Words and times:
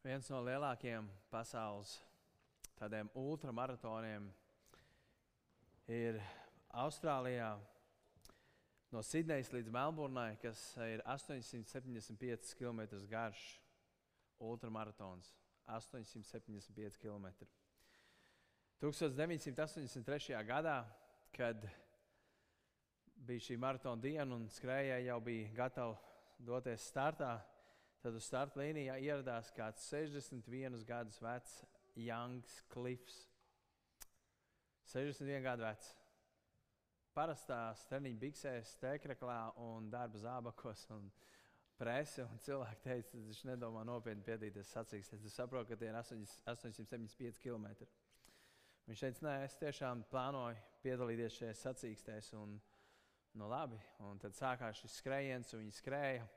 Viens 0.00 0.30
no 0.32 0.38
lielākajiem 0.40 1.04
pasaules 1.28 1.90
tādiem 2.78 3.10
ultramaratoniem 3.20 4.30
ir 5.92 6.16
Austrālijā. 6.72 7.50
No 8.94 9.02
Sidnejas 9.04 9.52
līdz 9.52 9.68
Melburnai, 9.68 10.38
kas 10.40 10.62
ir 10.86 11.04
875 11.04 12.56
km 12.56 12.80
garš, 13.12 13.44
ultramaratons. 14.40 15.34
875 15.68 16.96
km. 16.96 17.28
1983. 18.80 20.40
gadā, 20.48 20.80
kad 21.36 21.68
bija 23.20 23.50
šī 23.50 23.60
maratona 23.60 24.00
diena 24.00 24.32
un 24.32 24.48
skrējēji 24.48 25.12
jau 25.12 25.20
bija 25.28 25.54
gatavi 25.60 26.48
doties 26.48 26.88
startā, 26.88 27.36
Tad 28.00 28.16
uz 28.16 28.24
starta 28.24 28.62
līnijā 28.62 28.94
ieradās 29.04 29.50
kāds 29.52 29.84
61 29.92 30.78
gadus 30.88 31.18
vecs 31.20 31.58
Youngs 32.00 32.62
Cliffs. 32.72 33.26
61 34.88 35.44
gadu 35.44 35.66
vecs. 35.66 35.90
Parastās 37.12 37.82
treniņa 37.90 38.20
biksēs, 38.22 38.72
stēkraklā 38.78 39.40
un 39.60 39.90
darba 39.92 40.16
zābakos. 40.22 40.86
Un 40.96 41.10
prese 41.76 42.24
un 42.24 42.40
cilvēki 42.40 42.82
teica, 42.86 43.12
ka 43.12 43.22
viņš 43.26 43.44
nedomā 43.50 43.84
nopietni 43.84 44.24
piedalīties 44.24 44.72
sacīkstēs. 44.78 45.28
Es 45.28 45.36
saprotu, 45.36 45.74
ka 45.74 45.80
tie 45.80 45.92
ir 45.92 46.00
875 46.00 47.44
km. 47.44 47.68
Viņš 48.88 49.06
teica, 49.06 49.26
nē, 49.28 49.38
es 49.44 49.60
tiešām 49.60 50.06
plānoju 50.08 50.56
piedalīties 50.84 51.36
šajās 51.36 51.64
sacīkstēs. 51.68 52.32
Un, 52.40 52.56
nu, 53.36 53.48
labi. 53.48 53.76
un 54.08 54.18
tad 54.24 54.40
sākās 54.40 54.80
šis 54.80 55.02
skrējiens, 55.02 55.52
un 55.52 55.66
viņi 55.66 55.82
skrēja. 55.82 56.28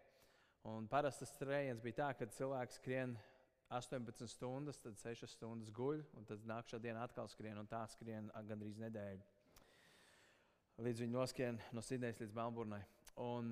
Un 0.64 0.86
parasti 0.88 1.26
tas 1.26 1.34
skrējiens 1.36 1.82
bija 1.84 1.98
tā, 1.98 2.10
ka 2.16 2.26
cilvēks 2.32 2.78
skrien 2.80 3.18
18 3.76 4.30
stundas, 4.32 4.78
tad 4.80 4.96
6 5.02 5.28
stundas 5.34 5.72
guļ, 5.76 6.00
un 6.16 6.28
tad 6.30 6.46
nākamā 6.48 6.80
diena 6.80 7.04
atkal 7.04 7.28
skrien, 7.28 7.58
un 7.60 7.68
tā 7.68 7.82
skrien 7.92 8.30
gandrīz 8.48 8.80
nedēļu. 8.80 9.26
Līdz 10.84 11.04
viņi 11.04 11.14
noskrien 11.14 11.60
no 11.76 11.84
Sidnejas 11.84 12.22
līdz 12.24 12.38
Melburnai. 12.38 12.80
Un 13.22 13.52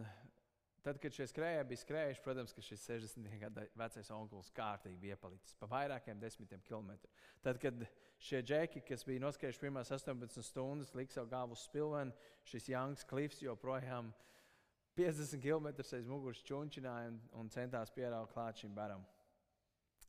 tad, 0.86 1.02
kad 1.03 1.14
šie 1.14 1.28
skrējēji 1.30 1.68
bija 1.73 1.84
skrējuši, 1.84 2.23
protams, 2.23 2.56
ka 2.56 2.64
šis 2.66 2.88
60 2.88 3.38
gadu 3.44 3.68
vecais 3.84 4.16
onkulis 4.16 4.56
kārtīgi 4.56 4.98
bija 5.03 5.20
iepalicis 5.20 5.59
pa 5.59 5.70
vairākiem 5.70 6.23
desmitiem 6.23 6.64
kilometriem. 6.66 7.22
Tad, 7.44 7.59
kad 7.62 7.84
šie 8.23 8.40
džeki, 8.42 8.86
kas 8.88 9.03
bija 9.06 9.28
noskrējuši 9.28 9.66
pirmās 9.68 9.92
18 9.92 10.48
stundas, 10.48 10.96
lika 10.96 11.20
savu 11.20 11.30
galvu 11.36 11.59
uz 11.59 11.68
spilvenu, 11.68 12.16
šis 12.48 12.72
Janks 12.72 13.06
Klifs 13.12 13.44
joprojām 13.44 14.09
bija 14.16 14.30
50 14.97 15.39
km 15.39 15.70
aiz 15.81 16.08
muguras 16.08 16.42
čūniņķināja 16.47 17.11
un, 17.14 17.20
un 17.39 17.50
centās 17.53 17.94
pieraugt 17.95 18.34
klāt 18.36 18.59
šim 18.59 18.73
baram. 18.75 19.06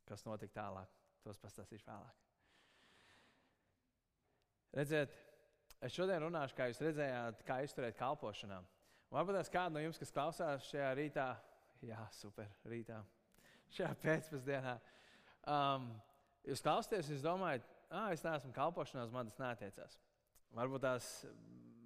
Kas 0.07 0.25
notika 0.27 0.59
tālāk, 0.59 0.91
tos 1.23 1.39
pastāstīšu 1.39 1.87
vēlāk. 1.87 2.19
Redziet, 4.73 5.13
es 5.85 5.95
šodien 5.95 6.23
runāšu, 6.25 6.57
kā 6.57 6.67
jūs 6.69 6.81
redzējāt, 6.83 7.43
kā 7.47 7.61
izturēt 7.63 7.97
kalpošanā. 7.99 8.59
Varbūt 9.13 9.37
tas 9.37 9.51
kāds 9.53 9.75
no 9.75 9.83
jums, 9.83 9.99
kas 10.01 10.11
klausās 10.11 10.67
šajā 10.71 10.89
rītā, 10.97 11.27
jā, 11.85 11.99
super, 12.17 12.49
rītā, 12.67 12.97
šajā 13.77 13.91
pēcpusdienā. 14.01 14.73
Um, 15.53 15.91
jūs 16.49 16.63
klausāties, 16.65 17.11
jūs 17.13 17.23
domājat, 17.23 17.67
ah, 17.93 18.09
es 18.15 18.25
neesmu 18.25 18.51
kalpošanā, 18.55 19.05
man 19.13 19.29
tas 19.29 19.39
neatiecās. 19.39 19.99
Varbūt 20.57 20.83
tās 20.83 21.11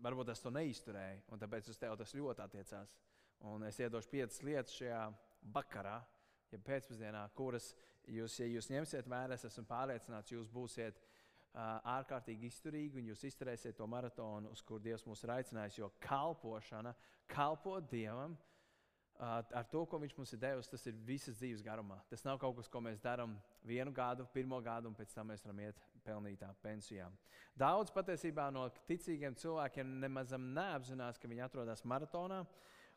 varbūt 0.03 0.31
es 0.33 0.41
to 0.43 0.51
neizturēju, 0.53 1.23
un 1.31 1.41
tāpēc 1.41 1.69
uz 1.71 1.79
tevi 1.81 1.97
tas 1.99 2.15
ļoti 2.17 2.43
attiecās. 2.45 2.95
Un 3.47 3.65
es 3.67 3.77
iedošu 3.79 4.09
piecas 4.09 4.41
lietas 4.45 4.77
šajā 4.77 5.01
vakarā, 5.53 5.97
ja 6.51 6.59
pēcpusdienā, 6.63 7.27
kuras 7.37 7.73
jūs, 8.09 8.39
ja 8.39 8.47
jūs 8.49 8.71
ņemsiet 8.71 9.09
vērā, 9.09 9.35
es 9.35 9.45
esmu 9.49 9.65
pārliecināts, 9.69 10.33
jūs 10.33 10.49
būsiet 10.53 10.97
uh, 10.97 11.77
ārkārtīgi 11.97 12.49
izturīgi 12.49 13.01
un 13.01 13.11
jūs 13.11 13.25
izturēsiet 13.29 13.77
to 13.77 13.87
maratonu, 13.89 14.51
uz 14.55 14.63
kur 14.65 14.81
Dievs 14.83 15.05
mūs 15.07 15.23
ir 15.25 15.35
aicinājis. 15.37 15.79
Jo 15.81 15.91
kalpošana, 16.03 16.95
kalpot 17.29 17.89
Dievam, 17.91 18.37
uh, 19.19 19.37
ar 19.41 19.69
to, 19.71 19.83
ko 19.85 20.01
viņš 20.01 20.17
mums 20.17 20.33
ir 20.33 20.41
devis, 20.41 20.71
tas 20.71 20.87
ir 20.89 20.97
visas 21.05 21.37
dzīves 21.37 21.65
garumā. 21.65 21.99
Tas 22.09 22.25
nav 22.25 22.39
kaut 22.41 22.57
kas, 22.57 22.71
ko 22.71 22.81
mēs 22.85 23.03
darām 23.03 23.37
vienu 23.67 23.93
gadu, 23.93 24.27
pirmo 24.33 24.61
gadu, 24.65 24.89
un 24.89 24.97
pēc 24.97 25.13
tam 25.13 25.29
mēs 25.33 25.45
varam 25.45 25.65
iet 25.67 25.83
pelnītā 26.07 26.53
pensijā. 26.63 27.09
Daudz 27.57 27.91
patiesībā 27.93 28.47
no 28.53 28.67
ticīgiem 28.89 29.35
cilvēkiem 29.37 29.97
nemaz 30.01 30.33
neapzinās, 30.37 31.19
ka 31.19 31.29
viņi 31.29 31.45
atrodas 31.45 31.83
maratonā. 31.87 32.43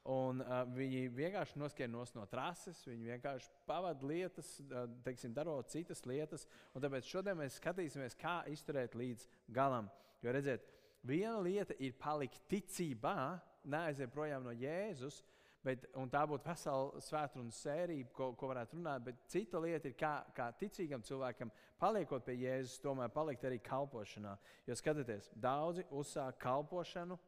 Un, 0.08 0.40
uh, 0.40 0.62
viņi 0.72 1.10
vienkārši 1.12 1.58
noskrien 1.60 1.92
no 1.92 2.24
trases, 2.30 2.78
viņi 2.88 3.10
vienkārši 3.10 3.50
pavadīja 3.68 4.08
lietas, 4.08 4.54
uh, 4.64 4.86
teiksim, 5.04 5.34
darot 5.36 5.68
citas 5.68 6.00
lietas. 6.08 6.46
Tāpēc 6.72 7.08
šodien 7.08 7.36
mēs 7.36 7.58
skatīsimies, 7.60 8.16
kā 8.16 8.40
izturēt 8.48 8.96
līdz 8.96 9.26
galam. 9.52 9.90
Jo 10.24 10.32
redziet, 10.32 10.64
viena 11.04 11.36
lieta 11.44 11.76
ir 11.84 11.98
palikt 12.00 12.40
ticībā, 12.48 13.40
neaiziet 13.68 14.12
projām 14.12 14.46
no 14.48 14.56
Jēzus, 14.56 15.20
Bet, 15.60 15.82
tā 16.08 16.20
būtu 16.24 16.48
vesela 16.48 17.00
svētdienas 17.04 17.58
sērija, 17.60 18.06
ko, 18.16 18.30
ko 18.38 18.48
varētu 18.48 18.78
runāt. 18.78 19.02
Bet 19.04 19.18
cita 19.28 19.60
lieta 19.60 19.90
ir, 19.90 19.96
kā, 20.00 20.12
kā 20.36 20.46
ticīgam 20.56 21.04
cilvēkam, 21.04 21.52
paliekot 21.80 22.24
pie 22.24 22.38
Jēzus, 22.40 22.78
tomēr 22.80 23.12
palikt 23.12 23.44
arī 23.44 23.58
kalpošanā. 23.66 24.38
Jo 24.68 24.76
skatieties, 24.80 25.28
daudzi 25.36 25.84
uzsāk 25.92 26.40
kalpošanu, 26.40 27.18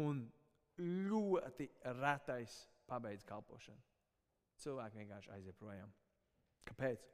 un 0.00 0.24
ļoti 0.80 1.68
retais 2.00 2.56
pabeidz 2.88 3.28
kalpošanu. 3.28 3.84
Cilvēki 4.64 5.02
vienkārši 5.02 5.32
aiziet 5.36 5.60
projām. 5.60 5.92
Kāpēc? 6.64 7.04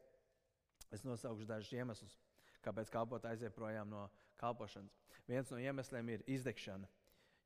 Es 0.95 1.03
nosaukšu 1.07 1.47
dažus 1.51 1.75
iemeslus, 1.75 2.15
kāpēc 2.63 2.91
kalpot 2.95 3.27
aiziet 3.27 3.55
projām 3.59 3.91
no 3.91 4.07
kalpošanas. 4.39 4.95
Viens 5.27 5.51
no 5.51 5.59
iemesliem 5.59 6.15
ir 6.15 6.25
izdegšana 6.31 6.89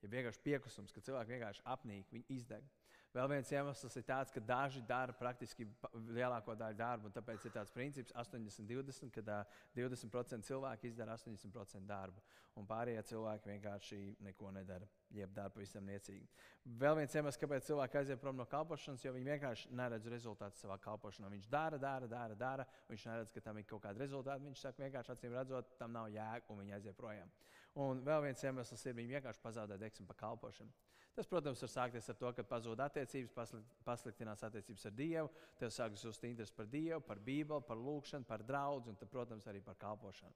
ja 0.04 0.12
vienkārši 0.12 0.42
piekusums, 0.44 0.92
ka 0.92 1.02
cilvēki 1.04 1.36
vienkārši 1.36 1.64
apnīk, 1.74 2.10
viņi 2.12 2.26
izdeg. 2.36 2.66
Vēl 3.14 3.28
viens 3.30 3.50
iemesls 3.54 3.94
ir 3.94 4.04
tāds, 4.08 4.32
ka 4.34 4.40
daži 4.42 4.80
dara 4.88 5.14
praktiski 5.14 5.68
lielāko 6.16 6.56
daļu 6.58 6.78
darbu. 6.80 7.12
Tāpēc 7.14 7.46
ir 7.46 7.54
tāds 7.54 7.70
princips 7.70 8.14
80-20, 8.18 9.12
kad 9.14 9.30
uh, 9.30 9.60
20% 9.76 10.48
cilvēki 10.48 10.90
izdara 10.90 11.14
80% 11.14 11.86
darbu, 11.86 12.24
un 12.58 12.66
pārējie 12.66 13.06
cilvēki 13.12 13.52
vienkārši 13.52 14.00
neko 14.26 14.50
nedara 14.58 14.90
jeb 15.14 15.32
dara 15.34 15.52
pavisam 15.52 15.84
niecīgi. 15.86 16.26
Vēl 16.80 16.96
viens 16.98 17.14
iemesls, 17.14 17.38
kāpēc 17.40 17.68
cilvēki 17.68 18.00
aiziet 18.00 18.20
prom 18.22 18.36
no 18.38 18.46
kalpošanas, 18.50 19.04
jo 19.04 19.12
viņi 19.14 19.30
vienkārši 19.30 19.72
neredz 19.78 20.08
rezultātu 20.10 20.58
savā 20.58 20.78
kalpošanā. 20.82 21.30
Viņš 21.32 21.48
dara, 21.52 21.78
dara, 21.78 22.08
dara, 22.10 22.38
dara, 22.38 22.66
viņš 22.90 23.06
neredz, 23.10 23.34
ka 23.34 23.42
tam 23.44 23.60
ir 23.60 23.68
kaut 23.68 23.84
kāda 23.84 24.02
rezultāta. 24.02 24.42
Viņš 24.44 24.64
saka, 24.66 24.82
vienkārši 24.86 25.14
acīm 25.14 25.36
redzot, 25.36 25.74
tam 25.78 25.94
nav 25.94 26.10
jēga, 26.12 26.48
un 26.50 26.62
viņi 26.64 26.76
aiziet 26.78 26.98
projām. 26.98 27.30
Un 27.82 28.04
vēl 28.06 28.28
viens 28.28 28.42
iemesls 28.44 28.84
ir, 28.86 28.94
viņi 28.94 29.16
vienkārši 29.16 29.42
pazaudē 29.42 29.78
deksmu 29.80 30.06
par 30.06 30.18
kalpošanu. 30.20 30.70
Tas, 31.14 31.28
protams, 31.30 31.60
var 31.62 31.70
sākties 31.70 32.08
ar 32.10 32.16
to, 32.18 32.30
ka 32.34 32.42
pazūd 32.46 32.80
attiecības, 32.82 33.52
pasliktinās 33.86 34.42
attiecības 34.46 34.86
ar 34.88 34.94
Dievu, 34.98 35.30
tev 35.58 35.70
sākas 35.74 36.02
just 36.02 36.24
interesi 36.26 36.54
par 36.54 36.66
Dievu, 36.70 37.00
par 37.06 37.20
Bībeli, 37.22 37.66
par 37.66 37.78
lūgšanu, 37.78 38.26
par 38.26 38.42
draugu 38.46 38.90
un, 38.90 38.98
tad, 38.98 39.10
protams, 39.10 39.46
arī 39.50 39.62
par 39.62 39.78
kalpošanu. 39.78 40.34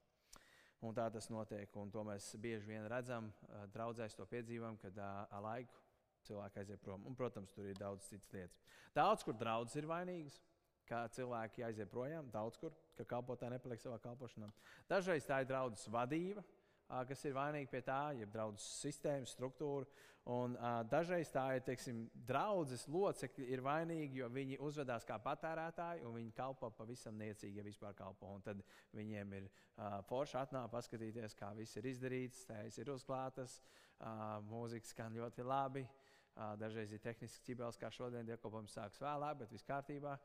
Un 0.87 0.95
tā 0.95 1.09
tas 1.11 1.27
notiek. 1.27 1.73
Un 1.75 1.91
to 1.91 2.03
mēs 2.07 2.29
bieži 2.39 2.69
vien 2.69 2.87
redzam, 2.87 3.27
draudzēs 3.73 4.15
to 4.15 4.27
piedzīvojam, 4.31 4.77
kad 4.79 4.99
ar 5.03 5.43
laiku 5.43 5.75
cilvēki 6.27 6.61
aiziet 6.61 6.83
prom. 6.83 7.03
Un, 7.07 7.15
protams, 7.19 7.51
tur 7.55 7.67
ir 7.67 7.75
daudz 7.79 8.07
citas 8.07 8.31
lietas. 8.35 8.63
Daudz, 8.95 9.25
kur 9.27 9.35
draudzes 9.35 9.79
ir 9.79 9.87
vainīgas, 9.89 10.39
kā 10.87 11.01
cilvēki 11.15 11.67
aiziet 11.67 11.91
projām, 11.91 12.31
daudz 12.31 12.55
kur, 12.59 12.71
ka 12.95 13.03
kalpotāji 13.07 13.57
nepaliek 13.57 13.83
savā 13.83 13.99
kalpošanā. 14.03 14.47
Dažreiz 14.87 15.27
tā 15.27 15.41
ir 15.43 15.51
draudzes 15.51 15.91
vadība, 15.91 16.43
kas 16.89 17.25
ir 17.25 17.35
vainīgi 17.37 17.69
pie 17.69 17.81
tā, 17.85 18.01
jeb 18.17 18.31
draudzes 18.33 18.65
sistēmas, 18.81 19.33
struktūra. 19.35 19.87
Un, 20.29 20.53
uh, 20.59 20.81
dažreiz 20.85 21.31
tā 21.33 21.45
ir, 21.57 21.63
teiksim, 21.65 22.03
draudzes 22.27 22.83
locekļi 22.91 23.47
ir 23.53 23.63
vainīgi, 23.65 24.19
jo 24.19 24.27
viņi 24.33 24.59
uzvedās 24.65 25.07
kā 25.07 25.17
patērētāji 25.23 26.03
un 26.05 26.17
viņi 26.19 26.35
kalpo 26.37 26.69
pavisam 26.77 27.17
niecīgi, 27.17 27.57
ja 27.57 27.65
vispār 27.65 27.95
kalpo. 27.97 28.29
Un 28.35 28.45
tad 28.45 28.61
viņiem 28.97 29.33
ir 29.39 29.47
uh, 29.47 29.99
forši 30.09 30.37
atnākt, 30.43 30.73
paskatīties, 30.75 31.37
kā 31.39 31.49
viss 31.57 31.79
ir 31.81 31.89
izdarīts, 31.89 32.45
tējas 32.49 32.77
ir 32.81 32.93
uzklātas, 32.93 33.59
uh, 33.61 34.37
mūzika 34.51 34.91
skan 34.91 35.17
ļoti 35.17 35.47
labi. 35.47 35.85
Uh, 36.35 36.53
dažreiz 36.61 36.93
ir 36.93 37.01
tehnisks 37.03 37.41
ķibels, 37.47 37.79
kā 37.79 37.89
šodien 37.93 38.27
dievkalpojums 38.27 38.75
sāks 38.77 39.01
vēlāk, 39.01 39.41
bet 39.41 39.55
viss 39.55 39.65
kārtībā. 39.67 40.17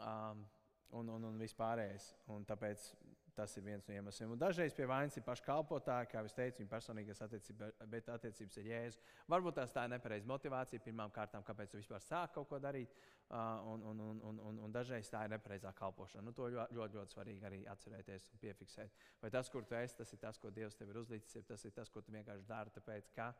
Um, 0.00 0.46
un, 0.94 1.08
un, 1.08 1.28
un 1.28 1.38
vispārējais. 1.40 2.10
Un 2.34 2.44
tāpēc 2.48 2.86
Tas 3.34 3.56
ir 3.58 3.64
viens 3.66 3.82
no 3.88 3.94
iemesliem. 3.94 4.30
Un 4.30 4.38
dažreiz 4.38 4.74
pie 4.76 4.86
vainas 4.86 5.16
ir 5.18 5.24
paši 5.26 5.42
kalpotāji, 5.42 6.06
kā 6.12 6.20
jau 6.22 6.30
teicu, 6.36 6.60
viņa 6.62 6.70
personīgās 6.70 7.22
attiecības, 7.24 7.80
bet 7.90 8.10
attiecības 8.14 8.58
ir 8.60 8.68
jēzus. 8.70 9.00
Varbūt 9.34 9.56
tās 9.58 9.74
tā 9.74 9.86
ir 9.88 9.90
nepareiza 9.90 10.28
motivācija 10.30 10.82
pirmām 10.84 11.10
kārtām, 11.14 11.42
kāpēc 11.46 11.72
tu 11.72 11.80
vispār 11.80 12.02
sāki 12.04 12.36
kaut 12.36 12.48
ko 12.52 12.60
darīt. 12.62 12.94
Uh, 13.24 13.72
un, 13.72 13.82
un, 13.90 14.00
un, 14.04 14.20
un, 14.28 14.40
un, 14.46 14.58
un 14.66 14.72
dažreiz 14.74 15.08
tā 15.10 15.24
ir 15.26 15.32
nepareizā 15.32 15.72
kalpošana. 15.74 16.22
Nu, 16.28 16.34
to 16.36 16.46
ļoti, 16.52 16.76
ļoti, 16.76 16.98
ļoti 17.00 17.16
svarīgi 17.16 17.48
arī 17.48 17.60
atcerēties 17.72 18.28
un 18.30 18.42
piefiksēt. 18.42 19.00
Vai 19.22 19.32
tas, 19.34 19.50
kur 19.50 19.66
tu 19.66 19.74
esi, 19.78 19.96
tas 19.98 20.12
ir 20.14 20.20
tas, 20.22 20.38
ko 20.38 20.52
Dievs 20.54 20.78
tev 20.78 20.92
ir 20.92 21.00
uzlicis, 21.00 21.48
tas 21.48 21.64
ir 21.64 21.74
tas, 21.74 21.90
ko 21.90 22.04
tu 22.04 22.14
vienkārši 22.14 22.46
dari. 22.46 22.74
Tāpēc, 22.76 23.10
ka, 23.16 23.32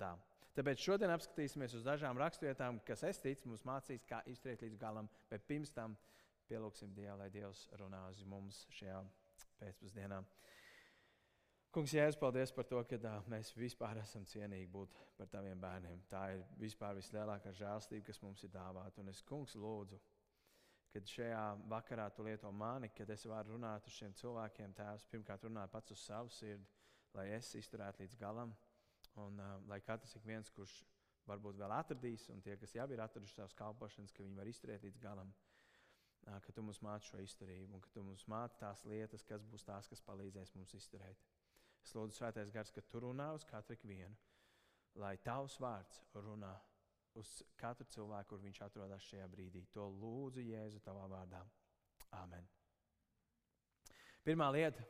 tā. 0.00 0.14
Tāpēc 0.54 0.80
šodien 0.86 1.10
apskatīsimies 1.10 1.74
uz 1.74 1.84
dažām 1.84 2.18
raksturvietām, 2.22 2.78
kas 2.86 3.02
es 3.10 3.18
ticu, 3.20 3.50
mums 3.50 3.66
mācīs, 3.66 4.06
kā 4.06 4.22
izturēt 4.30 4.62
līdz 4.62 4.78
galam, 4.78 5.10
bet 5.28 5.44
pirms 5.50 5.74
tam 5.74 5.98
Pielūgsim 6.48 6.92
Dievu, 6.96 7.16
lai 7.20 7.30
Dievs 7.32 7.66
runā 7.80 8.02
uz 8.10 8.24
mums 8.28 8.64
šajā 8.76 9.00
pēcpusdienā. 9.60 10.20
Kungs, 11.74 11.90
Jēzus, 11.90 12.18
paldies 12.20 12.52
par 12.54 12.68
to, 12.70 12.78
ka 12.86 12.98
uh, 13.00 13.24
mēs 13.32 13.48
vispār 13.58 13.98
esam 13.98 14.22
cienīgi 14.30 14.68
būt 14.70 14.98
par 15.18 15.26
taviem 15.32 15.58
bērniem. 15.58 16.04
Tā 16.10 16.20
ir 16.36 16.44
vispār 16.60 16.94
vislielākā 17.00 17.50
žēlstība, 17.58 18.06
kas 18.06 18.20
mums 18.22 18.44
ir 18.46 18.52
dāvāta. 18.54 19.02
Un 19.02 19.10
es, 19.10 19.22
Kungs, 19.26 19.56
lūdzu, 19.58 19.98
kad 20.94 21.10
šajā 21.10 21.42
vakarā 21.72 22.06
tu 22.14 22.22
lieto 22.22 22.52
mani, 22.54 22.92
kad 22.94 23.10
es 23.10 23.26
varu 23.26 23.56
runāt 23.56 23.88
uz 23.90 23.96
šiem 23.96 24.14
cilvēkiem, 24.20 24.76
Tēvs, 24.78 25.08
pirmkārt 25.10 25.48
runāt 25.48 25.72
pats 25.74 25.96
uz 25.96 26.04
savu 26.06 26.30
sirdi, 26.30 26.70
lai 27.16 27.26
es 27.34 27.50
izturētu 27.58 28.04
līdz 28.04 28.20
galam. 28.20 28.54
Un 29.24 29.42
uh, 29.42 29.56
lai 29.66 29.80
katrs 29.82 30.14
ik 30.14 30.30
viens, 30.30 30.54
kurš 30.54 30.76
varbūt 31.26 31.58
vēl 31.58 31.74
atradīs, 31.74 32.28
un 32.30 32.38
tie, 32.44 32.54
kas 32.60 32.76
jau 32.76 32.86
ir 32.92 33.02
atraduši 33.02 33.40
savus 33.40 33.58
kalpošanas, 33.58 34.14
ka 34.14 34.22
viņi 34.22 34.38
var 34.38 34.50
izturēt 34.50 34.86
līdz 34.86 35.02
galam, 35.02 35.34
ka 36.24 36.52
tu 36.52 36.62
mums 36.64 36.80
māci 36.84 37.10
šo 37.10 37.20
izturību, 37.20 37.74
un 37.76 37.82
ka 37.84 37.90
tu 37.92 38.02
mums 38.04 38.24
māci 38.30 38.58
tās 38.60 38.84
lietas, 38.88 39.24
kas 39.28 39.44
būs 39.50 39.66
tās, 39.66 39.88
kas 39.90 40.02
palīdzēs 40.06 40.54
mums 40.56 40.74
izturēt. 40.76 41.20
Es 41.84 41.92
lūdzu, 41.92 42.16
Svētais 42.16 42.52
Gars, 42.52 42.72
ka 42.72 42.80
tu 42.88 43.02
runā 43.04 43.28
uz 43.36 43.44
katru 43.44 43.76
vienu, 43.84 44.14
lai 44.96 45.16
tavs 45.20 45.58
vārds 45.60 46.00
runā 46.14 46.54
uz 47.20 47.42
katru 47.60 47.86
cilvēku, 47.92 48.30
kur 48.32 48.42
viņš 48.42 48.62
atrodas 48.64 49.04
šajā 49.10 49.26
brīdī. 49.30 49.66
To 49.76 49.86
lūdzu 49.92 50.42
Jēzu 50.42 50.80
tavā 50.84 51.04
vārdā. 51.10 51.42
Amen. 52.22 52.46
Pirmā 54.24 54.48
lieta, 54.54 54.82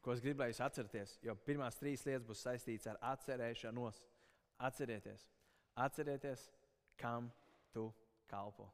ko 0.00 0.14
es 0.14 0.22
gribēju 0.22 0.60
atcerēties, 0.62 1.18
jo 1.26 1.34
pirmās 1.48 1.80
trīs 1.80 2.06
lietas 2.06 2.26
būs 2.28 2.44
saistītas 2.46 2.92
ar 2.92 3.02
atcerēšanos. 3.14 4.04
Atcerieties, 4.66 5.26
atcerieties, 5.84 6.46
kam 6.96 7.26
tu 7.74 7.90
kalpo. 8.30 8.70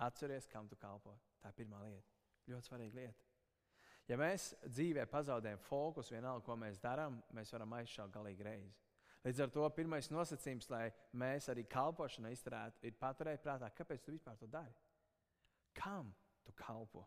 Atceries, 0.00 0.48
kam 0.48 0.68
tu 0.68 0.78
kalpo. 0.80 1.16
Tā 1.40 1.52
ir 1.52 1.58
pirmā 1.60 1.80
lieta. 1.84 2.16
Ļoti 2.50 2.70
svarīga 2.70 3.00
lieta. 3.00 3.26
Ja 4.10 4.16
mēs 4.18 4.50
dzīvē 4.64 5.04
pazaudējam 5.10 5.60
fokusu, 5.62 6.16
vienalga, 6.16 6.42
ko 6.46 6.56
mēs 6.58 6.80
darām, 6.82 7.20
mēs 7.36 7.52
varam 7.54 7.76
aizšaut 7.78 8.10
galīgi 8.14 8.46
reizi. 8.46 8.80
Līdz 9.22 9.44
ar 9.44 9.52
to 9.52 9.68
pirmais 9.76 10.08
nosacījums, 10.10 10.70
lai 10.72 10.86
mēs 11.20 11.50
arī 11.52 11.66
kalpošanā 11.68 12.32
izturētu, 12.32 12.80
ir 12.88 12.96
paturēt 12.98 13.42
prātā, 13.44 13.68
kāpēc 13.76 14.02
tu 14.02 14.14
vispār 14.14 14.38
to 14.40 14.48
dari. 14.50 14.72
Kam 15.76 16.14
tu 16.46 16.54
kalpo? 16.56 17.04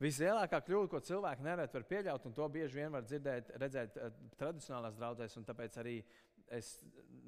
Vislielākā 0.00 0.60
kļūda, 0.64 0.88
ko 0.92 1.00
cilvēki 1.04 1.44
nereti 1.44 1.76
var 1.76 1.86
pieļaut, 1.88 2.26
un 2.28 2.36
to 2.36 2.46
bieži 2.52 2.78
vien 2.78 2.92
var 2.92 3.02
dzirdēt, 3.04 3.50
redzēt 3.60 3.96
uh, 3.98 4.12
tradicionālās 4.40 4.96
draudzēs, 4.96 5.34
un 5.40 5.48
tāpēc 5.48 5.76
arī 5.82 5.96
es 6.56 6.70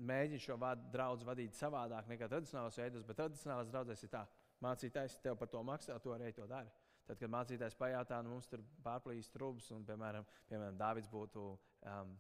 mēģinu 0.09 0.41
šo 0.41 0.57
draugu 0.93 1.27
vadīt 1.27 1.57
savādāk 1.57 2.09
nekā 2.11 2.29
tradicionālās 2.31 2.79
veidos, 2.81 3.05
bet 3.09 3.21
tradicionālās 3.21 3.73
draudzēs 3.73 4.07
ir 4.07 4.13
tā, 4.15 4.23
mācītājs 4.63 5.19
tev 5.25 5.37
par 5.41 5.51
to 5.53 5.63
maksā, 5.67 5.99
to 6.03 6.15
arī 6.15 6.33
to 6.37 6.47
dara. 6.51 6.71
Tad, 7.07 7.19
kad 7.19 7.33
mācītājs 7.35 7.77
pajautā, 7.79 8.21
nu, 8.23 8.37
mums 8.37 8.49
tur 8.51 8.63
pārplīst 8.85 9.35
trūks, 9.35 9.73
un, 9.75 9.83
piemēram, 9.87 10.27
piemēram 10.51 10.79
Dārvids 10.79 11.11
būtu 11.11 11.47
um, 11.51 12.13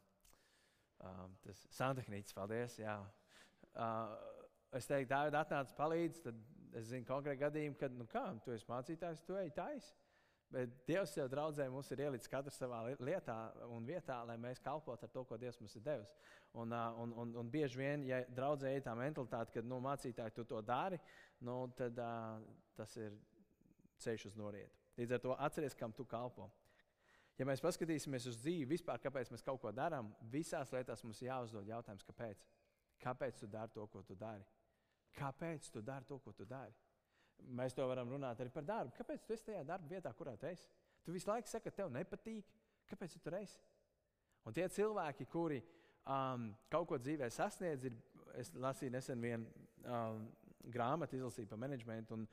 um, 1.06 1.36
tas 1.46 1.66
santehnicis, 1.78 2.34
paldies. 2.36 2.78
Jā. 2.82 2.98
Uh, 3.72 4.16
es 4.76 4.88
teiktu, 4.90 5.12
Dārvid, 5.14 5.38
atnāc 5.38 5.74
palīdz, 5.78 6.22
tad 6.26 6.40
es 6.78 6.88
zinu 6.90 7.06
konkrēti 7.08 7.44
gadījumu, 7.44 7.78
kad, 7.78 7.94
nu 7.94 8.08
kā, 8.10 8.26
tu 8.44 8.54
esi 8.54 8.68
mācītājs, 8.70 9.22
tu 9.26 9.38
ej 9.38 9.52
tais. 9.56 9.92
Bet 10.52 10.72
Dievs 10.84 11.14
jau 11.16 11.24
draudzē 11.32 11.64
mums 11.72 11.88
ir 11.94 12.02
ielicis 12.04 12.28
katrs 12.28 12.58
savā 12.60 12.82
lietā 13.00 13.36
un 13.72 13.86
vietā, 13.88 14.18
lai 14.28 14.36
mēs 14.40 14.60
kalpotu 14.60 15.06
ar 15.06 15.12
to, 15.14 15.22
ko 15.24 15.38
Dievs 15.40 15.56
mums 15.62 15.78
ir 15.78 15.84
devis. 15.86 16.10
Un, 16.52 16.74
uh, 16.76 16.98
un, 17.00 17.14
un, 17.22 17.30
un 17.40 17.52
bieži 17.52 17.80
vien, 17.80 18.04
ja 18.04 18.18
draudzē 18.28 18.74
ir 18.76 18.84
tā 18.84 18.92
mentalitāte, 18.98 19.54
ka 19.54 19.62
nu, 19.64 19.78
mācītāji 19.80 20.34
tu 20.36 20.44
to 20.50 20.60
dari, 20.60 20.98
nu, 21.42 21.56
tad 21.76 21.98
uh, 21.98 22.40
tas 22.78 22.94
ir 23.00 23.14
ceļš 24.02 24.30
uz 24.30 24.38
norietu. 24.38 24.80
Līdz 24.98 25.16
ar 25.16 25.22
to 25.24 25.36
atceries, 25.38 25.76
kam 25.78 25.94
tu 25.96 26.04
kalpo. 26.08 26.50
Ja 27.40 27.46
mēs 27.48 27.62
paskatīsimies 27.64 28.26
uz 28.28 28.38
dzīvi, 28.42 28.68
vispār, 28.74 29.00
kāpēc 29.02 29.30
mēs 29.32 29.44
kaut 29.44 29.60
ko 29.62 29.72
darām, 29.74 30.10
visās 30.30 30.72
lietās 30.74 31.02
mums 31.02 31.22
jāuzdod 31.24 31.68
jautājums, 31.68 32.04
kāpēc. 32.06 32.44
Kāpēc 33.02 33.40
tu 33.40 33.48
dari 33.50 33.72
to, 33.74 33.86
ko 33.90 34.02
tu 34.06 34.14
dari? 34.14 34.44
Kāpēc 35.16 35.70
tu 35.72 35.82
dari 35.82 36.06
to, 36.08 36.18
ko 36.22 36.32
tu 36.36 36.46
dari? 36.48 36.74
Mēs 37.58 37.74
to 37.74 37.86
varam 37.88 38.12
runāt 38.12 38.40
arī 38.40 38.52
par 38.54 38.66
darbu. 38.68 38.94
Kāpēc 38.94 39.24
tu 39.26 39.34
esi 39.34 39.48
tajā 39.48 39.64
darba 39.66 39.88
vietā, 39.90 40.12
kurā 40.14 40.36
tu 40.38 40.46
esi? 40.46 40.68
Tu 41.02 41.14
visu 41.14 41.26
laiku 41.30 41.50
saki, 41.50 41.66
ka 41.66 41.82
tev 41.82 41.90
nepatīk. 41.90 42.52
Kāpēc 42.90 43.16
tu 43.16 43.22
tur 43.24 43.38
esi? 43.40 43.58
Un 44.46 44.54
tie 44.54 44.68
cilvēki, 44.70 45.26
kuri 45.32 45.58
um, 46.06 46.50
kaut 46.70 46.88
ko 46.90 46.98
dzīvē 47.00 47.30
sasniedz, 47.32 47.88
ir, 47.88 47.98
es 48.38 48.52
lasīju 48.54 48.94
nesen 48.94 49.22
vienu 49.22 49.50
um, 49.82 50.26
grāmatu, 50.70 51.18
izlasīju 51.18 51.50
par 51.50 51.60
menedžmentu. 51.62 52.18
Un, 52.18 52.26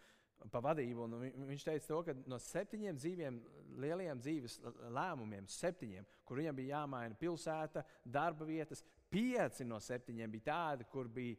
pa 0.48 0.62
vadību. 0.64 1.08
Viņš 1.50 1.66
teica, 1.68 1.86
to, 1.90 2.00
ka 2.08 2.16
no 2.30 2.38
septiņiem 2.40 3.00
dzīviem, 3.00 3.40
lieliem 3.84 4.22
dzīves 4.22 4.60
lēmumiem, 4.96 5.50
septiņiem, 5.52 6.08
kur 6.28 6.40
viņam 6.40 6.56
bija 6.56 6.78
jāmaina 6.78 7.18
pilsēta, 7.20 7.84
darba 8.06 8.48
vietas, 8.48 8.86
pieci 9.12 9.68
no 9.68 9.82
septiņiem 9.84 10.32
bija 10.32 10.48
tādi, 10.52 10.88
kur 10.92 11.10
bija 11.12 11.36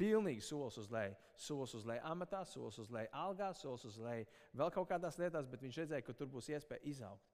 pilnīgi 0.00 0.44
solis 0.44 0.78
uz 0.80 0.88
leju. 0.92 1.16
Solis 1.40 1.74
uz 1.76 1.88
leju 1.88 2.04
amatā, 2.06 2.44
solis 2.46 2.78
uz 2.80 2.92
leju 2.92 3.10
algā, 3.16 3.50
solis 3.56 3.84
uz 3.88 3.98
leju 4.00 4.28
vēl 4.56 4.72
kaut 4.76 4.88
kādās 4.92 5.18
lietās, 5.20 5.48
bet 5.50 5.66
viņš 5.66 5.82
redzēja, 5.82 6.06
ka 6.06 6.16
tur 6.16 6.30
būs 6.30 6.52
iespēja 6.52 6.84
izaugt. 6.92 7.26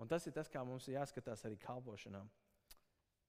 Un 0.00 0.08
tas 0.08 0.24
ir 0.26 0.34
tas, 0.36 0.48
kā 0.50 0.62
mums 0.64 0.88
ir 0.88 0.98
jāskatās 0.98 1.44
arī 1.46 1.58
kalpošanā. 1.60 2.22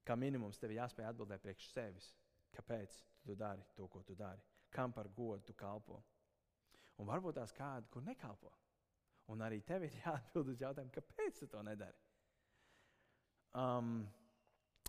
Kā 0.03 0.15
minimums 0.19 0.59
tev 0.59 0.73
jāspēj 0.75 1.09
atbildēt 1.09 1.43
priekš 1.43 1.69
sevis. 1.71 2.09
Kāpēc 2.53 2.97
tu 3.23 3.35
dari 3.39 3.63
to, 3.77 3.87
ko 3.87 4.03
tu 4.03 4.15
dari? 4.19 4.52
Kam 4.73 4.93
par 4.93 5.09
godu 5.13 5.45
tu 5.47 5.53
kalpo? 5.57 6.01
Un 7.01 7.09
varbūt 7.09 7.37
tās 7.37 7.53
kāda, 7.55 7.87
kur 7.93 8.03
nekalpo. 8.05 8.51
Un 9.33 9.41
arī 9.45 9.61
tev 9.65 9.85
ir 9.87 9.95
jāatbild 10.03 10.51
uz 10.53 10.61
jautājumu, 10.61 10.93
kāpēc 10.93 11.39
tu 11.39 11.49
to 11.51 11.61
nedari. 11.65 11.97
Um, 13.53 14.01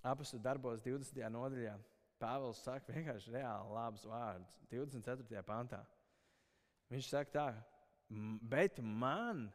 Apastu 0.05 0.41
darbos 0.41 0.83
20. 0.85 1.21
nodaļā 1.33 1.75
Pāvils 2.21 2.61
saka 2.65 2.93
vienkārši 2.95 3.33
reāli 3.35 3.75
labus 3.75 4.05
vārdus. 4.09 4.57
24. 4.71 5.43
pantā. 5.45 5.81
Viņš 6.93 7.09
saka 7.11 7.33
tā, 7.35 7.47
bet 8.53 8.79
man, 8.85 9.47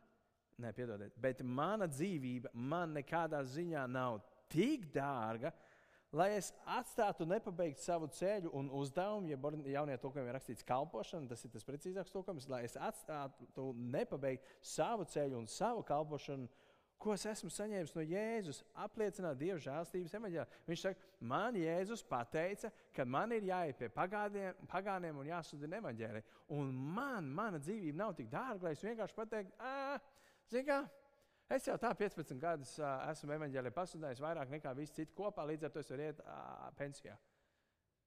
nepiedodiet, 0.59 1.15
bet 1.21 1.43
mana 1.45 1.87
dzīvība 1.89 2.51
man 2.53 2.97
nekādā 2.97 3.41
ziņā 3.47 3.85
nav 3.89 4.19
tik 4.51 4.89
dārga, 4.93 5.53
lai 6.15 6.29
es 6.37 6.49
atstātu 6.65 7.27
nepabeigtu 7.29 7.83
savu 7.83 8.07
ceļu 8.13 8.51
un 8.57 8.71
uzdevumu, 8.79 9.29
ja 9.29 9.37
jaunajā 9.75 10.01
tulkojumā 10.01 10.31
ir 10.31 10.37
rakstīts 10.39 10.65
kalpošana, 10.65 11.29
tas 11.29 11.45
ir 11.45 11.53
tas 11.53 11.67
precīzāks 11.67 12.13
tulkojums, 12.13 12.49
lai 12.49 12.63
es 12.65 12.77
atstātu 12.79 13.69
nepabeigtu 13.77 14.57
savu 14.65 15.05
ceļu 15.09 15.37
un 15.43 15.47
savu 15.47 15.85
kalpošanu, 15.85 16.49
ko 16.99 17.13
es 17.15 17.23
esmu 17.31 17.47
saņēmis 17.53 17.93
no 17.95 18.03
Jēzus, 18.03 18.59
apliecināt 18.83 19.37
Dieva 19.39 19.59
žēlstības 19.63 20.15
evaņģēlā. 20.19 20.57
Viņš 20.67 20.81
saka, 20.83 21.11
man 21.31 21.55
Jēzus 21.55 22.03
pateica, 22.03 22.73
ka 22.95 23.05
man 23.07 23.31
ir 23.37 23.47
jāiet 23.47 23.79
pie 23.79 23.87
pagādiem, 23.93 24.57
pagāniem 24.67 25.21
un 25.21 25.29
jāsudina 25.29 25.79
evaņģēlī. 25.79 26.23
Un 26.57 26.73
man, 26.97 27.29
mana 27.31 27.61
dzīvība 27.63 28.01
nav 28.01 28.17
tik 28.17 28.27
dārga, 28.33 28.67
lai 28.67 28.75
es 28.75 28.83
vienkārši 28.83 29.15
pateiktu, 29.15 29.69
zini 30.51 30.67
kā, 30.67 30.81
Es 31.49 31.65
jau 31.65 31.75
tā 31.81 31.89
15 31.97 32.37
gadus 32.41 32.75
uh, 32.77 33.07
esmu 33.09 33.33
evanģēlī 33.33 33.71
pasludinājis 33.73 34.21
vairāk 34.21 34.51
nekā 34.53 34.73
visi 34.77 34.99
citi 34.99 35.15
kopā, 35.17 35.47
līdz 35.49 35.65
ar 35.65 35.73
to 35.73 35.81
es 35.81 35.89
varu 35.89 36.05
iet 36.05 36.21
uh, 36.21 36.67
pensijā. 36.77 37.15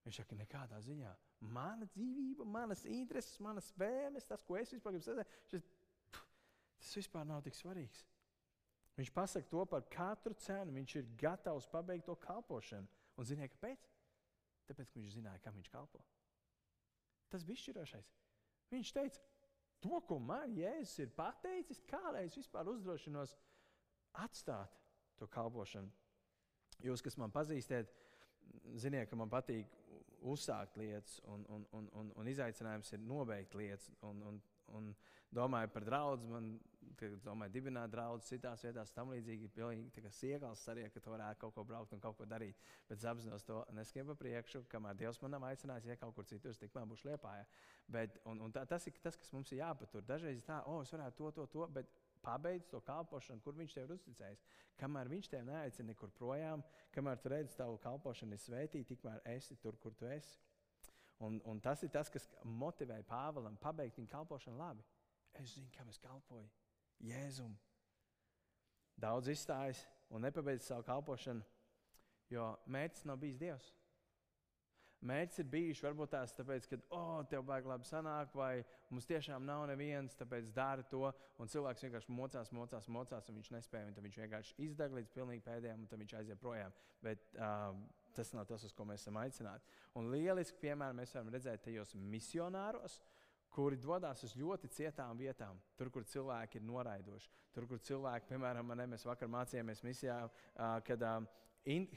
Viņš 0.06 0.20
saka, 0.20 0.38
nekādā 0.38 0.78
ziņā. 0.82 1.10
Mana 1.54 1.86
dzīvība, 1.90 2.46
manas 2.46 2.84
intereses, 2.86 3.38
manas 3.42 3.70
vēlmes, 3.78 4.26
tas, 4.30 4.42
ko 4.46 4.58
es 4.58 4.70
vispār 4.74 4.94
gribu 4.94 5.06
sasniegt, 5.06 5.36
tas 5.50 6.94
vispār 6.98 7.26
nav 7.26 7.42
tik 7.46 7.58
svarīgs. 7.58 8.04
Viņš 8.98 9.10
pasaka 9.14 9.48
to 9.48 9.64
par 9.66 9.84
katru 9.90 10.34
cenu. 10.44 10.74
Viņš 10.76 10.96
ir 11.00 11.12
gatavs 11.20 11.68
pabeigt 11.72 12.06
to 12.06 12.16
kalpošanu. 12.20 12.88
Un 13.16 13.28
ziniet, 13.28 13.54
kāpēc? 13.54 13.86
Tāpēc, 14.68 14.90
ka 14.90 15.00
viņš 15.00 15.14
zināja, 15.16 15.40
kam 15.44 15.56
viņš 15.58 15.70
kalpo. 15.72 16.02
Tas 17.32 17.44
bija 17.48 17.58
izšķirošais. 17.58 18.10
Viņš 18.72 18.92
teica, 18.96 19.22
to, 19.82 20.00
ko 20.08 20.18
man 20.22 20.54
Jēzus 20.56 21.02
ir 21.04 21.12
pateicis, 21.16 21.82
kā 21.88 22.00
lai 22.14 22.26
es 22.28 22.38
vispār 22.38 22.70
uzdrošinos 22.72 23.34
atstāt 24.22 24.78
to 25.18 25.28
kalpošanu. 25.30 25.90
Jūs, 26.82 27.02
kas 27.04 27.18
man 27.20 27.32
pazīstat, 27.34 27.90
ziniet, 28.80 29.08
ka 29.10 29.18
man 29.18 29.30
patīk 29.30 29.70
uzsākt 30.22 30.76
lietas, 30.78 31.18
un, 31.30 31.44
un, 31.50 31.66
un, 31.76 31.88
un, 31.98 32.10
un 32.18 32.30
izaicinājums 32.30 32.92
ir 32.94 33.02
nobeigt 33.06 33.54
lietas. 33.58 33.90
Un, 34.06 34.22
un, 34.28 34.40
un 34.68 34.92
domāju 35.34 35.70
par 35.72 35.84
draugu, 35.86 36.28
man 36.30 36.52
domāju, 37.24 37.52
dibināt 37.54 37.90
draugus 37.90 38.28
citās 38.28 38.62
vietās, 38.64 38.92
tam 38.94 39.10
līdzīgi. 39.14 39.50
Pilnīgi 39.56 40.12
siegals 40.12 40.62
arī, 40.68 40.84
ka 40.92 41.00
tu 41.00 41.10
varētu 41.10 41.40
kaut 41.40 41.54
ko 41.56 41.64
braukt 41.64 41.92
un 41.92 42.00
kaut 42.00 42.16
ko 42.18 42.26
darīt. 42.28 42.58
Bet 42.88 42.98
es 42.98 43.08
apzinos 43.08 43.46
to 43.48 43.62
neskiem 43.72 44.06
pa 44.06 44.16
priekšu, 44.18 44.64
kamēr 44.70 44.98
Dievs 45.00 45.20
man 45.22 45.34
nav 45.36 45.48
aicinājis, 45.48 45.88
ja 45.88 45.96
kaut 45.96 46.14
kur 46.14 46.28
citur, 46.28 46.54
tikmēr 46.58 46.86
būšu 46.92 47.10
liepājā. 47.10 47.44
Bet, 47.92 48.20
un, 48.28 48.40
un 48.44 48.54
tā, 48.54 48.66
tas 48.68 48.86
ir 48.86 48.98
tas, 49.02 49.18
kas 49.18 49.32
mums 49.32 49.52
ir 49.52 49.62
jāpatur. 49.62 50.04
Dažreiz 50.06 50.44
tā, 50.46 50.62
o, 50.66 50.78
oh, 50.78 50.86
es 50.86 50.92
varētu 50.94 51.18
to, 51.18 51.32
to, 51.40 51.46
to. 51.56 51.68
Bet, 51.80 51.90
Pabeidz 52.22 52.68
to 52.70 52.78
kalpošanu, 52.86 53.42
kur 53.42 53.56
viņš 53.58 53.72
tev 53.74 53.88
ir 53.88 53.96
uzticējis. 53.96 54.42
Kamēr 54.78 55.08
viņš 55.10 55.28
tev 55.32 55.42
neaicina 55.48 55.88
nekur 55.90 56.12
projām, 56.14 56.62
kamēr 56.94 57.18
tu 57.18 57.32
redzi, 57.32 57.56
tavu 57.58 57.80
kalpošanu 57.82 58.36
ir 58.36 58.42
svētīta, 58.44 58.88
tikmēr 58.92 59.24
esi 59.34 59.56
tur, 59.58 59.74
kur 59.82 59.96
tu 59.98 60.06
esi. 60.06 60.38
Un, 61.22 61.38
un 61.46 61.60
tas 61.62 61.82
ir 61.86 61.90
tas, 61.94 62.10
kas 62.10 62.26
motivēja 62.42 63.06
Pāvēlam 63.06 63.54
pabeigt 63.62 64.00
viņa 64.00 64.10
kalpošanu 64.10 64.58
labi. 64.58 64.82
Es 65.38 65.54
zinu, 65.54 65.70
kam 65.76 65.90
es 65.92 66.00
kalpoju. 66.02 66.48
Jēzum. 67.06 67.52
Daudz 69.00 69.30
izstājas 69.32 69.84
un 70.12 70.26
nepabeidz 70.26 70.66
savu 70.66 70.84
kalpošanu, 70.86 71.44
jo 72.30 72.48
mērķis 72.66 73.06
nav 73.08 73.22
bijis 73.22 73.38
Dievs. 73.40 73.70
Mērķis 75.02 75.40
ir 75.42 75.48
bijis 75.50 75.80
varbūt 75.82 76.12
tās, 76.14 76.34
tāpēc, 76.36 76.68
ka, 76.70 76.76
oh, 76.94 77.24
tev 77.26 77.42
vajag 77.48 77.66
labi 77.72 77.88
sanākt, 77.88 78.36
vai 78.38 78.60
mums 78.92 79.08
tiešām 79.10 79.42
nav 79.46 79.64
neviens, 79.66 80.14
tāpēc 80.18 80.52
dari 80.54 80.84
to. 80.92 81.08
Un 81.42 81.50
cilvēks 81.50 81.82
vienkārši 81.86 82.14
mocās, 82.14 82.52
mocās, 82.54 82.86
mocās, 82.86 83.30
un 83.30 83.40
viņš 83.40 83.50
nespēja. 83.56 83.88
Un 83.90 83.98
viņš 84.06 84.20
vienkārši 84.22 84.54
izdeg 84.68 84.94
līdz 84.98 85.10
pilnīgi 85.16 85.42
pēdējiem, 85.48 85.82
un 85.82 86.04
viņš 86.04 86.14
aiziet 86.20 86.42
projām. 86.42 86.76
Bet 87.02 87.26
uh, 87.34 87.74
tas 88.16 88.32
nav 88.36 88.46
tas, 88.50 88.64
uz 88.66 88.74
ko 88.76 88.86
mēs 88.88 89.04
esam 89.04 89.18
aicināti. 89.20 89.66
Un 89.98 90.10
lieliski 90.12 90.60
piemēram 90.62 91.00
mēs 91.02 91.14
varam 91.16 91.32
redzēt 91.34 91.66
tajos 91.66 91.94
misionāros. 91.98 93.00
Kuri 93.52 93.76
dodas 93.76 94.22
uz 94.24 94.32
ļoti 94.32 94.70
cietām 94.72 95.18
vietām, 95.20 95.58
tur, 95.76 95.90
kur 95.92 96.06
cilvēki 96.08 96.56
ir 96.56 96.62
noraidoši. 96.64 97.28
Tur, 97.52 97.66
kur 97.68 97.82
cilvēki, 97.84 98.30
piemēram, 98.30 98.64
man, 98.64 98.80
mēs 98.88 99.04
vakar 99.04 99.28
mācījāmies 99.28 99.82
misijā, 99.84 100.22
kad 100.88 101.04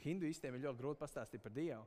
hinduistiem 0.04 0.58
ir 0.58 0.66
ļoti 0.66 0.82
grūti 0.82 1.00
pastāstīt 1.00 1.40
par 1.40 1.54
Dievu. 1.56 1.86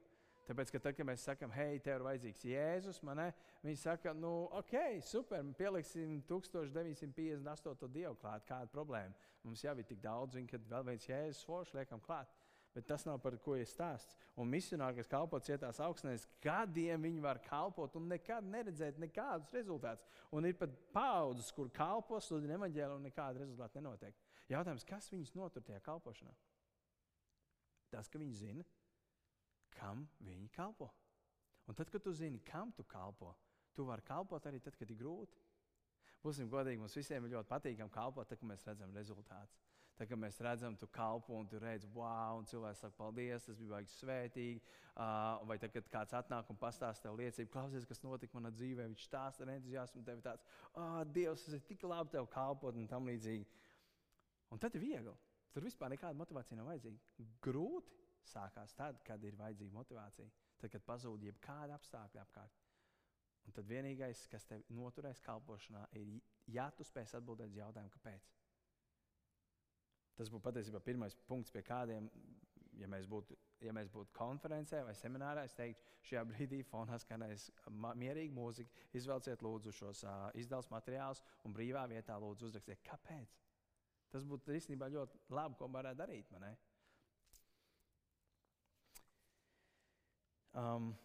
Tāpēc, 0.49 0.71
ka 0.73 0.79
tad, 0.81 0.95
kad 0.97 1.05
mēs 1.05 1.23
sakām, 1.27 1.51
hei, 1.53 1.77
tev 1.85 1.99
ir 1.99 2.03
vajadzīgs 2.07 2.45
Jēzus, 2.49 3.03
man, 3.05 3.19
viņi 3.61 3.77
saka, 3.77 4.15
nu, 4.17 4.47
ok, 4.57 4.73
super, 5.05 5.43
pieliksim 5.59 6.15
1958. 6.25 7.91
dievu 7.93 8.15
klāt, 8.17 8.47
kāda 8.49 8.71
problēma. 8.73 9.13
Mums 9.45 9.61
jau 9.61 9.75
ir 9.77 9.85
tik 9.85 10.01
daudz, 10.01 10.39
un 10.41 10.49
kad 10.49 10.65
vēl 10.71 10.87
viens 10.87 11.05
Jēzus 11.05 11.45
foršs 11.45 11.75
liekam 11.77 12.01
klāt. 12.01 12.33
Bet 12.75 12.85
tas 12.85 13.03
nav 13.07 13.17
par 13.23 13.33
ko 13.41 13.55
ir 13.57 13.67
stāsts. 13.67 14.13
Un 14.39 14.49
misionāri, 14.51 14.99
kas 14.99 15.09
kalpo 15.09 15.39
cietās 15.43 15.79
augstnēs, 15.83 16.27
gadiem 16.43 17.01
viņi 17.07 17.23
var 17.23 17.41
kalpot 17.43 17.95
un 17.97 18.05
nekad 18.11 18.45
neredzēt 18.45 18.99
nekādus 19.01 19.51
rezultātus. 19.57 20.05
Un 20.31 20.45
ir 20.45 20.55
pat 20.59 20.75
paudzes, 20.93 21.49
kur 21.55 21.71
kalpo, 21.73 22.21
sludina 22.21 22.59
evaņģēlu 22.59 22.99
un 22.99 23.07
nekāda 23.09 23.41
rezultāta 23.41 23.81
nenotiek. 23.81 24.15
Jautājums, 24.49 24.85
kas 24.87 25.09
viņus 25.11 25.33
notur 25.37 25.65
tajā 25.65 25.81
kalpošanā? 25.85 26.31
Tas, 27.89 28.07
ka 28.07 28.21
viņi 28.21 28.37
zina, 28.37 28.65
kam 29.73 30.05
viņi 30.21 30.49
kalpo. 30.53 30.91
Un 31.69 31.77
tad, 31.77 31.89
kad 31.89 32.05
tu 32.05 32.13
zini, 32.13 32.41
kam 32.45 32.71
tu 32.73 32.85
kalpo, 32.85 33.33
tu 33.73 33.85
vari 33.85 34.05
kalpot 34.05 34.45
arī 34.45 34.61
tad, 34.61 34.77
kad 34.77 34.89
ir 34.89 34.97
grūti. 34.97 35.41
Būsim 36.23 36.49
godīgi, 36.51 36.81
mums 36.81 36.97
visiem 36.97 37.25
ir 37.25 37.37
ļoti 37.37 37.49
patīkami 37.49 37.93
kalpot, 37.93 38.27
tad, 38.27 38.41
kad 38.41 38.49
mēs 38.49 38.65
redzam 38.67 38.93
rezultātus. 38.95 39.68
Tad, 39.99 40.07
kad 40.07 40.15
mēs 40.15 40.37
redzam, 40.39 40.77
tu 40.79 40.87
kalpo 40.95 41.35
un 41.35 41.47
tu 41.51 41.59
redz, 41.59 41.83
wow, 41.91 42.37
un 42.39 42.45
cilvēks 42.47 42.85
saka, 42.85 42.95
paldies, 42.95 43.43
tas 43.43 43.57
bija 43.59 43.73
baigi 43.73 43.91
svētīgi. 43.97 44.61
Uh, 44.95 45.41
vai 45.49 45.57
tad, 45.59 45.73
kad 45.73 45.89
kāds 45.91 46.15
atnāk 46.15 46.47
un 46.53 46.59
pastāsta 46.59 47.09
tev 47.09 47.17
liecību, 47.19 47.51
klausies, 47.51 47.87
kas 47.87 47.99
notika 48.05 48.37
manā 48.37 48.53
dzīvē, 48.55 48.85
viņš 48.93 49.03
stāsta 49.09 49.43
ar 49.43 49.51
entuziasmu, 49.57 50.05
tev 50.07 50.21
ir 50.21 50.23
tāds, 50.23 50.47
ah, 50.71 50.79
oh, 50.79 51.01
Dievs, 51.03 51.43
tas 51.43 51.57
ir 51.57 51.65
tik 51.67 51.83
labi 51.83 52.15
tev 52.15 52.29
kalpot 52.31 52.79
un 52.79 52.87
tam 52.87 53.11
līdzīgi. 53.11 53.43
Un 54.55 54.63
tad 54.63 54.79
ir 54.79 54.85
viegli. 54.85 55.17
Tur 55.51 55.67
vispār 55.67 55.91
nekāda 55.91 56.15
motivācija 56.15 56.61
nav 56.61 56.71
vajadzīga. 56.71 57.27
Grūti, 57.43 57.99
sākās 58.31 58.79
tad, 58.79 59.03
kad 59.03 59.23
ir 59.27 59.35
vajadzīga 59.35 59.75
motivācija, 59.75 60.31
tad, 60.61 60.71
kad 60.77 60.87
pazūd 60.87 61.27
jebkāda 61.27 61.75
apstākļa 61.75 62.23
apkārt. 62.23 62.59
Un 63.47 63.55
tad 63.55 63.67
vienīgais, 63.67 64.27
kas 64.31 64.47
tev 64.47 64.63
noturēs 64.71 65.19
kalpošanā, 65.25 65.89
ir, 65.99 66.19
ja 66.55 66.69
tu 66.71 66.87
spēsi 66.87 67.19
atbildēt 67.19 67.51
uz 67.51 67.59
jautājumu, 67.59 67.91
kāpēc. 67.97 68.31
Tas 70.19 70.31
būtu 70.31 70.43
patiesībā 70.43 70.81
pirmais 70.83 71.15
punkts, 71.29 71.51
pie 71.55 71.63
kādiem, 71.63 72.09
ja 72.75 72.87
mēs 72.91 73.07
būtu, 73.07 73.37
ja 73.63 73.71
mēs 73.75 73.87
būtu 73.93 74.11
konferencē 74.17 74.83
vai 74.83 74.95
seminārā, 74.99 75.45
es 75.47 75.55
teiktu, 75.55 75.93
šajā 76.09 76.25
brīdī 76.27 76.59
fonā 76.67 76.99
skanēs 76.99 77.49
mierīga 77.71 78.35
mūzika, 78.35 78.87
izvelciet 78.99 79.43
lūdzu 79.45 79.75
šos 79.79 80.03
uh, 80.03 80.27
izdevuma 80.39 80.77
materiālus 80.77 81.23
un 81.47 81.55
brīvā 81.55 81.85
vietā 81.91 82.19
lūdzu 82.19 82.51
uzrakstiet, 82.51 82.83
kāpēc. 82.87 83.37
Tas 84.11 84.25
būtu 84.27 84.57
īstenībā 84.57 84.89
ļoti 84.91 85.23
labi, 85.37 85.55
ko 85.59 85.71
varētu 85.71 86.01
darīt. 86.01 86.31
Man, 86.33 86.49
Um, 90.59 90.95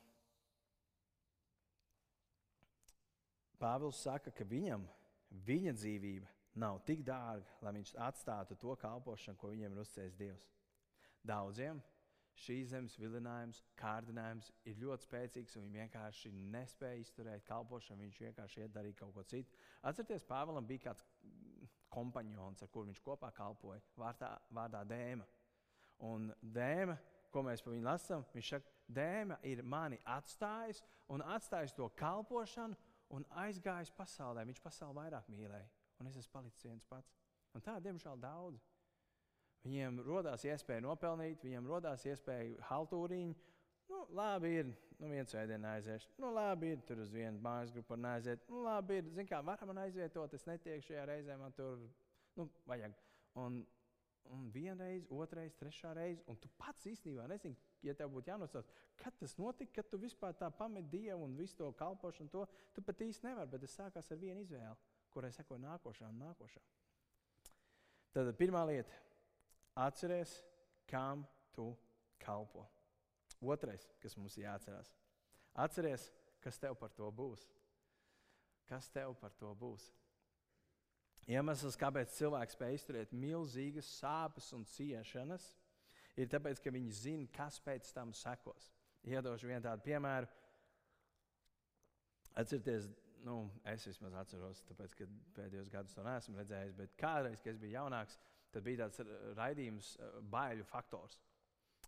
Pāvils 3.61 4.01
saka, 4.03 4.33
ka 4.33 4.45
viņam 4.49 4.87
viņa 5.47 5.75
dzīvība 5.77 6.31
nav 6.55 6.81
tik 6.87 7.03
dārga, 7.07 7.59
lai 7.63 7.73
viņš 7.79 7.95
atstātu 8.07 8.57
to 8.61 8.77
kalpošanu, 8.81 9.39
ko 9.39 9.51
viņam 9.53 9.75
ir 9.75 9.83
uzcējis 9.85 10.19
Dievs. 10.19 10.47
Daudziem 11.25 11.81
šīs 12.45 12.73
zemes 12.73 12.97
vilinājums, 12.99 13.61
kārdinājums 13.79 14.51
ir 14.67 14.79
ļoti 14.83 15.07
spēcīgs, 15.07 15.55
un 15.57 15.69
viņi 15.69 15.83
vienkārši 15.85 16.33
nespēja 16.55 17.03
izturēt 17.03 17.47
kalpošanu. 17.47 18.03
Viņš 18.03 18.21
vienkārši 18.27 18.65
iet 18.65 18.75
darīt 18.75 18.99
kaut 18.99 19.15
ko 19.15 19.23
citu. 19.31 19.55
Atcerieties, 19.87 20.27
Pāvēlam 20.27 20.67
bija 20.67 20.89
kāds 20.89 21.05
kompanions, 21.95 22.63
ar 22.63 22.71
kuriem 22.75 22.91
viņš 22.91 23.03
kopā 23.07 23.31
kalpoja, 23.37 23.83
vārdā, 23.99 24.33
vārdā 24.55 24.83
Dēma. 24.91 25.27
Un 26.11 26.33
Dēma, 26.43 26.99
ko 27.31 27.45
mēs 27.47 27.63
par 27.63 27.75
viņu 27.75 27.87
lasām, 27.87 28.27
viņš 28.35 28.51
saka, 28.57 28.75
dēma 28.89 29.39
ir 29.47 29.63
mani 29.63 29.99
atstājis 30.05 30.83
un 31.15 31.23
atstājis 31.23 31.75
to 31.77 31.89
kalpošanu 31.99 32.77
un 33.15 33.25
aizgājis 33.45 33.95
pasaulē. 33.97 34.45
Viņš 34.49 34.61
pasauli 34.63 34.99
vairāk 34.99 35.31
mīlēja, 35.33 35.69
un 36.01 36.11
es 36.11 36.19
esmu 36.21 36.33
palicis 36.39 36.67
viens 36.67 36.87
pats. 36.91 37.17
Un 37.55 37.63
tā, 37.65 37.77
diemžēl, 37.83 38.19
daudz. 38.21 38.63
Viņiem 39.65 40.03
radās 40.05 40.45
iespēja 40.45 40.85
nopelnīt, 40.85 41.45
viņiem 41.45 41.69
radās 41.71 42.05
iespēja 42.11 42.67
haltūriņu. 42.69 43.37
Nu, 43.89 44.01
labi, 44.17 44.51
ir 44.61 44.73
nu, 44.99 45.09
viens 45.13 45.33
vēdiens 45.37 45.69
aizies. 45.69 46.09
Nu, 46.21 46.33
labi, 46.35 46.75
ir 46.75 46.83
tur 46.89 47.01
uz 47.05 47.13
vienu 47.13 47.41
mājas 47.45 47.73
grupu 47.73 47.97
aiziet. 48.11 48.45
Nu, 48.51 48.63
labi, 48.65 49.01
ir, 49.01 49.09
zin 49.17 49.29
kā, 49.29 49.41
varam 49.45 49.73
man 49.73 49.83
aizvietot, 49.85 50.35
es 50.37 50.45
netieku 50.49 50.89
šajā 50.89 51.07
reizē, 51.09 51.39
man 51.41 51.55
tur, 51.57 51.81
nu, 52.39 52.49
vajag. 52.69 52.97
Un, 53.41 53.63
un 54.33 54.49
vienreiz, 54.53 55.07
otrreiz, 55.13 55.57
trešā 55.61 55.93
reize, 55.97 56.23
un 56.31 56.39
tu 56.41 56.49
pats 56.61 56.89
īstenībā 56.89 57.27
nezini, 57.29 57.57
ja 57.85 57.95
tev 57.97 58.13
būtu 58.15 58.33
jānosauc, 58.33 58.71
kad 59.01 59.17
tas 59.21 59.37
notika, 59.41 59.81
kad 59.81 59.91
tu 59.91 60.01
vispār 60.01 60.37
tā 60.39 60.49
pameti 60.55 60.99
Dievu 60.99 61.27
un 61.27 61.37
visu 61.37 61.59
to 61.59 61.71
kalpošanu, 61.77 62.33
to 62.33 62.45
tu 62.77 62.85
pat 62.85 63.03
īsti 63.05 63.29
nevari. 63.29 63.53
Bet 63.53 63.67
tas 63.67 63.77
sākās 63.81 64.13
ar 64.13 64.21
vienu 64.21 64.45
izvēli, 64.45 64.77
kurai 65.15 65.33
seko 65.33 65.59
nākošā 65.63 66.11
un 66.11 66.21
nākošā. 66.27 66.63
Tad 68.15 68.31
pirmā 68.39 68.63
lieta- 68.69 68.95
atceries, 69.87 70.43
kam 70.87 71.27
tu 71.53 71.73
kalpo. 72.19 72.67
Otrais, 73.43 73.87
kas 74.01 74.17
mums 74.17 74.37
jāatcerās, 74.39 74.93
atceries, 75.55 76.11
kas 76.41 76.59
tev 76.59 76.77
par 76.79 76.91
to 76.91 77.11
būs. 77.13 77.45
Kas 78.69 78.89
tev 78.89 79.15
par 79.21 79.33
to 79.37 79.55
būs? 79.55 79.91
Iemesls, 81.29 81.77
kāpēc 81.81 82.13
cilvēks 82.19 82.57
spēj 82.57 82.75
izturēt 82.79 83.13
milzīgas 83.17 83.89
sāpes 84.01 84.51
un 84.57 84.65
ciešanas, 84.69 85.45
ir 86.17 86.29
tāpēc, 86.29 86.61
ka 86.61 86.73
viņi 86.73 86.91
zina, 86.93 87.29
kas 87.33 87.61
pēc 87.65 87.93
tam 87.97 88.13
sekos. 88.17 88.71
Iedošu 89.05 89.49
vienu 89.49 89.65
tādu 89.65 89.85
piemēru. 89.85 90.29
Atcerieties, 92.41 92.89
nu, 93.25 93.39
es 93.73 93.87
vismaz 93.89 94.15
atceros, 94.21 94.63
tāpēc, 94.69 94.97
ka 94.99 95.09
pēdējos 95.39 95.71
gados 95.73 95.97
to 95.97 96.05
neesmu 96.07 96.39
redzējis, 96.41 96.75
bet 96.79 96.97
kādreiz, 97.01 97.41
kad 97.43 97.55
es 97.55 97.61
biju 97.63 97.79
jaunāks, 97.79 98.19
tad 98.55 98.67
bija 98.67 98.85
tāds 98.85 99.01
raidījums, 99.39 99.95
uh, 99.99 100.19
baiļu 100.33 100.67
faktors. 100.69 101.19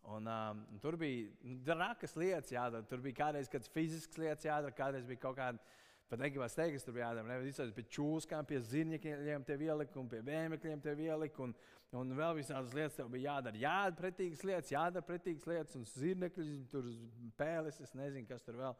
Un, 0.06 0.28
um, 0.30 0.62
tur 0.82 0.94
bija 1.00 1.56
drakas 1.66 2.14
lietas 2.18 2.52
jādara. 2.54 2.86
Tur 2.86 3.00
bija 3.02 3.24
kādreiz 3.24 3.50
kādas 3.50 3.72
fiziskas 3.74 4.20
lietas 4.22 4.46
jādara, 4.46 4.74
kādreiz 4.74 5.06
bija 5.08 5.24
kaut 5.24 5.34
kāda 5.40 5.58
Pat 6.06 6.20
negribas 6.22 6.54
teikt, 6.54 6.76
kas 6.76 6.84
tur 6.86 6.94
bija 6.94 7.08
jādara. 7.08 7.26
Nevis 7.26 7.56
izsaka 7.56 7.74
pie 7.74 7.84
čūskām, 7.96 8.46
pie 8.46 8.60
zirņiem 8.62 9.44
tev 9.46 9.62
ielika 9.66 9.98
un 9.98 10.10
pie 10.10 10.20
vēmekļiem 10.26 10.82
tev 10.84 11.00
ielika. 11.02 11.42
Un, 11.42 11.54
un 11.98 12.12
vēl 12.14 12.36
visādas 12.38 12.74
lietas 12.76 12.94
tev 12.94 13.08
bija 13.10 13.32
jādara. 13.32 13.58
Jādara 13.58 13.98
pretīgas 13.98 14.44
lietas, 14.46 14.70
jādara 14.70 15.02
pretīgas 15.06 15.48
lietas 15.50 15.78
un 15.78 15.88
zirnekļus, 15.90 16.52
tur 16.70 16.86
pēles, 17.40 17.80
es 17.82 17.94
nezinu, 17.98 18.28
kas 18.30 18.46
tur 18.46 18.60
vēl. 18.60 18.78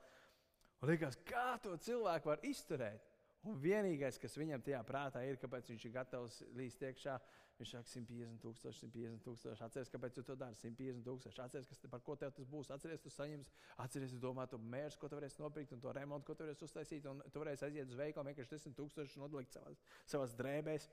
Un 0.83 0.93
liekas, 0.93 1.17
kā 1.25 1.57
to 1.65 1.77
cilvēku 1.81 2.33
var 2.33 2.43
izturēt? 2.45 3.13
Un 3.47 3.59
vienīgais, 3.63 4.19
kas 4.19 4.35
viņam 4.37 4.63
tajā 4.67 4.81
prātā 4.87 5.23
ir, 5.23 5.39
kāpēc 5.39 5.69
viņš 5.71 5.85
ir 5.87 5.93
gatavs 5.95 6.41
līst 6.59 6.81
iekšā, 6.83 7.15
viņš 7.61 7.73
saka, 7.73 7.89
150 7.93 8.41
tūkstoši, 8.43 8.81
150 8.89 9.23
tūkstoši. 9.25 9.63
Atcerieties, 9.65 9.93
kāpēc 9.95 10.17
tu 10.17 10.25
to 10.27 10.35
dari, 10.41 10.59
150 10.59 11.07
tūkstoši. 11.07 11.41
Atcerieties, 11.45 11.71
kas 11.71 11.93
par 11.93 12.03
ko 12.05 12.17
tev 12.19 12.35
tas 12.35 12.51
būs. 12.51 12.73
Atcerieties, 12.75 13.05
tu 13.05 13.13
saņemsi, 13.15 13.55
atcerieties, 13.85 14.19
domā, 14.21 14.49
tu 14.51 14.59
mērķis, 14.59 14.99
ko 15.01 15.09
tu 15.09 15.21
varēsi 15.21 15.41
nopirkt, 15.45 15.77
un 15.77 15.85
to 15.85 15.95
remontu, 15.95 16.27
ko 16.27 16.37
tu 16.37 16.45
varēsi 16.45 16.67
uztaisīt, 16.67 17.07
un 17.07 17.23
tu 17.33 17.45
varēsi 17.45 17.69
aiziet 17.69 17.95
uz 17.95 18.03
veikalu, 18.03 18.33
vienkārši 18.33 18.59
10 18.59 18.77
tūkstoši 18.83 19.23
nodlikt 19.23 19.55
savās, 19.57 19.81
savās 20.11 20.37
drēbēs. 20.37 20.91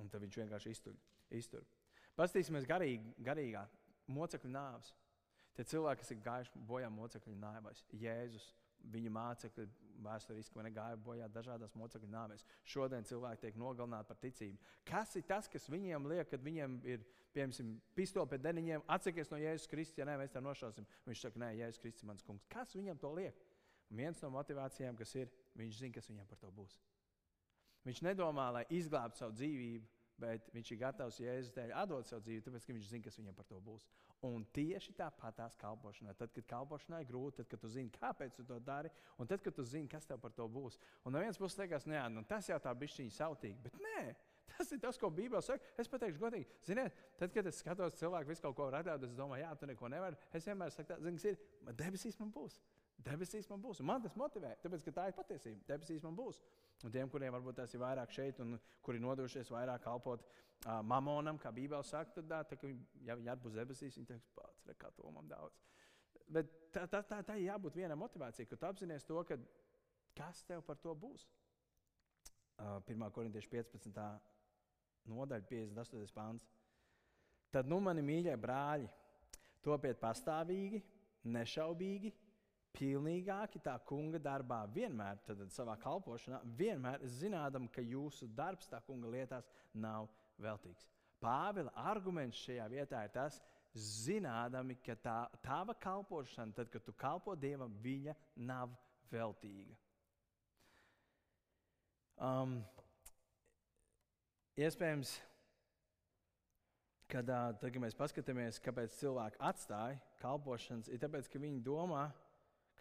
Un 0.00 0.08
tad 0.14 0.22
viņš 0.24 0.40
vienkārši 0.44 0.72
iztur. 0.78 0.96
iztur. 1.34 1.66
Pastīsimies 2.16 2.70
garīgi, 2.70 3.16
garīgā 3.18 3.66
mocekļu 4.14 4.54
nāves. 4.54 4.94
Tie 5.56 5.66
cilvēki, 5.68 6.00
kas 6.00 6.14
ir 6.14 6.24
gājuši 6.24 6.66
bojā 6.70 6.88
mocekļu 6.88 7.34
nāvēs, 7.36 7.82
Jēzus 8.00 8.46
viņa 8.92 9.10
mācekļi 9.14 9.66
vēsturiski 10.02 10.70
gāja 10.74 10.98
bojā 10.98 11.28
dažādās 11.30 11.74
mocekļu 11.78 12.10
nāvēs. 12.10 12.44
Šodien 12.64 13.04
cilvēki 13.06 13.46
tiek 13.46 13.58
nogalināti 13.60 14.08
par 14.08 14.18
ticību. 14.22 14.58
Kas 14.88 15.14
ir 15.16 15.26
tas, 15.28 15.48
kas 15.48 15.68
viņiem 15.70 16.08
liek, 16.10 16.28
kad 16.30 16.42
viņiem 16.42 16.80
ir 16.88 17.04
piemēram 17.32 17.76
pistole 17.96 18.28
pie 18.28 18.38
deniņiem, 18.42 18.84
atsakies 18.92 19.30
no 19.32 19.38
Jēzus 19.40 19.70
Kristus, 19.70 19.98
ja 20.00 20.06
nē, 20.08 20.18
mēs 20.20 20.34
tā 20.34 20.42
nošausim. 20.44 20.86
Viņš 21.06 21.24
saka, 21.26 21.40
nē, 21.44 21.52
Jēzus 21.60 21.80
Kristus 21.80 22.04
ir 22.04 22.10
mans 22.10 22.26
kungs. 22.26 22.48
Kas 22.52 22.74
viņam 22.76 23.00
to 23.00 23.12
liek? 23.16 23.38
Un 23.92 24.00
viens 24.02 24.20
no 24.24 24.30
motivācijām, 24.32 24.96
kas 24.98 25.14
ir, 25.20 25.32
viņš 25.58 25.78
zina, 25.78 25.96
kas 25.96 26.08
viņam 26.10 26.28
par 26.28 26.40
to 26.40 26.50
būs. 26.52 26.76
Viņš 27.86 28.02
nedomā, 28.06 28.46
lai 28.54 28.62
izglābtu 28.72 29.22
savu 29.22 29.34
dzīvību, 29.36 29.88
bet 30.22 30.48
viņš 30.54 30.72
ir 30.72 30.80
gatavs 30.80 31.20
Jēzus 31.22 31.52
dēļ 31.56 31.74
atdot 31.82 32.08
savu 32.08 32.24
dzīvību, 32.26 32.46
tāpēc 32.46 32.66
ka 32.66 32.76
viņš 32.76 32.88
zina, 32.90 33.06
kas 33.06 33.18
viņam 33.20 33.36
par 33.38 33.48
to 33.50 33.60
būs. 33.62 33.86
Un 34.28 34.44
tieši 34.54 34.94
tāpat 34.98 35.38
tās 35.40 35.56
kalpošanā, 35.58 36.14
tad, 36.18 36.30
kad 36.34 36.46
kalpošanā 36.52 37.02
ir 37.02 37.08
grūti, 37.08 37.40
tad, 37.40 37.48
kad 37.50 37.62
tu 37.62 37.70
zini, 37.72 37.90
kāpēc 37.96 38.36
tu 38.38 38.46
to 38.46 38.58
dari, 38.62 38.92
un 39.18 39.30
tad, 39.30 39.42
kad 39.42 39.56
tu 39.56 39.64
zini, 39.66 39.90
kas 39.90 40.06
tev 40.06 40.20
par 40.22 40.34
to 40.36 40.46
būs. 40.46 40.78
Un 41.02 41.16
no 41.16 41.22
vienas 41.22 41.40
puses 41.40 41.58
liekas, 41.58 41.88
nu, 41.90 41.96
jā, 41.98 42.04
nu, 42.12 42.22
tas 42.28 42.50
jau 42.50 42.60
tā 42.62 42.74
bišķiņa 42.84 43.16
sautīgi, 43.18 43.58
bet 43.64 43.80
nē. 43.82 44.04
Tas 44.52 44.70
ir 44.74 44.80
tas, 44.82 44.98
ko 45.00 45.08
Bībelē 45.10 45.40
saka. 45.42 45.64
Es 45.80 45.88
pateikšu, 45.90 46.20
godīgi, 46.20 46.46
ziniet, 46.66 46.98
tad, 47.18 47.32
kad 47.34 47.46
es 47.48 47.58
skatos 47.62 47.96
cilvēku 47.98 48.30
visu 48.30 48.44
kaut 48.44 48.56
ko 48.58 48.68
radīt, 48.70 49.06
es 49.08 49.16
domāju, 49.16 49.46
jā, 49.46 49.52
tu 49.58 49.68
neko 49.70 49.90
nevari. 49.90 50.18
Es 50.36 50.46
vienmēr 50.46 50.74
saku, 50.74 50.98
zini, 51.02 51.18
kas 51.18 51.30
ir, 51.30 51.38
debesīs 51.80 52.18
man 52.20 52.30
būs. 52.34 52.58
Debesīs 53.02 53.48
man 53.50 53.62
būs. 53.62 53.80
Un 53.82 53.88
man 53.88 54.02
tas 54.04 54.14
motivē, 54.18 54.52
tāpēc, 54.62 54.84
ka 54.86 54.94
tā 54.98 55.08
ir 55.10 55.16
patiesība. 55.16 55.64
Debesīs 55.72 56.04
man 56.04 56.14
būs. 56.18 56.42
Un 56.82 56.90
tiem, 56.90 57.10
kuriem 57.10 57.34
varbūt 57.34 57.60
tas 57.60 57.74
ir 57.74 57.82
vairāk 57.82 58.10
šeit, 58.14 58.40
un 58.42 58.56
kuri 58.82 59.00
nodošies 59.02 59.50
vairāk 59.54 59.84
kalpot 59.84 60.24
uh, 60.24 60.80
mamonam, 60.82 61.38
kā 61.38 61.52
Bībelē 61.54 61.82
saka, 61.86 62.16
tad, 62.18 62.30
tā, 62.30 62.56
tā, 62.58 62.72
ja 63.06 63.16
viņi 63.18 63.30
atbūs 63.36 63.54
debesīs, 63.58 63.98
viņi 63.98 64.08
teiks, 64.08 64.30
pats, 64.34 64.64
kā 64.80 64.90
to 64.96 65.10
man 65.14 65.30
daudz. 65.30 65.60
Bet 66.32 66.50
tā, 66.74 66.86
tā, 66.90 67.02
tā, 67.06 67.20
tā 67.26 67.36
ir 67.38 67.50
jābūt 67.50 67.78
vienai 67.78 67.98
motivācijai, 67.98 68.48
ka 68.50 68.58
tu 68.58 68.68
apzinājies 68.68 69.06
to, 69.06 69.22
ka 69.28 69.38
kas 70.18 70.42
tev 70.48 70.64
par 70.66 70.80
to 70.82 70.94
būs. 70.98 71.26
Uh, 72.58 72.80
1. 72.86 73.06
korintiešu 73.14 73.50
15. 73.52 74.02
nodaļa, 75.10 75.46
58. 75.50 76.10
pāns. 76.14 76.50
Tad, 77.52 77.68
nu, 77.68 77.78
mani 77.84 78.02
mīļie 78.04 78.34
brāļi, 78.40 78.88
topiet 79.64 79.98
pastāvīgi, 80.00 80.82
nešaubīgi, 81.30 82.12
pilnīgāki 82.76 83.60
tā 83.62 83.74
kunga 83.86 84.20
darbā, 84.22 84.62
vienmēr, 84.74 85.20
tad 85.26 85.42
savā 85.52 85.76
kalpošanā, 85.80 86.40
vienmēr 86.58 87.04
zinādam, 87.18 87.68
ka 87.68 87.84
jūsu 87.84 88.28
darbs 88.36 88.70
tā 88.70 88.80
kunga 88.86 89.10
lietās 89.12 89.48
nav 89.74 90.08
veltīgs. 90.40 90.88
Pāvila 91.22 91.70
arguments 91.78 92.40
šajā 92.42 92.66
vietā 92.72 93.04
ir 93.06 93.12
tas, 93.14 93.38
zinādami, 93.78 94.76
ka 94.84 94.96
tā 95.00 95.18
tava 95.44 95.74
kalpošana, 95.78 96.52
tad, 96.56 96.70
kad 96.72 96.84
tu 96.84 96.92
kalpo 96.92 97.36
Dievam, 97.38 97.72
viņa 97.82 98.16
nav 98.48 98.72
veltīga. 99.12 99.76
Um, 102.22 102.58
iespējams, 104.60 105.14
kad, 107.10 107.28
tad, 107.28 107.64
kad 107.64 107.80
mēs 107.82 107.96
paskatāmies, 107.96 108.60
kāpēc 108.62 108.98
cilvēki 109.00 109.40
atstāja 109.42 110.00
kalpošanas, 110.22 110.90
ir 110.92 111.00
tāpēc, 111.02 111.30
ka 111.32 111.40
viņi 111.42 111.64
domā, 111.64 112.06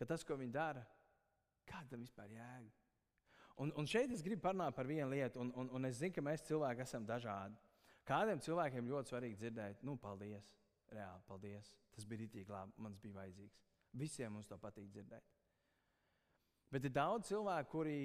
ka 0.01 0.07
tas, 0.09 0.23
ko 0.25 0.33
viņi 0.39 0.55
dara, 0.55 0.81
kādam 1.69 2.01
vispār 2.01 2.31
jēga. 2.33 2.71
Un, 3.61 3.69
un 3.77 3.85
šeit 3.85 4.09
es 4.15 4.23
gribu 4.25 4.41
parunāt 4.41 4.73
par 4.73 4.87
vienu 4.89 5.11
lietu, 5.11 5.37
un, 5.43 5.51
un, 5.61 5.67
un 5.77 5.85
es 5.85 5.99
zinu, 5.99 6.15
ka 6.15 6.23
mēs 6.25 6.41
cilvēki 6.47 6.81
esam 6.81 7.05
dažādi. 7.05 7.59
Kādiem 8.09 8.41
cilvēkiem 8.41 8.87
ļoti 8.89 9.13
svarīgi 9.13 9.37
dzirdēt, 9.37 9.83
nu, 9.85 9.93
paldies, 10.01 10.47
reāli, 10.89 11.21
paldies. 11.27 11.69
Tas 11.93 12.07
bija 12.09 12.23
rītīgi 12.23 12.49
labi, 12.49 12.73
man 12.81 12.95
bija 13.03 13.19
vajadzīgs. 13.19 13.61
Visiem 14.01 14.33
mums 14.33 14.49
to 14.49 14.57
patīk 14.57 14.89
dzirdēt. 14.89 15.27
Bet 16.73 16.87
ir 16.87 16.95
daudz 16.95 17.29
cilvēku, 17.29 17.69
kuri 17.69 17.97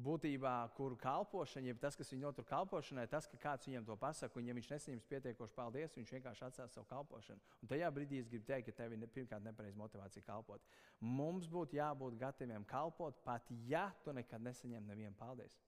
būtībā, 0.00 0.52
kuru 0.76 0.96
kalpošana, 0.96 1.68
jeb 1.68 1.80
tas, 1.80 1.96
kas 1.98 2.12
viņu 2.12 2.24
notur 2.24 2.46
kalpošanai, 2.48 3.04
tas, 3.12 3.26
ka 3.28 3.36
kāds 3.40 3.68
viņam 3.68 3.84
to 3.88 3.96
pasaka, 4.00 4.38
un 4.40 4.46
ja 4.48 4.54
viņš 4.56 4.70
nesaņems 4.70 5.08
pietiekoši 5.10 5.56
paldies, 5.56 5.96
viņš 5.96 6.12
vienkārši 6.16 6.46
atstās 6.46 6.72
savu 6.72 6.88
kalpošanu. 6.88 7.40
Un 7.60 7.68
tajā 7.68 7.90
brīdī 7.92 8.22
es 8.22 8.30
gribu 8.30 8.46
teikt, 8.48 8.70
ka 8.70 8.82
tev 8.82 8.94
ir 8.96 9.04
pirmkārt 9.12 9.44
nepareiza 9.44 9.76
motivācija 9.76 10.24
kalpot. 10.24 10.64
Mums 11.00 11.48
būtu 11.50 11.76
jābūt 11.76 12.16
gataviem 12.20 12.64
kalpot, 12.64 13.20
pat 13.24 13.52
ja 13.68 13.90
tu 14.04 14.16
nekad 14.16 14.40
nesaņem 14.40 14.88
nevienu 14.88 15.16
paldies. 15.18 15.58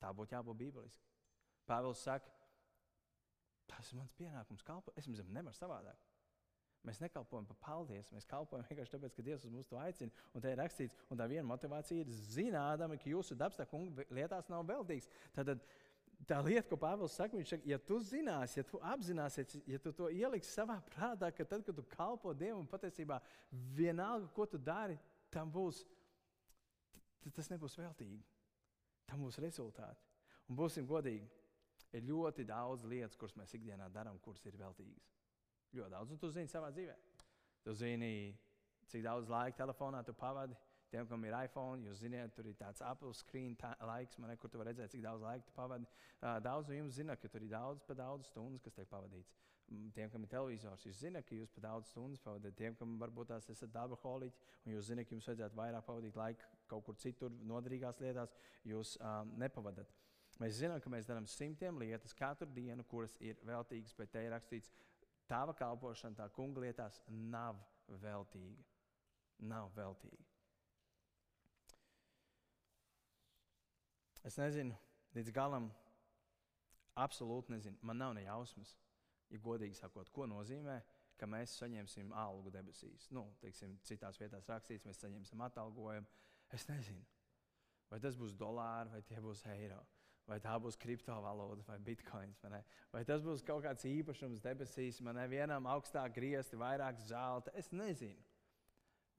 Tā 0.00 0.12
būtu 0.16 0.36
jābūt 0.36 0.60
bībeliski. 0.60 1.08
Pāvils 1.68 2.04
saka, 2.04 2.28
tas 3.70 3.92
ir 3.92 4.00
mans 4.02 4.12
pienākums 4.18 4.64
kalpot. 4.66 4.96
Es 4.98 5.08
jums 5.08 5.24
nevaru 5.32 5.56
savādāk. 5.56 6.09
Mēs 6.86 6.96
nekalpojam 7.02 7.44
par 7.44 7.58
paldies, 7.60 8.08
mēs 8.14 8.24
kalpojam 8.28 8.64
vienkārši 8.64 8.94
tāpēc, 8.94 9.12
ka 9.16 9.24
Dievs 9.24 9.44
mums 9.52 9.68
to 9.68 9.76
aicina. 9.76 10.24
Un 10.32 10.40
tā 10.40 10.54
ir 10.54 10.60
rakstīts, 10.62 10.96
un 11.12 11.20
tā 11.20 11.26
viena 11.28 11.44
motivācija 11.50 12.06
ir 12.06 12.14
zinādama, 12.32 12.96
ka 12.96 13.10
jūsu 13.10 13.36
darbs 13.36 13.60
tā 13.60 13.66
kunga 13.68 14.06
lietās 14.16 14.48
nav 14.48 14.64
veltīgs. 14.70 15.10
Tad 15.36 15.52
tā 16.28 16.38
lieta, 16.44 16.64
ko 16.70 16.78
Pāvils 16.80 17.18
saka, 17.20 17.36
viņš 17.36 17.52
saka, 17.52 17.68
ja 17.68 17.78
tu 17.84 18.00
zināsi, 18.04 18.60
ja 18.62 18.64
tu 18.68 18.80
apzināsies, 18.94 19.58
ja 19.68 19.80
tu 19.82 19.92
to 19.96 20.08
ieliksi 20.08 20.54
savā 20.54 20.78
prātā, 20.88 21.28
ka 21.36 21.44
tad, 21.44 21.66
kad 21.68 21.76
tu 21.76 21.84
kalpo 21.92 22.32
Dievam, 22.32 22.64
patiesībā 22.70 23.20
vienalga, 23.76 24.32
ko 24.36 24.48
tu 24.48 24.60
dari, 24.60 24.96
tam 25.32 25.52
būs, 25.52 25.84
tas 27.36 27.52
nebūs 27.52 27.76
veltīgi. 27.80 28.22
Tam 29.10 29.20
būs 29.26 29.40
rezultāti. 29.42 30.08
Un 30.48 30.56
būsim 30.56 30.88
godīgi, 30.88 31.28
ir 31.92 32.08
ļoti 32.08 32.48
daudz 32.48 32.88
lietas, 32.88 33.18
kuras 33.20 33.36
mēs 33.36 33.52
ikdienā 33.58 33.92
darām, 33.92 34.18
kuras 34.24 34.44
ir 34.46 34.56
veltīgas. 34.56 35.19
Ļoti 35.76 35.92
daudz, 35.92 36.10
un 36.10 36.18
tu 36.18 36.30
zini 36.34 36.50
savā 36.50 36.72
dzīvē. 36.74 36.96
Tu 37.64 37.74
zini, 37.78 38.14
cik 38.90 39.04
daudz 39.06 39.30
laika 39.30 39.60
telefonā 39.60 40.02
tu 40.06 40.14
pavadi. 40.16 40.56
Tiem, 40.90 41.06
kam 41.06 41.22
ir 41.22 41.34
iPhone, 41.38 41.84
jūs 41.86 42.00
zināt, 42.02 42.32
tur 42.34 42.48
ir 42.50 42.56
tāds 42.58 42.82
Apple 42.82 43.12
screen 43.14 43.52
laiks, 43.86 44.18
man, 44.18 44.32
kur 44.42 44.50
tu 44.50 44.58
vari 44.58 44.72
redzēt, 44.72 44.90
cik 44.90 45.04
daudz 45.04 45.22
laika 45.22 45.46
tu 45.46 45.54
pavadi. 45.54 45.86
Uh, 46.18 46.40
daudz 46.42 46.66
no 46.66 46.74
jums 46.74 46.96
zina, 46.98 47.14
ka 47.14 47.30
tur 47.30 47.44
ir 47.46 47.52
daudz, 47.52 47.84
pa 47.86 47.94
daudz 47.94 48.26
stundas, 48.32 48.64
kas 48.64 48.74
tiek 48.74 48.90
pavadīts. 48.90 49.30
Tiem, 49.94 50.10
kam 50.10 50.26
ir 50.26 50.32
televizors, 50.32 50.82
jūs 50.82 50.98
zināt, 50.98 51.28
ka 51.28 51.36
jūs 51.38 51.52
pa 51.54 51.62
daudz 51.68 51.92
stundas 51.92 52.18
pavadāt. 52.24 52.56
Tiem, 52.58 52.74
kam 52.74 52.96
varbūt 52.98 53.30
tās 53.30 53.46
esat 53.54 53.70
darba 53.70 53.94
holiķi, 54.02 54.42
un 54.64 54.74
jūs 54.74 54.90
zināt, 54.90 55.06
ka 55.06 55.14
jums 55.14 55.30
vajadzētu 55.30 55.60
vairāk 55.60 55.86
pavadīt 55.86 56.18
laiku 56.18 56.50
kaut 56.72 56.88
kur 56.88 56.98
citur, 56.98 57.30
noderīgās 57.46 58.02
lietās, 58.02 58.34
jūs 58.66 58.96
um, 58.98 59.30
nepavadat. 59.38 59.94
Mēs 60.42 60.58
zinām, 60.58 60.80
ka 60.82 60.90
mēs 60.90 61.06
darām 61.06 61.26
simtiem 61.28 61.78
lietas 61.78 62.14
katru 62.16 62.48
dienu, 62.56 62.82
kuras 62.90 63.14
ir 63.22 63.38
veltīgas, 63.46 63.94
bet 63.98 64.10
te 64.14 64.22
ir 64.24 64.34
rakstīts, 64.34 64.72
Tava 65.30 65.54
kalpošana, 65.54 66.16
tā 66.18 66.26
kunga 66.34 66.64
lietās 66.64 66.98
nav 67.06 67.58
veltīga. 68.02 68.64
Nav 69.46 69.70
veltīga. 69.76 70.26
Es 74.26 74.36
nezinu, 74.36 74.74
līdz 75.16 75.30
galam, 75.32 75.70
absolūti 77.00 77.54
nezinu. 77.54 77.78
Man 77.86 78.02
nav 78.02 78.16
ne 78.18 78.26
jausmas, 78.26 78.74
ja 79.30 79.38
godīgi 79.40 79.78
sakot, 79.78 80.10
ko 80.12 80.26
nozīmē, 80.28 80.80
ka 81.16 81.28
mēs 81.30 81.54
saņemsim 81.62 82.12
algu 82.16 82.52
debesīs. 82.52 83.06
Nu, 83.14 83.24
teiksim, 83.40 83.78
citās 83.86 84.18
vietās 84.20 84.48
rakstīts, 84.50 84.84
mēs 84.88 85.00
saņemsim 85.00 85.46
atalgojumu. 85.46 86.10
Es 86.52 86.66
nezinu, 86.68 87.06
vai 87.88 88.02
tas 88.02 88.18
būs 88.18 88.34
dolāri 88.36 88.90
vai 88.92 89.02
tie 89.06 89.22
būs 89.22 89.46
eiro 89.54 89.78
vai 90.28 90.38
tā 90.42 90.56
būs 90.62 90.78
kriptovalūta 90.80 91.66
vai 91.68 91.78
bitkoins. 91.84 92.40
Vai, 92.42 92.62
vai 92.92 93.04
tas 93.08 93.22
būs 93.24 93.44
kaut 93.46 93.64
kāds 93.64 93.86
īpašums 93.88 94.42
debesīs, 94.44 95.00
man 95.04 95.20
vienam 95.30 95.68
augstāk 95.70 96.14
griezti, 96.16 96.58
vairāk 96.60 97.00
zelta. 97.06 97.54
Es 97.58 97.72
nezinu. 97.72 98.18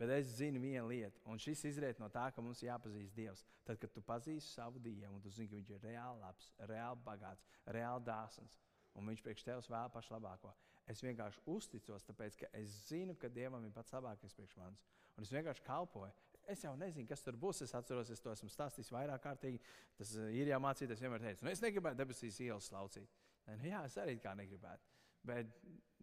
Bet 0.01 0.09
es 0.15 0.31
zinu 0.33 0.57
vienu 0.57 0.87
lietu, 0.89 1.19
un 1.29 1.37
šis 1.37 1.61
izriet 1.69 1.99
no 2.01 2.07
tā, 2.09 2.23
ka 2.33 2.41
mums 2.41 2.63
jāpazīst 2.63 3.13
Dievs. 3.13 3.43
Tad, 3.67 3.77
kad 3.77 3.91
tu 3.93 4.01
pazīsti 4.01 4.49
savu 4.49 4.79
Dievu, 4.81 5.11
un 5.13 5.21
tu 5.21 5.29
zini, 5.29 5.51
ka 5.51 5.59
Viņš 5.59 5.69
ir 5.75 5.83
reāli 5.85 6.23
labs, 6.23 6.47
reāli 6.71 7.03
bagāts, 7.05 7.45
reāli 7.69 8.01
dāsns, 8.07 8.57
un 8.97 9.11
Viņš 9.11 9.21
priekš 9.21 9.45
tevis 9.45 9.69
vēl 9.69 9.91
pašu 9.93 10.15
labāko. 10.15 10.55
Es 10.89 11.03
vienkārši 11.05 11.43
uzticos, 11.53 12.07
tāpēc 12.07 12.39
ka 12.41 12.49
es 12.57 12.73
zinu, 12.87 13.13
ka 13.13 13.29
Dievam 13.29 13.67
ir 13.67 13.75
pats 13.75 13.93
labākais 13.93 14.33
priekš 14.33 14.57
manis. 14.57 14.81
Un 15.13 15.27
es 15.27 15.35
vienkārši 15.35 15.67
kalpoju 15.69 16.17
es 16.53 16.63
jau 16.65 16.73
nezinu, 16.79 17.07
kas 17.09 17.23
tur 17.25 17.37
būs. 17.39 17.63
Es 17.65 17.73
atceros, 17.77 18.11
es 18.13 18.21
to 18.23 18.31
esmu 18.33 18.49
stāstījis 18.51 18.91
vairāk 18.93 19.23
kārtīgi. 19.23 19.61
Tas 19.97 20.13
eh, 20.19 20.31
ir 20.41 20.51
jau 20.51 20.59
mācīties, 20.63 20.97
es 20.97 21.03
vienmēr 21.03 21.23
teicu, 21.23 21.47
nu, 21.47 21.53
es 21.53 21.63
negribētu 21.63 21.99
debesīs 22.01 22.39
ielas 22.45 22.69
slaucīt. 22.71 23.09
Ne, 23.47 23.57
nu, 23.57 23.69
jā, 23.71 23.83
es 23.89 23.97
arī 24.01 24.17
kā 24.21 24.35
negribētu. 24.37 24.91
Bet 25.27 25.51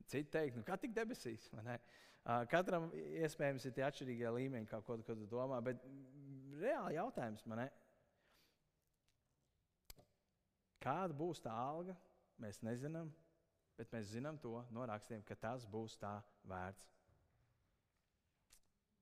citi 0.09 0.31
teikt, 0.35 0.59
nu, 0.59 0.67
kā 0.67 0.79
tik 0.81 0.95
debesīs? 0.97 1.49
Katram 2.53 2.91
iespējams 3.25 3.65
ir 3.69 3.75
tie 3.77 3.85
atšķirīgie 3.87 4.33
līmeņi, 4.35 4.69
kā 4.69 4.83
ko, 4.85 4.99
ko 5.07 5.17
tu 5.17 5.29
domā. 5.31 5.63
Bet 5.65 5.81
reāli 6.61 6.99
jautājums 6.99 7.47
man 7.49 7.65
ir, 7.65 7.73
kāda 10.85 11.17
būs 11.17 11.41
tā 11.45 11.55
alga? 11.55 11.97
Mēs 12.39 12.61
nezinām, 12.63 13.09
bet 13.79 13.91
mēs 13.95 14.13
zinām 14.13 14.39
to 14.39 14.61
no 14.75 14.85
rakstiem, 14.87 15.25
ka 15.27 15.35
tas 15.39 15.65
būs 15.67 15.97
tā 15.99 16.19
vērts. 16.47 16.87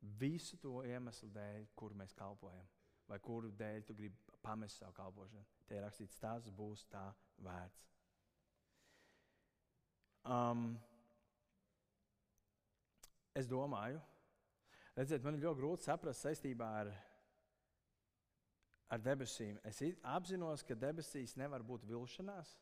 Visu 0.00 0.58
to 0.60 0.82
iemeslu 0.86 1.30
dēļ, 1.34 1.66
kur 1.74 1.94
mēs 1.96 2.14
kalpojam, 2.14 2.66
vai 3.08 3.18
kuru 3.22 3.50
dēļ 3.50 3.86
tu 3.88 3.94
gribi 3.96 4.38
pamest 4.42 4.80
savu 4.80 4.94
kalpošanu. 4.96 5.44
Te 5.66 5.78
ir 5.78 5.84
rakstīts, 5.86 6.18
tas 6.22 6.50
būs 6.54 6.84
tā 6.90 7.08
vērts. 7.42 7.86
Um, 10.26 10.74
es 13.34 13.46
domāju, 13.46 14.00
redziet, 14.96 15.22
man 15.22 15.36
ir 15.38 15.46
ļoti 15.46 15.60
grūti 15.60 15.86
saprast 15.86 16.26
saistībā 16.26 16.70
ar, 16.82 16.90
ar 18.90 19.02
debesīm. 19.02 19.60
Es 19.66 19.82
apzinos, 20.02 20.64
ka 20.66 20.74
debesīs 20.74 21.36
nevar 21.38 21.62
būt 21.66 21.86
vilšanās, 21.86 22.56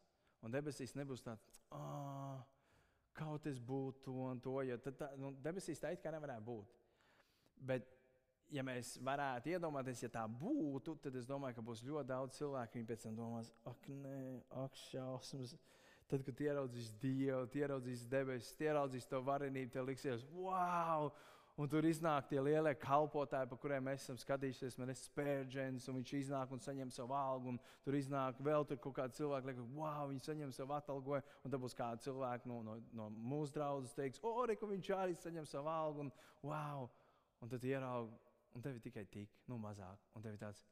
un 0.45 0.53
debesīs 0.53 0.93
nebūs 0.99 1.25
tāds, 1.25 1.61
oh, 1.73 2.43
kaut 3.17 3.47
es 3.49 3.59
būtu 3.59 4.13
un 4.27 4.41
to. 4.45 4.59
Jo 4.69 4.77
tad, 4.83 4.99
tā, 5.01 5.11
nu, 5.21 5.33
debesīs 5.45 5.81
tā 5.81 5.95
it 5.95 6.05
kā 6.05 6.13
nevarētu 6.13 6.45
būt. 6.51 6.84
Bet 7.61 7.91
ja 8.55 8.65
mēs 8.67 8.95
varētu 9.05 9.55
iedomāties, 9.55 10.05
ja 10.05 10.11
tā 10.13 10.25
būtu, 10.29 10.97
tad 11.03 11.17
es 11.19 11.29
domāju, 11.29 11.59
ka 11.59 11.67
būs 11.67 11.85
ļoti 11.87 12.11
daudz 12.11 12.39
cilvēku, 12.39 12.79
viņi 12.79 12.89
pēc 12.91 13.07
tam 13.07 13.19
domās, 13.19 13.53
ak, 13.71 13.89
nē, 14.03 14.19
ak, 14.65 14.81
šausmas. 14.89 15.57
Tad, 16.11 16.21
kad 16.27 16.41
ieraudzīs 16.45 16.91
Dievu, 17.01 17.47
ieraudzīs 17.57 18.05
debesis, 18.13 18.59
ieraudzīs 18.61 19.09
to 19.09 19.23
varenību, 19.25 19.73
tev 19.73 19.89
liksies, 19.89 20.27
wow! 20.37 21.09
Un 21.55 21.71
tur 21.71 21.87
iznāk 21.87 22.27
tie 22.27 22.41
lielie 22.43 22.73
kalpotāji, 22.83 23.47
par 23.47 23.59
kuriem 23.63 23.85
mēs 23.87 24.03
esam 24.03 24.17
skatījušies. 24.19 24.75
Man 24.81 24.91
ir 24.91 24.97
spērģents, 24.99 25.85
un 25.87 26.01
viņš 26.01 26.13
iznāk 26.19 26.51
un 26.51 26.63
saņem 26.63 26.91
savu 26.91 27.15
algu. 27.15 27.55
Tur 27.87 27.95
iznāk 27.95 28.41
vēl 28.43 28.67
tur 28.67 28.81
kaut 28.83 28.97
kāda 28.97 29.15
cilvēka, 29.15 29.53
liekas, 29.53 29.69
wow, 29.77 30.09
viņi 30.11 30.27
saņem 30.27 30.55
savu 30.57 30.75
atalgojumu. 30.75 31.39
Un 31.47 31.55
tad 31.55 31.63
būs 31.63 31.79
kāda 31.79 32.03
cilvēka 32.03 32.51
no, 32.51 32.59
no, 32.67 32.75
no 32.99 33.07
mūsu 33.15 33.55
draudzes, 33.55 33.95
teiks, 33.95 34.19
o, 34.27 34.35
re, 34.51 34.59
ka 34.59 34.67
viņš 34.67 34.91
arī 34.99 35.15
saņem 35.23 35.47
savu 35.47 35.71
algu. 35.71 36.09
Un, 36.09 36.13
wow! 36.43 36.91
Un 37.45 37.51
tad 37.53 37.65
ieraug, 37.69 38.09
un 38.57 38.63
tev 38.65 38.79
ir 38.79 38.85
tikai 38.87 39.05
tik, 39.13 39.33
nu 39.53 39.59
mazāk. 39.61 40.01
Un 40.17 40.23
tev 40.25 40.33
ir 40.33 40.41
tāds, 40.41 40.63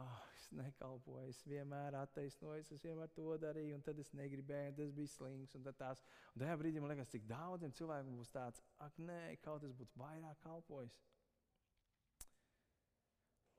oh, 0.00 0.20
es 0.32 0.46
nekalpoju, 0.56 1.26
es 1.28 1.42
vienmēr 1.44 1.98
attaisnoju, 2.00 2.64
es 2.72 2.84
vienmēr 2.84 3.10
to 3.12 3.34
darīju, 3.42 3.74
un 3.76 3.84
tad 3.84 4.00
es 4.00 4.14
negribēju, 4.16 4.78
tas 4.78 4.94
bija 4.96 5.12
slings. 5.12 5.52
Un, 5.58 5.66
tās, 5.76 6.00
un 6.32 6.40
tajā 6.40 6.54
brīdī 6.62 6.80
man 6.80 6.94
liekas, 6.94 7.10
cik 7.12 7.26
daudziem 7.28 7.74
cilvēkiem 7.76 8.16
būs 8.16 8.32
tāds, 8.32 8.64
ak, 8.86 8.96
nē, 9.10 9.18
kaut 9.44 9.66
kas 9.66 9.76
būtu 9.76 10.00
vairāk 10.00 10.40
kalpojis. 10.46 10.96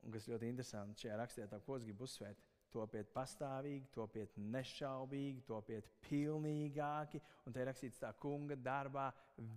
Un 0.08 0.18
kas 0.18 0.26
ļoti 0.32 0.50
interesanti 0.50 1.06
šajā 1.06 1.20
rakstā, 1.22 1.62
ko 1.62 1.78
es 1.78 1.86
gribu 1.86 2.10
uzsvērt, 2.10 2.42
topiet 2.74 3.14
pastāvīgi, 3.14 3.92
topiet 3.94 4.34
nešaubīgi, 4.42 5.46
topiet 5.46 5.94
pilnīgāki. 6.10 7.22
Un 7.46 7.54
te 7.54 7.62
ir 7.62 7.70
rakstīts 7.70 8.02
tā 8.02 8.16
kunga 8.18 8.58
darbā 8.58 9.12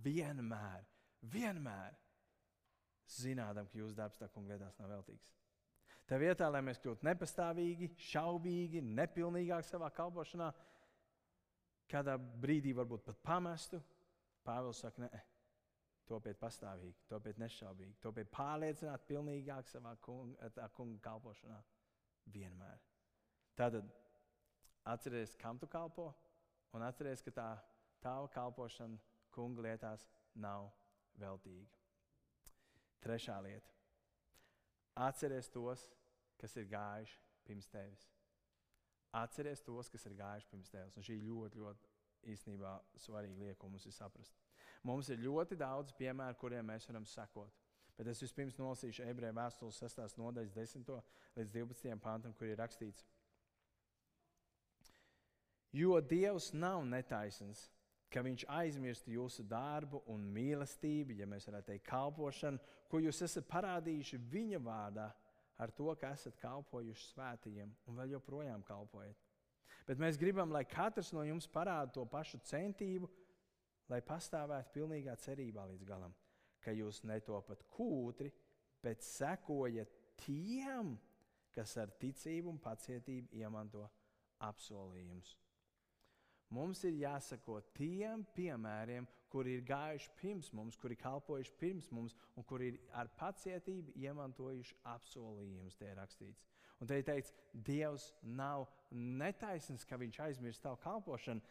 vienmēr, 0.05 0.85
vienmēr 1.33 1.97
zinādam, 3.09 3.67
ka 3.69 3.79
jūsu 3.79 3.95
darbs 3.97 4.19
tā 4.19 4.29
kunga 4.31 4.53
lietās 4.53 4.77
nav 4.79 4.91
veltīgs. 4.95 5.31
Tā 6.09 6.17
vietā, 6.19 6.49
lai 6.51 6.61
mēs 6.65 6.81
kļūtu 6.83 7.07
nepastāvīgi, 7.07 7.93
šaubīgi, 8.11 8.81
nepilnīgāki 8.83 9.69
savā 9.69 9.87
kalpošanā, 9.95 10.49
kādā 11.91 12.17
brīdī 12.19 12.73
varbūt 12.75 13.05
pat 13.07 13.21
pamestu, 13.23 13.81
Pāvils 14.41 14.79
saka, 14.81 15.03
nē, 15.03 15.19
topiet 16.09 16.39
pastāvīgi, 16.41 17.05
topiet 17.09 17.39
nešaubīgi, 17.41 17.93
topiet 18.01 18.31
pārliecināti, 18.33 19.07
pilnīgāk 19.11 19.69
savā 19.69 19.93
kunga, 20.01 20.49
kunga 20.75 20.97
kalpošanā. 21.05 21.59
Vienmēr. 22.31 22.81
Tātad 23.57 23.87
atcerieties, 24.93 25.35
kam 25.41 25.59
tu 25.61 25.69
kalpo, 25.69 26.11
un 26.73 26.85
atcerieties, 26.85 27.23
ka 27.25 27.33
tā 27.37 27.47
tava 28.01 28.29
kalpošana 28.33 28.97
kunga 29.33 29.65
lietās 29.67 30.07
nav 30.33 30.69
veltīga. 31.21 31.80
Trešā 33.01 33.37
lieta. 33.43 33.75
Atcerieties 35.01 35.49
tos, 35.53 35.85
kas 36.41 36.55
ir 36.59 36.67
gājuši 36.69 37.19
pirms 37.47 37.69
tevis. 37.71 38.05
Atceries 39.11 39.63
tos, 39.65 39.89
kas 39.91 40.05
ir 40.07 40.15
gājuši 40.19 40.47
pirms 40.51 40.71
tevis. 40.71 40.97
Un 40.97 41.05
šī 41.05 41.17
ļoti, 41.23 41.59
ļoti 41.59 41.89
īstenībā 42.31 42.75
svarīga 43.01 43.41
lieta, 43.41 43.57
ko 43.59 43.71
mums 43.71 43.87
ir 43.89 43.95
saprast. 43.95 44.37
Mums 44.87 45.09
ir 45.11 45.21
ļoti 45.21 45.57
daudz 45.59 45.93
piemēru, 45.97 46.37
kuriem 46.39 46.69
mēs 46.71 46.87
varam 46.89 47.05
sekot. 47.05 47.57
Bet 47.97 48.07
es 48.07 48.21
vispirms 48.23 48.57
nolasīšu 48.57 49.03
ebreju 49.05 49.35
vēstules 49.37 49.81
6. 49.83 50.15
nodaļas 50.17 50.55
10. 50.55 50.93
līdz 51.37 51.51
12. 51.57 51.97
pantam, 52.01 52.33
kur 52.33 52.47
ir 52.47 52.57
rakstīts, 52.57 53.03
jo 55.75 55.99
Dievs 56.01 56.51
nav 56.53 56.85
netaisns, 56.87 57.67
ka 58.11 58.23
Viņš 58.25 58.45
aizmirst 58.51 59.07
jūsu 59.07 59.45
darbu 59.47 60.03
un 60.11 60.23
mīlestību, 60.35 61.15
ja 61.19 61.27
mēs 61.29 61.47
varētu 61.47 61.71
teikt, 61.71 61.87
kalpošanu, 61.87 62.59
ko 62.91 62.99
jūs 62.99 63.21
esat 63.27 63.47
parādījuši 63.49 64.19
Viņa 64.31 64.59
vārdā 64.63 65.07
ar 65.61 65.71
to, 65.77 65.91
ka 65.95 66.11
esat 66.15 66.37
kalpojuši 66.41 67.11
svētījiem 67.13 67.71
un 67.87 67.99
vēl 68.01 68.15
joprojām 68.17 68.63
kalpojat. 68.67 69.17
Bet 69.87 70.01
mēs 70.01 70.17
gribam, 70.19 70.51
lai 70.53 70.63
katrs 70.69 71.11
no 71.13 71.23
jums 71.25 71.47
parāda 71.49 71.93
to 71.95 72.05
pašu 72.09 72.39
centību, 72.45 73.09
lai 73.91 74.01
pastāvētu 74.05 74.73
pilnīgā 74.75 75.15
cerībā 75.19 75.65
līdz 75.71 75.85
galam, 75.87 76.13
ka 76.63 76.73
jūs 76.73 77.01
netopat 77.07 77.65
kūtri, 77.73 78.31
bet 78.81 79.03
sekojat 79.05 79.91
tiem, 80.21 80.95
kas 81.55 81.75
ar 81.81 81.91
ticību 81.99 82.53
un 82.53 82.59
pacietību 82.61 83.35
iemanto 83.41 83.83
apsolījumus. 84.47 85.35
Mums 86.51 86.83
ir 86.83 86.97
jāsako 86.99 87.61
tiem 87.77 88.25
piemēriem, 88.35 89.07
kuri 89.31 89.55
ir 89.55 89.63
gājuši 89.63 90.11
pirms 90.19 90.51
mums, 90.51 90.75
kuri 90.79 90.97
kalpojuši 90.99 91.53
pirms 91.59 91.87
mums, 91.95 92.15
un 92.35 92.43
kuri 92.43 92.73
ir 92.73 92.79
ar 92.99 93.07
pacietību 93.19 93.95
iemantojuši 93.95 94.75
apsolījumus. 94.91 95.79
Te 95.79 95.87
ir 95.87 95.95
rakstīts. 96.01 96.43
Un 96.81 96.89
te 96.89 96.97
ir 96.99 97.07
teikts, 97.07 97.31
Dievs 97.53 98.09
nav 98.25 98.65
netaisnīgs, 98.91 99.87
ka 99.87 99.99
Viņš 100.01 100.19
aizmirst 100.27 100.63
tavu 100.65 100.81
kalpošanu. 100.83 101.43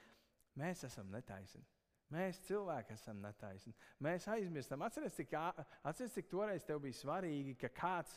Mēs 0.61 0.85
esam 0.85 1.09
netaisni. 1.15 1.65
Mēs 2.11 2.41
cilvēki 2.49 2.97
esam 2.99 3.21
netaisni. 3.23 3.73
Mēs 4.03 4.27
aizmirstam. 4.29 4.83
Atcerieties, 4.83 5.17
cik, 5.21 5.37
atceries, 5.87 6.17
cik 6.17 6.29
toreiz 6.29 6.67
tev 6.67 6.83
bija 6.83 6.99
svarīgi, 6.99 7.55
ka 7.61 7.71
kāds 7.71 8.17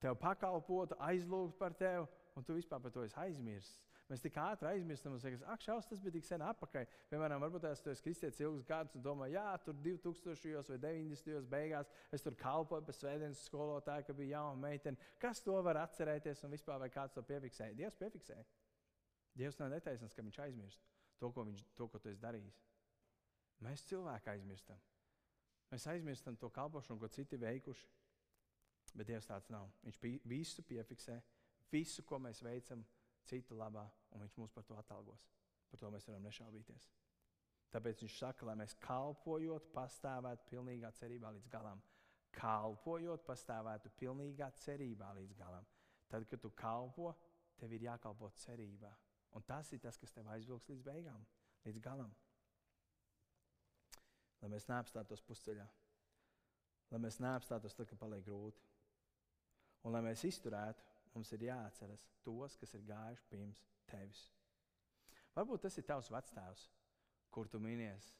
tev 0.00 0.16
pakalpotu, 0.20 0.96
aizlūgtu 1.04 1.58
par 1.60 1.76
tevi, 1.76 2.06
un 2.36 2.44
tu 2.44 2.56
vispār 2.56 2.80
par 2.82 2.94
to 2.94 3.04
esi 3.04 3.18
aizmirsis. 3.20 3.76
Mēs 4.06 4.22
tik 4.22 4.36
ātri 4.38 4.68
aizmirstam, 4.70 5.16
un 5.16 5.20
sakām, 5.22 5.40
ak, 5.50 5.62
šaus, 5.64 5.86
tas 5.90 5.98
bija 6.02 6.14
tik 6.14 6.26
sen 6.28 6.42
atpakaļ. 6.46 6.84
Piemēram, 7.10 7.40
varbūt 7.42 7.64
es 7.66 7.80
esmu 7.80 7.94
kristietis 8.04 8.38
ilgus 8.44 8.66
gadus 8.68 8.94
un 8.94 9.02
domāju, 9.02 9.34
jā, 9.34 9.46
tur 9.66 9.74
2000. 9.82 10.60
vai 10.70 10.78
90. 10.84 11.48
beigās 11.50 11.90
es 12.14 12.22
tur 12.22 12.36
kalpoju 12.38 12.86
pēc 12.86 13.00
svētdienas 13.00 13.42
skolotāja, 13.48 14.06
ka 14.06 14.14
bija 14.14 14.36
jauna 14.36 14.60
meitene. 14.62 15.10
Kas 15.18 15.42
to 15.42 15.58
var 15.66 15.80
atcerēties 15.82 16.44
un 16.46 16.54
vispār 16.54 16.78
vai 16.84 16.90
kāds 16.94 17.18
to 17.18 17.24
piefiksēja? 17.26 17.74
Dievs 17.82 17.98
piefiksēja. 17.98 18.46
Dievs 19.36 19.58
nav 19.58 19.74
netaisnīgs, 19.74 20.14
ka 20.14 20.22
viņš 20.22 20.38
aizmirst 20.46 20.86
to, 21.18 21.32
ko, 21.32 21.44
viņš, 21.48 21.64
to, 21.74 21.88
ko 21.90 22.00
tu 22.00 22.12
esi 22.12 22.22
darījis. 22.22 22.60
Mēs 23.66 23.84
cilvēki 23.88 24.30
aizmirstam. 24.36 24.80
Mēs 25.72 25.86
aizmirstam 25.90 26.36
to 26.38 26.50
kalpošanu, 26.54 27.00
ko 27.00 27.10
citi 27.10 27.40
veikuši. 27.40 27.88
Bet 28.96 29.10
Dievs 29.10 29.26
tāds 29.28 29.50
nav. 29.52 29.66
Viņš 29.84 29.98
visu 30.28 30.62
piefiksē, 30.64 31.18
visu, 31.72 32.04
ko 32.06 32.20
mēs 32.22 32.40
veicam, 32.44 32.84
citu 33.28 33.58
labā, 33.58 33.84
un 34.14 34.24
viņš 34.24 34.38
mūs 34.40 34.54
par 34.54 34.64
to 34.66 34.78
atalgos. 34.78 35.26
Par 35.70 35.80
to 35.80 35.90
mēs 35.92 36.06
varam 36.08 36.24
nešaubīties. 36.26 36.88
Tāpēc 37.74 38.02
viņš 38.04 38.18
saka, 38.20 38.46
lai 38.46 38.54
mēs 38.60 38.76
kalpojot, 38.80 39.70
pastāvētu 39.74 40.46
pilnīgā 40.52 40.92
cerībā 40.96 41.32
līdz 41.34 41.50
galam. 41.52 41.82
Kalpojot, 42.36 43.24
pastāvētu 43.26 43.90
pilnīgā 43.98 44.50
cerībā 44.62 45.10
līdz 45.18 45.34
galam. 45.38 45.66
Tad, 46.08 46.26
kad 46.30 46.40
tu 46.40 46.52
kalpo, 46.54 47.10
tev 47.58 47.72
ir 47.74 47.88
jākalpo 47.88 48.30
cerībā. 48.44 48.92
Un 49.36 49.44
tas 49.44 49.72
ir 49.74 49.82
tas, 49.82 49.98
kas 50.00 50.14
tev 50.14 50.28
aizvilks 50.32 50.70
līdz 50.70 50.84
beigām, 50.86 51.26
līdz 51.66 51.82
galam. 51.84 52.12
Lai 54.40 54.52
mēs 54.52 54.68
neapstātos 54.70 55.24
pusceļā, 55.26 55.66
lai 56.92 57.00
mēs 57.02 57.18
neapstātos 57.24 57.74
tad, 57.74 57.88
kad 57.90 57.98
paliek 58.00 58.24
grūti. 58.24 58.62
Un 59.86 59.94
lai 59.94 60.02
mēs 60.06 60.24
izturētu, 60.28 60.84
mums 61.16 61.32
ir 61.32 61.46
jāatceras 61.48 62.04
tos, 62.26 62.58
kas 62.60 62.74
ir 62.76 62.84
gājuši 62.90 63.28
pirms 63.30 63.62
tevis. 63.88 64.26
Varbūt 65.36 65.64
tas 65.66 65.76
ir 65.80 65.86
tavs 65.88 66.10
vectēvs, 66.12 66.66
kur 67.32 67.48
tu 67.52 67.60
minies, 67.60 68.12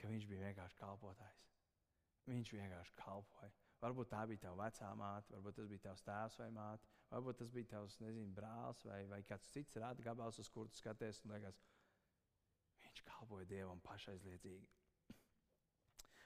ka 0.00 0.08
viņš 0.08 0.26
bija 0.28 0.48
vienkārši 0.48 0.78
kalpotājs. 0.80 1.46
Viņš 2.28 2.52
vienkārši 2.56 2.96
kalpoja. 3.00 3.52
Varbūt 3.80 4.10
tā 4.12 4.24
bija 4.28 4.42
tava 4.44 4.66
vecā 4.66 4.90
māte, 4.96 5.32
varbūt 5.36 5.56
tas 5.56 5.68
bija 5.70 5.84
tavs 5.86 6.04
tēvs 6.04 6.36
vai 6.42 6.48
māte, 6.52 6.90
varbūt 7.12 7.40
tas 7.40 7.52
bija 7.54 7.70
tavs 7.74 7.96
nezinu, 8.02 8.34
brālis 8.36 8.84
vai, 8.84 9.00
vai 9.12 9.22
kāds 9.28 9.52
cits 9.54 9.80
rāda 9.80 10.04
gabals, 10.04 10.40
uz 10.42 10.50
kuru 10.52 10.72
skaties 10.76 11.22
liekas, 11.30 11.62
viņš 12.84 13.04
kalpoja 13.08 13.48
Dievam 13.48 13.80
pašaizliedzīgi. 13.84 14.79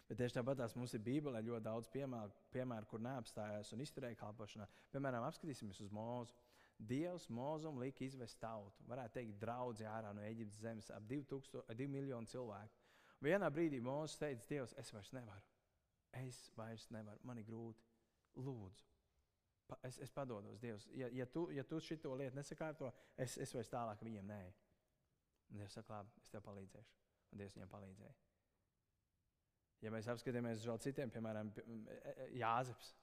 Bet 0.09 0.19
tieši 0.21 0.37
tāpat 0.37 0.61
mums 0.77 0.93
ir 0.95 1.01
Bībelē 1.05 1.41
ļoti 1.47 1.65
daudz 1.65 1.89
piemēru, 1.93 2.33
piemēru 2.53 2.89
kur 2.91 3.01
neapstājās 3.01 3.73
un 3.73 3.81
izturēja 3.81 4.19
kalpošanā. 4.21 4.67
Piemēram, 4.93 5.25
apskatīsimies 5.25 5.81
uz 5.81 5.93
mūzu. 5.95 6.35
Dievs 6.79 7.29
mūzum 7.31 7.79
lika 7.81 8.03
izvest 8.05 8.41
tautu, 8.43 8.83
varētu 8.91 9.15
teikt, 9.21 9.37
draugi 9.41 9.87
ārā 9.87 10.11
no 10.13 10.25
Eģiptes 10.27 10.59
zemes, 10.61 10.91
ap 10.91 11.07
2 11.07 11.87
miljonu 11.89 12.29
cilvēku. 12.29 12.83
Vienā 13.25 13.49
brīdī 13.55 13.81
Mozus 13.81 14.19
teica, 14.21 14.45
Dievs, 14.51 14.75
es 14.81 14.91
vairs 14.93 15.13
nevaru. 15.15 15.53
Es 16.21 16.41
vairs 16.59 16.89
nevaru, 16.93 17.23
man 17.25 17.39
ir 17.41 17.47
grūti. 17.49 17.87
Lūdzu, 18.35 18.87
pa, 19.71 19.79
es, 19.87 20.01
es 20.03 20.11
padodos, 20.13 20.59
Dievs. 20.61 20.89
Ja, 20.99 21.09
ja 21.15 21.27
tu, 21.31 21.47
ja 21.55 21.63
tu 21.65 21.79
šito 21.81 22.13
lietu 22.19 22.37
nesakārto, 22.37 22.91
es, 23.17 23.39
es 23.39 23.55
vairs 23.55 23.71
tālāk 23.71 24.03
viņiem 24.03 24.27
nē. 24.29 24.43
Dievs 25.55 25.79
saka, 25.79 26.01
labi, 26.01 26.11
es 26.21 26.35
tev 26.35 26.43
palīdzēšu. 26.49 26.99
Un 27.31 27.41
Dievs 27.41 27.55
viņam 27.57 27.71
palīdzēja. 27.71 28.17
Ja 29.85 29.93
mēs 29.93 30.09
apskatāmies 30.09 30.63
uz 30.63 30.69
vēl 30.71 30.79
citiem, 30.81 31.11
piemēram, 31.13 31.51
e, 31.61 31.97
e, 31.97 32.29
Jāzeps. 32.41 32.95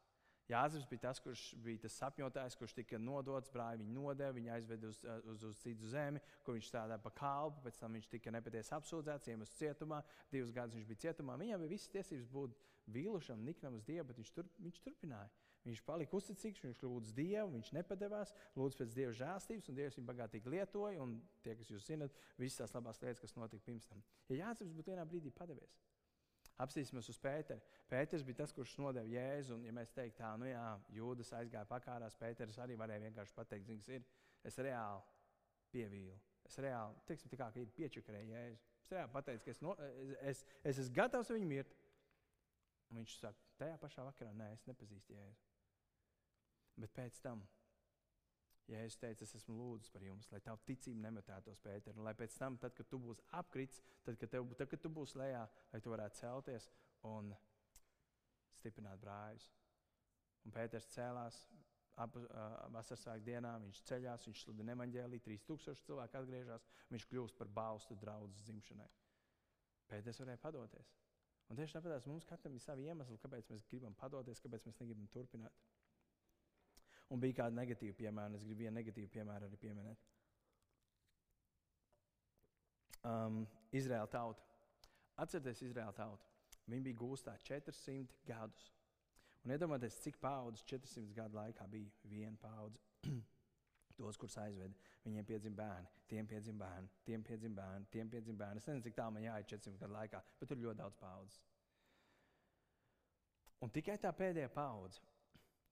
Jāzeps 0.50 0.88
bija 0.90 1.04
tas, 1.06 1.20
kurš 1.24 1.44
bija 1.64 1.84
tas 1.86 1.94
sapņotājs, 2.02 2.58
kurš 2.60 2.74
tika 2.80 2.98
nodots, 3.00 3.52
brāļi 3.54 3.86
viņu 3.86 3.94
nodeva, 3.96 4.34
viņu 4.36 4.52
aizveda 4.56 4.90
uz, 4.90 4.98
e, 5.06 5.18
uz, 5.32 5.46
uz 5.48 5.62
citu 5.62 5.88
zemi, 5.92 6.20
kur 6.44 6.58
viņš 6.58 6.72
strādāja 6.72 7.00
par 7.04 7.14
kalpu. 7.20 7.62
Pēc 7.68 7.78
tam 7.80 7.96
viņš 7.96 8.10
tika 8.12 8.34
nepatiesi 8.34 8.74
apsūdzēts, 8.80 9.30
iemests 9.32 9.62
cietumā. 9.62 10.02
Divus 10.34 10.52
gadus 10.56 10.76
viņš 10.80 10.90
bija 10.90 11.04
cietumā. 11.06 11.38
Viņam 11.40 11.64
bija 11.64 11.76
visas 11.76 11.94
tiesības 11.94 12.28
būt 12.34 12.58
vīlušam, 12.92 13.46
niknam 13.46 13.78
uz 13.78 13.86
Dievu, 13.88 14.10
bet 14.10 14.20
viņš, 14.20 14.34
tur, 14.36 14.50
viņš 14.66 14.82
turpināja. 14.88 15.30
Viņš 15.62 15.84
palika 15.86 16.18
uzticīgs, 16.18 16.64
viņš 16.66 16.80
lūdza 16.82 17.14
Dievu, 17.14 17.52
viņš 17.54 17.70
nepadevās, 17.78 18.34
lūdza 18.58 18.80
pēc 18.82 18.96
Dieva 18.98 19.14
žēlstības, 19.20 19.70
un 19.70 19.78
Dievs 19.78 20.00
viņu 20.00 20.10
bagātīgi 20.10 20.54
lietoja. 20.56 21.04
Un 21.04 21.20
tie, 21.46 21.54
kas 21.60 21.70
jūs 21.70 21.86
zinat, 21.86 22.18
visas 22.42 22.64
tās 22.64 22.74
labās 22.74 23.02
lietas, 23.04 23.22
kas 23.22 23.38
notika 23.38 23.68
pirms 23.68 23.86
tam. 23.92 24.02
Ja 24.32 24.40
Jānis 24.42 24.74
būtu 24.74 24.96
vienā 24.96 25.06
brīdī 25.06 25.30
padevies, 25.38 25.78
apstīsimies 26.64 27.10
uz 27.12 27.20
Pēteru. 27.22 27.62
Pēters 27.92 28.26
bija 28.28 28.42
tas, 28.42 28.54
kurš 28.56 28.78
nodeva 28.80 29.08
Jēzu. 29.10 29.56
Un, 29.58 29.66
ja 29.68 29.76
mēs 29.76 29.94
teiktu, 29.96 30.20
tā, 30.22 30.32
nu 30.40 30.50
jā, 30.50 30.66
Jūdas 30.96 31.34
aizgāja 31.40 31.68
pakārās, 31.70 32.18
Pēters 32.20 32.60
arī 32.64 32.78
varēja 32.80 33.06
vienkārši 33.08 33.38
pateikt, 33.38 33.70
zini, 33.70 34.00
ir. 34.00 34.06
Es 34.48 34.58
reāli 34.62 35.02
pievīlu. 35.74 36.18
Es 36.48 36.58
reāli, 36.62 36.98
teiksim, 37.08 37.32
tā 37.32 37.40
kā 37.40 37.48
ir 37.62 37.72
piečakarēju 37.78 38.34
Jēzu. 38.34 38.60
Es 38.84 38.92
reāli 38.96 39.14
pateicu, 39.14 39.46
ka 39.46 39.54
es, 39.54 39.62
no, 39.64 39.76
es, 39.86 40.18
es, 40.34 40.44
es 40.74 40.84
esmu 40.86 40.98
gatavs 40.98 41.32
viņu 41.34 41.48
mirt. 41.48 41.78
Un 42.92 43.00
viņš 43.00 43.16
saka, 43.22 43.48
tajā 43.62 43.78
pašā 43.80 44.04
vakarā, 44.04 44.34
nē, 44.36 44.52
es 44.58 44.66
nepazīstu 44.68 45.16
Jēzu. 45.16 45.46
Bet 46.82 46.94
pēc 46.98 47.20
tam, 47.24 47.44
ja 48.70 48.82
es 48.86 48.98
teicu, 49.00 49.26
es 49.26 49.36
esmu 49.40 49.56
lūdzis 49.58 49.92
par 49.94 50.04
jums, 50.06 50.30
lai 50.32 50.42
tavu 50.46 50.62
ticību 50.68 51.02
nemetētos 51.02 51.62
Pēteru, 51.64 52.00
un 52.00 52.08
lai 52.08 52.14
pēc 52.18 52.36
tam, 52.38 52.58
tad, 52.62 52.76
kad 52.78 52.90
tu 52.92 53.00
būsi 53.02 53.26
apkrits, 53.40 53.82
tad, 54.06 54.18
kad, 54.22 54.30
tev, 54.34 54.48
tad, 54.60 54.70
kad 54.72 54.84
tu 54.84 54.92
būsi 54.94 55.18
lejā, 55.22 55.42
lai 55.74 55.82
tu 55.82 55.94
varētu 55.94 56.22
celties 56.22 56.70
un 57.10 57.34
stiprināt 58.60 59.02
brāļus. 59.02 59.50
Un 60.46 60.54
Pēters 60.56 60.90
cēlās 60.94 61.44
ap 62.02 62.16
vasaras 62.74 63.04
svētku 63.04 63.26
dienā, 63.28 63.52
viņš 63.62 63.82
ceļās, 63.90 64.26
viņš 64.30 64.44
sludina 64.46 64.76
evaņģēlī, 64.78 65.20
3000 65.26 65.86
cilvēku 65.86 66.20
atgriežas, 66.22 66.66
viņš 66.90 67.08
kļūst 67.12 67.38
par 67.38 67.52
balstu 67.52 67.98
draugu 68.00 68.32
dzimšanai. 68.46 68.88
Pēters 69.92 70.22
varēja 70.24 70.42
padoties. 70.42 70.94
Un 71.52 71.60
tieši 71.60 71.76
tāpēc 71.76 72.08
mums 72.08 72.26
katram 72.30 72.56
ir 72.56 72.64
savi 72.64 72.88
iemesli, 72.88 73.20
kāpēc 73.20 73.50
mēs 73.52 73.66
gribam 73.68 73.96
padoties, 74.00 74.40
kāpēc 74.40 74.66
mēs 74.70 74.80
negribam 74.80 75.10
turpināt. 75.12 75.66
Un 77.12 77.20
bija 77.20 77.42
kāda 77.42 77.58
negatīva 77.58 77.98
piemēra, 77.98 78.38
es 78.38 78.46
gribu 78.48 78.64
vienu 78.64 78.78
negatīvu 78.78 79.12
piemēru 79.12 79.48
arī 79.50 79.58
pieminēt. 79.60 80.06
Um, 83.08 83.42
Izraēla 83.76 84.08
tauta. 84.12 84.46
Atcerieties, 85.20 85.66
Izraēla 85.68 85.96
tauta. 85.98 86.30
Viņi 86.70 86.86
bija 86.88 87.00
gūstā 87.02 87.34
400 87.44 88.22
gadus. 88.28 88.70
Un 89.42 89.56
iedomājieties, 89.56 90.00
cik 90.06 90.20
paudzes 90.22 90.64
400 90.70 91.16
gadu 91.18 91.40
laikā 91.40 91.68
bija 91.70 91.92
viena 92.08 92.38
paudze. 92.40 92.80
Tos, 93.98 94.18
kurus 94.18 94.38
aizveda, 94.40 94.74
viņiem 95.04 95.26
piedzima 95.28 95.58
bērni, 95.60 95.90
tiem 96.10 96.28
piedzima 96.30 96.64
bērni, 96.64 96.90
tiem 97.06 97.24
piedzima 97.28 97.58
bērni, 97.60 97.90
tiem 97.94 98.10
piedzima 98.10 98.40
bērni. 98.40 98.62
Es 98.62 98.70
nezinu, 98.70 98.86
cik 98.88 98.96
tālu 98.98 99.18
man 99.18 99.26
jāiet 99.28 99.50
400 99.52 99.82
gadu 99.84 99.98
laikā, 99.98 100.22
bet 100.40 100.50
tur 100.50 100.58
ir 100.58 100.66
ļoti 100.66 100.80
daudz 100.80 100.98
paudzes. 101.02 101.42
Un 103.62 103.74
tikai 103.76 104.00
tā 104.02 104.14
pēdējā 104.16 104.50
paudze 104.56 105.11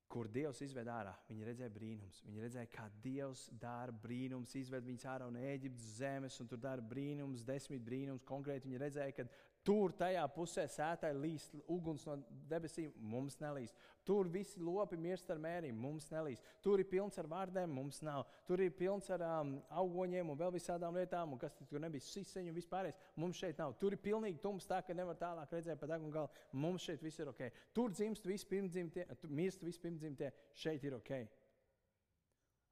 kur 0.10 0.28
Dievs 0.34 0.62
izved 0.66 0.90
ārā. 0.90 1.12
Viņi 1.30 1.46
redzēja 1.46 1.72
brīnums. 1.74 2.24
Viņi 2.26 2.42
redzēja, 2.42 2.70
kā 2.74 2.88
Dievs 3.04 3.46
dara 3.62 3.94
brīnums, 3.94 4.56
izved 4.58 4.88
viņus 4.88 5.06
ārā 5.12 5.28
no 5.30 5.44
Eģiptes 5.52 5.92
zemes, 6.00 6.40
un 6.42 6.50
tur 6.50 6.62
dara 6.64 6.82
brīnums, 6.82 7.46
desmit 7.46 7.84
brīnums. 7.86 8.26
Konkrēti 8.28 8.72
viņi 8.72 8.82
redzēja, 8.82 9.16
ka 9.20 9.28
tur 9.70 9.94
tajā 9.94 10.24
pusē 10.34 10.64
sētai 10.66 11.12
līst 11.14 11.54
uguns 11.70 12.02
no 12.08 12.16
debesīm, 12.50 12.90
mums 13.06 13.36
nelīst. 13.38 13.76
Tur 14.08 14.26
visi 14.34 14.58
lopi 14.66 14.98
mirst 14.98 15.30
ar 15.30 15.38
mēriem, 15.38 15.76
mums 15.78 16.08
nelīst. 16.10 16.46
Tur 16.66 16.82
ir 16.82 16.88
pilns 16.90 17.20
ar 17.22 17.28
vārdiem, 17.30 17.70
mums 17.70 18.00
nav. 18.02 18.24
Tur 18.48 18.64
ir 18.66 18.72
pilns 18.74 19.12
ar 19.14 19.22
um, 19.28 19.52
augoņiem 19.82 20.32
un 20.34 20.40
vēl 20.40 20.56
visādām 20.56 20.98
lietām, 20.98 21.36
un 21.36 21.42
kas 21.42 21.54
tur 21.70 21.84
nebija 21.84 22.02
siseņu 22.02 22.50
un 22.50 22.58
vispārējais. 22.58 23.04
Mums 23.22 23.42
šeit 23.44 23.62
nav. 23.62 23.76
Tur 23.78 23.94
ir 23.94 24.02
pilnīgi 24.02 24.42
tums, 24.42 24.66
tā 24.66 24.80
ka 24.88 24.96
nevar 24.98 25.20
tālāk 25.20 25.54
redzēt 25.54 25.78
pa 25.82 25.92
degunu 25.92 26.16
galu. 26.16 26.42
Mums 26.58 26.88
šeit 26.90 27.06
viss 27.06 27.22
ir 27.22 27.30
ok. 27.30 27.44
Tur 27.78 27.94
dzimst 27.94 28.26
vispirmdzimtie, 28.26 29.06
mirst 29.30 29.62
vispirmdzimtie, 29.68 30.32
šeit 30.58 30.88
ir 30.90 30.98
ok. 30.98 31.14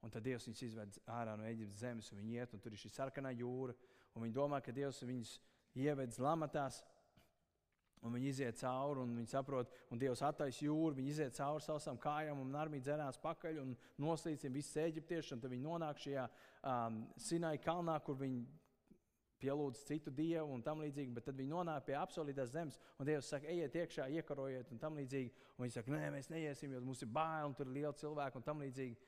Un 0.02 0.14
tad 0.14 0.26
Dievs 0.26 0.48
viņus 0.48 0.64
izved 0.66 0.98
ārā 1.14 1.38
no 1.38 1.46
Eģiptes 1.46 1.78
zemes, 1.84 2.10
un 2.10 2.18
viņi 2.24 2.40
iet, 2.40 2.58
un 2.58 2.62
tur 2.62 2.74
ir 2.74 2.82
šī 2.82 2.90
sarkanā 2.96 3.30
jūra. 3.38 3.78
Viņi 4.18 4.34
domā, 4.34 4.58
ka 4.58 4.74
Dievs 4.74 5.04
viņus 5.06 5.36
ievedz 5.86 6.18
lamatās, 6.22 6.82
Un 8.06 8.14
viņi 8.14 8.30
iziet 8.30 8.60
cauri, 8.60 9.02
un 9.02 9.16
viņi 9.18 9.32
saprot, 9.32 9.72
un 9.90 9.98
Dievs 9.98 10.22
attaisno 10.22 10.68
jūru. 10.68 10.94
Viņi 10.98 11.10
iziet 11.10 11.36
cauri 11.38 11.64
savām 11.64 11.98
kājām, 12.02 12.44
un 12.44 12.54
armija 12.58 12.86
dzerās 12.86 13.18
pakaļ 13.22 13.58
un 13.64 13.74
noslīdina 14.02 14.54
visus 14.54 14.78
eģiptiešus. 14.84 15.40
Tad 15.42 15.50
viņi 15.50 15.64
nonāk 15.64 15.98
šajā 16.04 16.28
um, 16.28 17.02
Sinai 17.18 17.56
kalnā, 17.62 17.98
kur 18.06 18.18
viņi 18.20 18.44
pielūdz 19.42 19.82
citu 19.86 20.12
dievu 20.14 20.54
un 20.54 20.62
tam 20.66 20.82
līdzīgi. 20.84 21.14
Bet 21.16 21.26
tad 21.30 21.38
viņi 21.38 21.52
nonāk 21.52 21.88
pie 21.88 21.98
apsolītās 21.98 22.54
zemes, 22.54 22.78
un 22.98 23.10
Dievs 23.10 23.32
saka, 23.34 23.50
ejiet 23.50 23.76
iekšā, 23.82 24.08
iekarojiet, 24.20 24.70
un 24.74 24.82
tam 24.82 24.98
līdzīgi. 24.98 25.34
Un 25.56 25.66
viņi 25.66 25.78
saka, 25.80 25.94
nē, 25.94 26.14
mēs 26.14 26.30
neiesim, 26.30 26.74
jo 26.74 26.82
mums 26.84 27.02
ir 27.02 27.12
bail, 27.18 27.50
un 27.50 27.58
tur 27.58 27.70
ir 27.70 27.80
liela 27.80 27.94
cilvēka 27.98 28.38
un 28.38 28.46
tam 28.46 28.62
līdzīgi. 28.62 28.98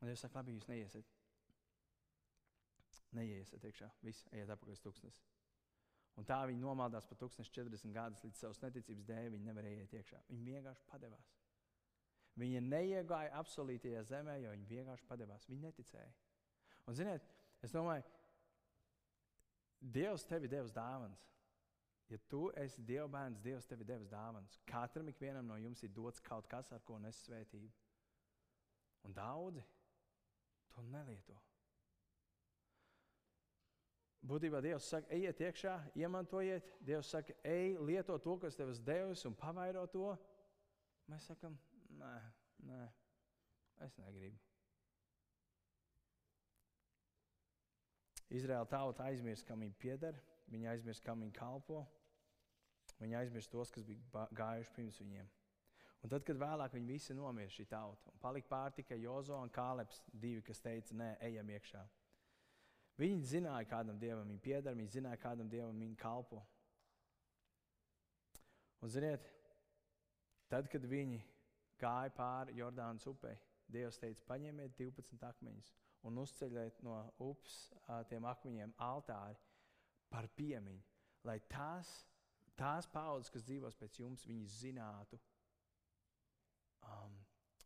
Un 0.00 0.12
Dievs 0.12 0.24
saka, 0.24 0.40
labi, 0.40 0.56
jūs 0.56 0.68
neiesiet. 0.72 1.16
Neiesiet 3.16 3.64
iekšā, 3.64 3.88
viss, 4.04 4.28
ejiet 4.32 4.52
apakaļ 4.52 4.76
uz 4.76 4.84
tūkstnes. 4.84 5.24
Un 6.16 6.24
tā 6.24 6.38
viņi 6.48 6.62
nomaldās 6.62 7.04
par 7.08 7.18
1040 7.20 7.92
gadus 7.92 8.22
līdz 8.24 8.40
savas 8.40 8.60
neticības 8.62 9.04
dēļ. 9.08 9.30
Viņi 9.34 9.48
nevarēja 9.50 9.82
iet 9.84 9.96
iekšā. 9.98 10.20
Viņi 10.30 10.46
vienkārši 10.54 10.86
padevās. 10.88 11.32
Viņi 12.40 12.62
neiegāja 12.64 13.32
apsolītajā 13.40 14.02
zemē, 14.10 14.38
jo 14.42 14.52
viņi 14.52 14.68
vienkārši 14.70 15.08
padevās. 15.08 15.48
Viņi 15.48 15.68
neticēja. 15.68 16.12
Un, 16.86 16.96
ziniet, 16.96 17.24
es 17.64 17.74
domāju, 17.74 18.04
Dievs 19.76 20.24
tevi 20.24 20.48
devis 20.48 20.72
dāvāns. 20.72 21.20
Ja 22.08 22.18
tu 22.30 22.46
esi 22.56 22.84
Dieva 22.86 23.08
bērns, 23.10 23.42
Dievs 23.42 23.66
tevi 23.68 23.84
devis 23.84 24.08
dāvāns. 24.08 24.60
Katram 24.68 25.10
ikvienam 25.10 25.48
no 25.48 25.56
jums 25.58 25.82
ir 25.82 25.92
dots 25.94 26.22
kaut 26.24 26.46
kas, 26.50 26.70
ar 26.72 26.84
ko 26.86 27.00
nes 27.02 27.18
svētību. 27.26 27.68
Un 29.06 29.14
daudzi 29.14 29.64
to 30.72 30.84
nelieto. 30.92 31.36
Būtībā 34.26 34.58
Dievs 34.64 34.88
saka, 34.90 35.06
ejiet 35.14 35.40
iekšā, 35.44 35.74
iemantojiet. 36.02 36.66
Dievs 36.82 37.12
saka, 37.14 37.34
ej, 37.46 37.76
lieto 37.86 38.16
to, 38.18 38.34
kas 38.42 38.58
tev 38.58 38.72
ir 38.72 38.80
devis, 38.86 39.22
un 39.28 39.36
pavairo 39.38 39.84
to. 39.92 40.08
Mēs 41.06 41.28
sakām, 41.30 41.54
nē, 42.00 42.14
nē, 42.66 42.80
es 43.86 43.94
negribu. 44.02 44.40
Izraēla 48.34 48.66
tauta 48.66 49.06
aizmirst, 49.06 49.46
kam 49.46 49.62
viņa 49.62 49.78
pieder, 49.78 50.18
viņa 50.50 50.72
aizmirst, 50.72 51.04
kam 51.06 51.22
viņa 51.22 51.36
kalpo. 51.36 51.84
Viņa 52.98 53.20
aizmirst 53.20 53.52
tos, 53.52 53.70
kas 53.70 53.84
bija 53.86 54.26
gājuši 54.34 54.74
pirms 54.74 54.98
viņiem. 55.04 55.28
Un 56.02 56.10
tad, 56.10 56.24
kad 56.26 56.38
vēlāk 56.40 56.74
viņi 56.74 56.90
visi 56.90 57.14
nomira 57.16 57.50
šī 57.50 57.68
tauta, 57.70 58.10
un 58.12 58.18
palika 58.22 58.50
pār 58.50 58.74
tikai 58.74 58.98
Jozo 59.02 59.38
un 59.38 59.52
Kāleps, 59.52 60.02
divi, 60.12 60.42
kas 60.44 60.60
teica, 60.62 60.94
nē, 60.98 61.12
ejam 61.28 61.50
iekšā. 61.54 61.82
Viņi 62.96 63.28
zināja, 63.28 63.68
kādam 63.68 63.98
dievam 64.00 64.28
viņi 64.30 64.42
pieder, 64.44 64.76
viņi 64.76 64.94
zināja, 64.94 65.20
kādam 65.20 65.50
dievam 65.52 65.76
viņi 65.76 65.98
kalpo. 66.00 66.40
Un, 68.80 68.92
ziniet, 68.92 69.26
tad, 70.48 70.70
kad 70.72 70.84
viņi 70.88 71.20
gāja 71.80 72.12
pāri 72.16 72.56
Jordānas 72.60 73.04
upei, 73.10 73.36
Dievs 73.66 73.98
teica, 73.98 74.22
paņemiet 74.28 74.76
12 74.78 75.24
akmeņus 75.26 75.72
un 76.06 76.20
uzceļiet 76.22 76.82
no 76.86 77.00
upes 77.26 77.56
tiem 78.10 78.26
akmeņiem 78.30 78.74
altāri 78.86 79.40
par 80.12 80.28
piemiņu, 80.38 80.82
lai 81.26 81.40
tās, 81.50 81.90
tās 82.58 82.86
paudzes, 82.92 83.32
kas 83.34 83.44
dzīvos 83.48 83.78
pēc 83.80 83.98
jums, 83.98 84.26
viņi 84.28 84.46
zinātu, 84.52 85.18
um, 86.86 87.16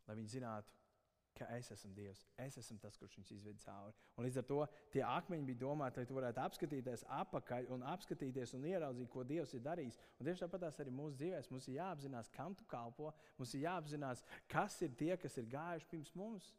lai 0.07 0.17
viņi 0.17 0.33
zinātu, 0.39 0.80
ka 1.37 1.47
es 1.55 1.71
esmu 1.73 1.91
Dievs. 1.95 2.23
Es 2.39 2.57
esmu 2.59 2.77
tas, 2.81 2.97
kurš 2.99 3.17
viņus 3.17 3.31
izved 3.35 3.59
cauri. 3.63 3.93
Un 4.17 4.25
līdz 4.25 4.39
ar 4.41 4.47
to 4.49 4.59
tie 4.93 5.03
akmeņi 5.07 5.47
bija 5.49 5.61
domāti, 5.63 6.01
lai 6.01 6.09
tu 6.09 6.17
varētu 6.17 6.43
apskatīties 6.43 7.05
atpakaļ 7.17 7.69
un 7.75 7.85
apskatīties 7.93 8.55
un 8.57 8.65
ieraudzīt, 8.71 9.09
ko 9.11 9.23
Dievs 9.27 9.53
ir 9.57 9.63
darījis. 9.65 9.99
Un 10.19 10.27
tieši 10.27 10.45
tāpat 10.45 10.81
arī 10.83 10.93
mūsu 10.95 11.17
dzīvēm 11.21 11.53
mums 11.55 11.69
ir 11.69 11.77
jāapzinās, 11.77 12.31
kam 12.35 12.55
tu 12.55 12.67
kalpo. 12.69 13.13
Mums 13.39 13.55
ir 13.55 13.65
jāapzinās, 13.67 14.25
kas 14.51 14.81
ir 14.85 14.95
tie, 14.99 15.15
kas 15.21 15.37
ir 15.39 15.49
gājuši 15.51 15.89
pirms 15.93 16.13
mums. 16.19 16.51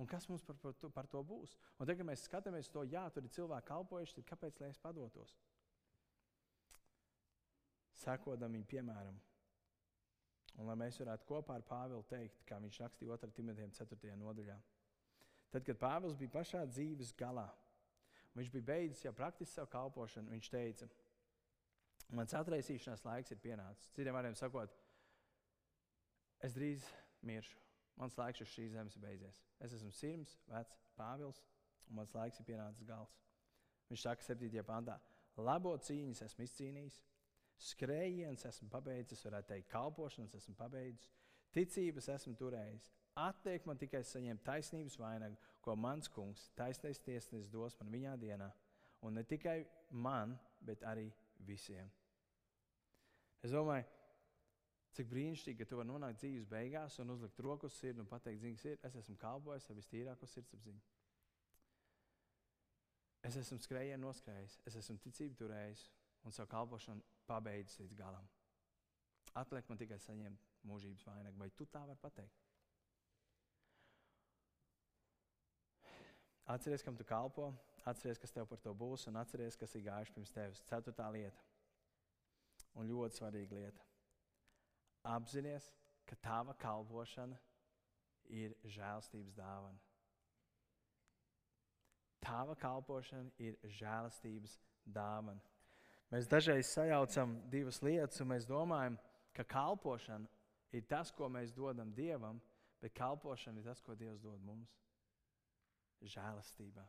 Un 0.00 0.08
kas 0.08 0.28
mums 0.30 0.42
par, 0.42 0.56
par, 0.56 0.72
to, 0.80 0.88
par 0.88 1.08
to 1.12 1.20
būs? 1.20 1.56
Un 1.76 1.84
tagad, 1.84 2.00
kad 2.00 2.08
mēs 2.08 2.22
skatāmies 2.24 2.70
to, 2.72 2.86
jā, 2.88 3.02
tur 3.12 3.26
ir 3.26 3.32
cilvēki 3.34 3.68
kalpojuši, 3.68 4.14
tad 4.16 4.28
kāpēc 4.30 4.60
lai 4.62 4.70
es 4.72 4.80
padotos? 4.80 5.34
Sekodam 8.00 8.54
viņu 8.56 8.68
piemēram, 8.70 9.18
Un 10.58 10.68
lai 10.68 10.76
mēs 10.80 10.98
varētu 11.00 11.26
kopā 11.28 11.56
ar 11.56 11.64
Pāvilu 11.66 12.02
teikt, 12.10 12.42
kā 12.48 12.58
viņš 12.60 12.80
rakstīja 12.82 13.16
2. 13.16 13.30
Timotejam 13.36 13.72
4. 13.76 14.16
nodaļā. 14.18 14.56
Tad, 15.50 15.64
kad 15.66 15.78
Pāvils 15.80 16.18
bija 16.18 16.34
pašā 16.34 16.64
dzīves 16.70 17.14
galā, 17.18 17.46
viņš 18.36 18.50
bija 18.54 18.66
beidzis 18.68 19.04
jau 19.06 19.12
praktiski 19.16 19.54
savu 19.54 19.70
kalpošanu, 19.72 20.30
viņš 20.30 20.50
teica, 20.52 20.88
mans 22.14 22.34
atraisīšanās 22.38 23.02
laiks 23.06 23.34
ir 23.34 23.40
pienācis. 23.42 23.90
Citiem 23.96 24.14
vārdiem 24.14 24.36
sakot, 24.38 24.74
es 26.46 26.54
drīz 26.54 26.86
miršu. 27.26 27.58
Mans 28.00 28.16
laiks 28.16 28.40
uz 28.40 28.52
šīs 28.52 28.72
zemes 28.72 28.94
ir 28.96 29.02
beidzies. 29.04 29.40
Es 29.60 29.74
esmu 29.76 29.90
sirds, 29.92 30.38
vecs 30.48 30.78
Pāvils, 30.96 31.42
un 31.88 31.98
mans 31.98 32.14
laiks 32.16 32.40
ir 32.40 32.46
pienācis 32.48 32.86
gals. 32.88 33.16
Viņš 33.90 34.04
saka, 34.06 34.24
7. 34.24 34.62
pantā, 34.64 34.96
labo 35.36 35.74
cīņas 35.82 36.22
esmu 36.28 36.46
izcīnījis, 36.46 37.00
Skrējiens 37.60 38.46
esmu 38.48 38.70
pabeidzis, 38.72 39.20
varētu 39.26 39.52
teikt, 39.52 39.68
kalpošanas 39.68 40.32
esmu 40.38 40.54
pabeidzis, 40.56 41.10
ticības 41.52 42.08
esmu 42.14 42.32
turējis. 42.40 42.88
Attiek 43.20 43.66
man 43.68 43.78
tikai 43.78 44.00
saņemt 44.06 44.44
taisnības 44.46 44.96
vainagu, 45.00 45.36
ko 45.60 45.74
mans 45.76 46.08
kungs, 46.08 46.46
taisnais 46.56 47.02
tiesnesis, 47.04 47.50
dos 47.52 47.76
man 47.80 47.92
viņā 47.92 48.16
dienā. 48.22 48.48
Un 49.04 49.16
ne 49.18 49.24
tikai 49.28 49.58
man, 49.90 50.36
bet 50.64 50.84
arī 50.88 51.10
visiem. 51.44 51.90
Es 53.44 53.52
domāju, 53.52 53.84
cik 54.96 55.08
brīnišķīgi, 55.12 55.58
ka 55.60 55.68
tu 55.68 55.78
vari 55.80 55.88
nonākt 55.88 56.20
dzīves 56.22 56.48
beigās 56.48 56.98
un 57.02 57.12
uzlikt 57.14 57.40
roku 57.44 57.68
uz 57.68 57.76
sirdi 57.76 58.00
un 58.00 58.08
pateikt, 58.08 58.40
zini, 58.40 58.60
ir, 58.68 58.80
es 58.88 58.96
esmu 59.02 59.16
kalpojis 59.20 59.68
ar 59.68 59.78
vistīrāko 59.80 60.28
sirdsapziņu. 60.28 60.82
Es 63.28 63.36
esmu 63.36 63.60
skrējienu 63.60 64.06
noskrējis, 64.06 64.60
es 64.68 64.76
esmu 64.80 64.96
ticību 65.04 65.36
turējis 65.42 65.88
un 66.24 66.32
savu 66.32 66.50
kalpošanu 66.50 67.02
pabeidzis 67.26 67.80
līdz 67.80 67.96
galam. 67.98 68.28
Atliek 69.40 69.68
man 69.68 69.78
tikai 69.78 69.98
saņemt 70.02 70.46
mūžības 70.66 71.06
vainagu, 71.06 71.38
vai 71.38 71.50
tu 71.54 71.66
tā 71.66 71.82
vari 71.86 72.00
pateikt? 72.02 72.46
Atceries, 76.50 76.82
kam 76.82 76.96
tu 76.98 77.04
kalpo, 77.06 77.52
atceries, 77.86 78.18
kas 78.18 78.32
tev 78.34 78.48
par 78.50 78.58
to 78.58 78.72
būs, 78.74 79.06
un 79.06 79.20
atceries, 79.20 79.56
kas 79.56 79.76
ir 79.78 79.84
gājuši 79.86 80.16
pirms 80.16 80.32
tevis. 80.34 80.62
Ceturtā 80.66 81.06
lieta, 81.14 81.44
un 82.74 82.90
ļoti 82.90 83.20
svarīga 83.20 83.54
lieta. 83.54 83.86
Apzinies, 85.06 85.70
ka 86.10 86.18
tava 86.18 86.56
kalpošana 86.58 87.38
ir 88.34 88.56
žēlstības 88.66 89.38
dāvana. 89.38 89.78
Tava 92.20 92.56
kalpošana 92.58 93.30
ir 93.40 93.56
žēlastības 93.78 94.58
dāvana. 94.84 95.40
Mēs 96.10 96.26
dažreiz 96.26 96.66
sajaucam 96.74 97.36
divas 97.50 97.78
lietas, 97.86 98.18
un 98.22 98.32
mēs 98.32 98.46
domājam, 98.48 98.96
ka 99.36 99.44
kalpošana 99.46 100.26
ir 100.74 100.86
tas, 100.90 101.12
ko 101.14 101.28
mēs 101.30 101.52
dodam 101.54 101.92
Dievam, 101.94 102.40
bet 102.82 102.96
kalpošana 102.98 103.60
ir 103.60 103.68
tas, 103.70 103.82
ko 103.82 103.94
Dievs 103.94 104.22
dod 104.22 104.42
mums. 104.42 104.72
Žēlastībā. 106.00 106.86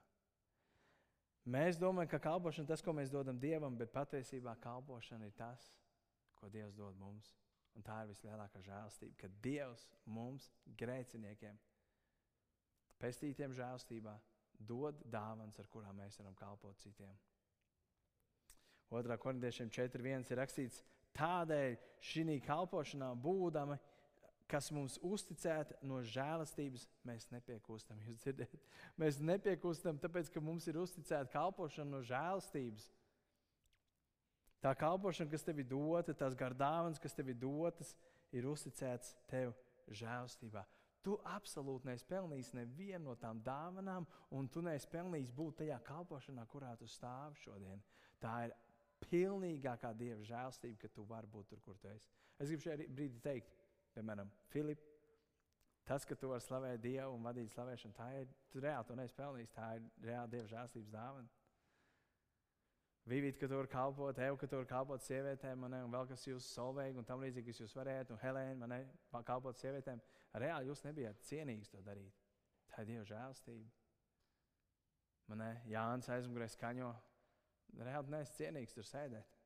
Mēs 1.51 1.77
domājam, 1.77 2.09
ka 2.13 2.21
kalpošana 2.21 2.65
ir 2.65 2.71
tas, 2.71 2.83
ko 2.85 2.93
mēs 2.97 3.13
dodam 3.13 3.37
Dievam, 3.41 3.77
bet 3.77 3.93
patiesībā 3.93 4.55
kalpošana 4.61 5.29
ir 5.29 5.37
tas, 5.37 5.69
ko 6.37 6.49
Dievs 6.49 6.77
dod 6.77 6.97
mums. 6.97 7.35
Un 7.77 7.85
tā 7.85 8.01
ir 8.03 8.11
vislielākā 8.11 8.59
žēlastība, 8.65 9.15
ka 9.21 9.29
Dievs 9.43 9.85
mums, 10.05 10.49
grēciniekiem, 10.79 11.59
pestītiem 12.99 13.53
žēlastībā, 13.55 14.17
dod 14.59 14.99
dāvāns, 15.13 15.59
ar 15.59 15.69
kurām 15.71 16.01
mēs 16.01 16.19
varam 16.19 16.35
kalpot 16.37 16.77
citiem. 16.81 17.15
2. 18.91 19.17
korintiešiem 19.17 19.69
4.1 19.71 20.33
ir 20.33 20.41
rakstīts, 20.41 20.81
tādēļ 21.15 21.77
šī 22.03 22.37
kalpošanā 22.43 23.13
būdami, 23.23 23.77
kas 24.51 24.67
mums 24.75 24.97
uzticēta 25.07 25.77
no 25.87 26.01
žēlastības, 26.03 26.83
mēs 27.07 27.29
nepiekūstam. 27.31 28.01
Jūs 28.03 28.19
dzirdat, 28.25 28.55
mēs 28.99 29.21
nepiekūstam, 29.23 30.01
tāpēc, 30.03 30.31
ka 30.33 30.43
mums 30.43 30.67
ir 30.67 30.81
uzticēta 30.81 31.31
kalpošana 31.31 31.95
no 31.95 32.01
žēlastības. 32.03 32.89
Tā 34.61 34.75
kalpošana, 34.77 35.31
kas 35.31 35.47
tev 35.47 35.63
ir 35.63 35.69
dota, 35.71 36.13
tās 36.13 36.35
gardāvans, 36.37 36.99
kas 37.01 37.15
tev 37.17 37.31
ir 37.31 37.39
dotas, 37.39 37.95
ir 38.35 38.45
uzticēts 38.51 39.15
tev 39.31 39.55
žēlastībā. 39.87 40.65
Tu 41.01 41.15
absolūti 41.25 41.87
neesi 41.87 42.05
pelnījis 42.05 42.51
nevienu 42.53 43.07
no 43.07 43.15
tām 43.17 43.39
dāvanām, 43.41 44.05
un 44.37 44.51
tu 44.51 44.61
neesi 44.61 44.89
pelnījis 44.91 45.31
būt 45.33 45.63
tajā 45.63 45.79
kalpošanā, 45.87 46.43
kurā 46.51 46.75
tu 46.77 46.85
stāvi 46.91 47.39
šodien. 47.41 47.81
Tā 48.21 48.35
ir 48.45 48.53
pilnīgākā 49.07 49.91
dieva 49.97 50.23
žēlstība, 50.27 50.79
ka 50.83 50.91
tu 50.95 51.05
vari 51.09 51.29
būt 51.31 51.51
tur, 51.51 51.61
kur 51.65 51.77
tu 51.81 51.89
esi. 51.91 52.09
Es 52.39 52.49
gribu 52.49 52.65
šajā 52.65 52.87
brīdī 52.87 53.19
teikt, 53.23 53.51
piemēram, 53.95 54.31
Filip, 54.53 54.81
tas, 55.87 56.05
ka 56.07 56.15
tu 56.15 56.31
vari 56.31 56.45
slavēt 56.45 56.81
Dievu 56.83 57.17
un 57.17 57.27
vadīt 57.27 57.53
slavēšanu, 57.53 57.97
tā 57.97 58.07
ir 58.21 58.31
reāli, 58.63 58.87
tu 58.87 58.97
neesi 58.97 59.17
pelnījis, 59.17 59.53
tā 59.55 59.75
ir 59.77 59.87
reāli 60.05 60.35
dieva 60.35 60.51
žēlstības 60.53 60.93
dāvana. 60.93 61.29
Vīvīt, 63.09 63.39
ka 63.41 63.47
tu 63.49 63.57
vari 63.57 63.69
kalpot, 63.71 64.19
Evu, 64.21 64.37
ka 64.37 64.47
tu 64.47 64.59
vari 64.59 64.69
kalpot 64.69 65.01
sievietēm, 65.01 65.63
man, 65.63 65.73
un 65.87 65.93
vēl 65.93 66.05
kas 66.11 66.21
jūs 66.27 66.51
solveigi 66.53 67.01
un 67.01 67.07
tam 67.09 67.23
līdzīgi, 67.23 67.49
kas 67.49 67.61
jūs 67.63 67.73
varētu, 67.79 68.13
un 68.13 68.21
Helēna, 68.21 68.57
man 68.61 68.75
ne, 68.75 68.81
kalpot 69.25 69.57
sievietēm. 69.57 70.01
Reāli 70.37 70.69
jūs 70.69 70.83
nebijāt 70.85 71.23
cienīgs 71.25 71.73
to 71.73 71.81
darīt. 71.83 72.13
Tā 72.69 72.83
ir 72.83 72.91
Dieva 72.91 73.05
žēlstība. 73.09 73.71
Man 75.31 75.41
ne, 75.41 75.49
Jānis 75.71 76.11
aizmugurē 76.13 76.47
skaņo. 76.53 76.91
Reāli 77.79 78.11
neesmu 78.11 78.35
cienīgs 78.35 78.75
tur 78.75 78.87
sēdēt. 78.87 79.37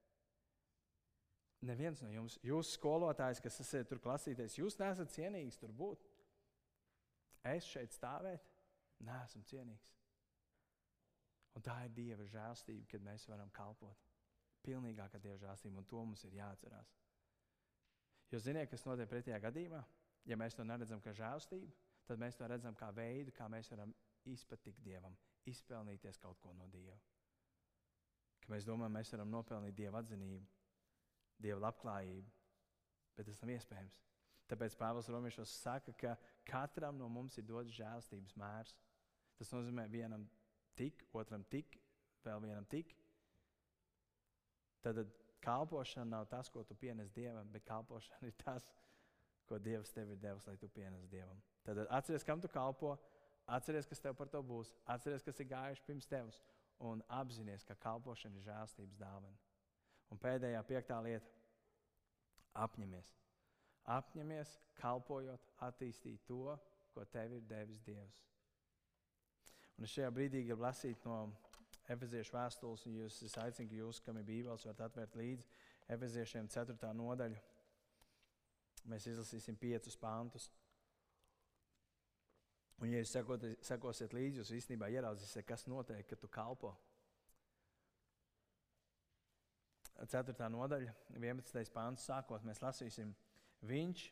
Neviens 1.66 2.02
no 2.04 2.10
jums, 2.14 2.38
jūs 2.46 2.74
skolotājs, 2.76 3.42
kas 3.42 3.60
esat 3.64 3.88
tur 3.90 4.02
klasīties, 4.04 4.58
jūs 4.60 4.78
neesat 4.82 5.14
cienīgs 5.14 5.58
tur 5.62 5.72
būt. 5.74 6.04
Es 7.46 7.68
šeit 7.70 7.94
stāvēt, 7.94 8.46
neesmu 9.06 9.44
cienīgs. 9.50 9.94
Un 11.56 11.64
tā 11.64 11.78
ir 11.86 11.94
Dieva 11.96 12.26
žēlstība, 12.28 12.88
kad 12.92 13.06
mēs 13.06 13.28
varam 13.32 13.50
kalpot. 13.56 14.02
Pilnīgākā 14.66 15.22
Dieva 15.24 15.40
žēlstība, 15.40 15.80
un 15.80 15.88
to 15.88 16.02
mums 16.04 16.26
ir 16.28 16.36
jāatcerās. 16.42 16.92
Jo 18.34 18.42
ziniet, 18.42 18.70
kas 18.72 18.84
notiek 18.86 19.10
pretējā 19.10 19.40
gadījumā? 19.46 19.82
Ja 20.26 20.38
mēs 20.42 20.58
to 20.58 20.66
neredzam 20.66 21.02
kā 21.02 21.14
žēlstību, 21.16 21.72
tad 22.10 22.22
mēs 22.22 22.38
to 22.38 22.50
redzam 22.50 22.76
kā 22.78 22.90
veidu, 22.94 23.32
kā 23.32 23.48
mēs 23.50 23.70
varam 23.72 23.94
izpatikt 24.26 24.82
Dievam, 24.84 25.16
izpelnīties 25.46 26.20
kaut 26.22 26.42
ko 26.42 26.54
no 26.58 26.68
Dieva. 26.74 26.98
Ka 28.46 28.54
mēs 28.54 28.68
domājam, 28.68 28.94
mēs 28.94 29.12
varam 29.14 29.32
nopelnīt 29.34 29.76
Dieva 29.78 30.04
atzinību, 30.04 30.46
Dieva 31.42 31.64
labklājību, 31.66 32.34
bet 33.18 33.30
tas 33.30 33.42
nav 33.42 33.56
iespējams. 33.56 34.02
Tāpēc 34.46 34.76
Pāvils 34.78 35.10
Romiešos 35.10 35.56
saka, 35.64 35.94
ka 35.98 36.14
katram 36.46 37.00
no 37.00 37.08
mums 37.10 37.40
ir 37.42 37.48
dots 37.50 37.74
žēlstības 37.74 38.36
mērs. 38.38 38.76
Tas 39.40 39.50
nozīmē, 39.52 39.88
vienam 39.90 40.28
tik, 40.78 41.02
otram 41.18 41.44
tik, 41.50 41.80
vēl 42.26 42.44
vienam 42.46 42.68
tik. 42.70 42.94
Tad 44.86 45.02
kalpošana 45.42 46.06
nav 46.06 46.30
tas, 46.30 46.50
ko 46.54 46.64
tu 46.64 46.78
pienes 46.78 47.10
Dievam, 47.16 47.50
bet 47.52 47.66
kalpošana 47.66 48.30
ir 48.30 48.38
tas, 48.44 48.68
ko 49.50 49.58
Dievs 49.62 49.94
tev 49.94 50.14
ir 50.14 50.22
devis, 50.22 50.46
lai 50.46 50.58
tu 50.62 50.70
pienes 50.70 51.10
Dievam. 51.10 51.42
Tad 51.66 51.82
atceries, 51.90 52.26
kam 52.26 52.42
tu 52.42 52.50
kalpo, 52.54 52.94
atceries, 53.58 53.90
kas 53.90 54.02
tev 54.02 54.14
par 54.18 54.30
to 54.30 54.42
būs, 54.46 54.74
atceries, 54.86 55.26
kas 55.26 55.42
ir 55.42 55.50
gājuši 55.50 55.86
pirms 55.90 56.10
tevis, 56.10 56.38
un 56.80 57.04
apzināties, 57.10 57.64
ka 57.68 57.76
kalpošana 57.80 58.40
ir 58.40 58.48
žēlstības 58.48 59.00
dāvana. 59.00 59.38
Un 60.12 60.20
pēdējā, 60.22 60.62
piektā 60.68 61.00
lieta- 61.04 61.32
apņemies. 62.66 63.12
Apņemies, 63.86 64.58
kalpojot, 64.76 65.42
attīstīt 65.62 66.26
to, 66.26 66.58
ko 66.94 67.06
tev 67.06 67.34
ir 67.34 67.42
devis 67.42 67.82
Dievs. 67.86 68.22
Un 69.78 69.86
šajā 69.86 70.12
brīdī 70.12 70.46
gribu 70.46 70.64
lasīt 70.64 71.04
no 71.06 71.34
Efeziešu 71.88 72.34
vēstules, 72.34 72.86
un 72.88 72.96
jūs, 72.98 73.22
es 73.28 73.36
aicinu, 73.38 73.70
ka 73.70 73.76
jūs, 73.76 74.00
kam 74.02 74.18
ir 74.18 74.24
bībeles, 74.24 74.64
varat 74.66 74.88
atvērt 74.88 75.18
līdzi 75.20 75.46
Efeziešiem 75.94 76.48
4. 76.50 76.94
nodaļu. 76.98 77.38
Mēs 78.90 79.06
izlasīsim 79.12 79.58
piecus 79.58 79.98
pantus. 79.98 80.50
Un, 82.84 82.92
ja 82.92 83.00
jūs 83.00 83.14
sekot, 83.16 83.46
sekosiet 83.64 84.14
līdzi, 84.16 84.42
jūs 84.42 84.52
īstenībā 84.58 84.90
ieraudzīsiet, 84.92 85.46
kas 85.48 85.64
notiek, 85.72 86.04
kad 86.10 86.20
tu 86.20 86.28
kalpo. 86.32 86.74
4. 89.96 90.36
nodaļa, 90.52 90.92
11. 91.16 91.72
pāns, 91.72 92.04
sākot, 92.10 92.44
mēs 92.44 92.60
lasīsim, 92.60 93.14
viņš 93.64 94.10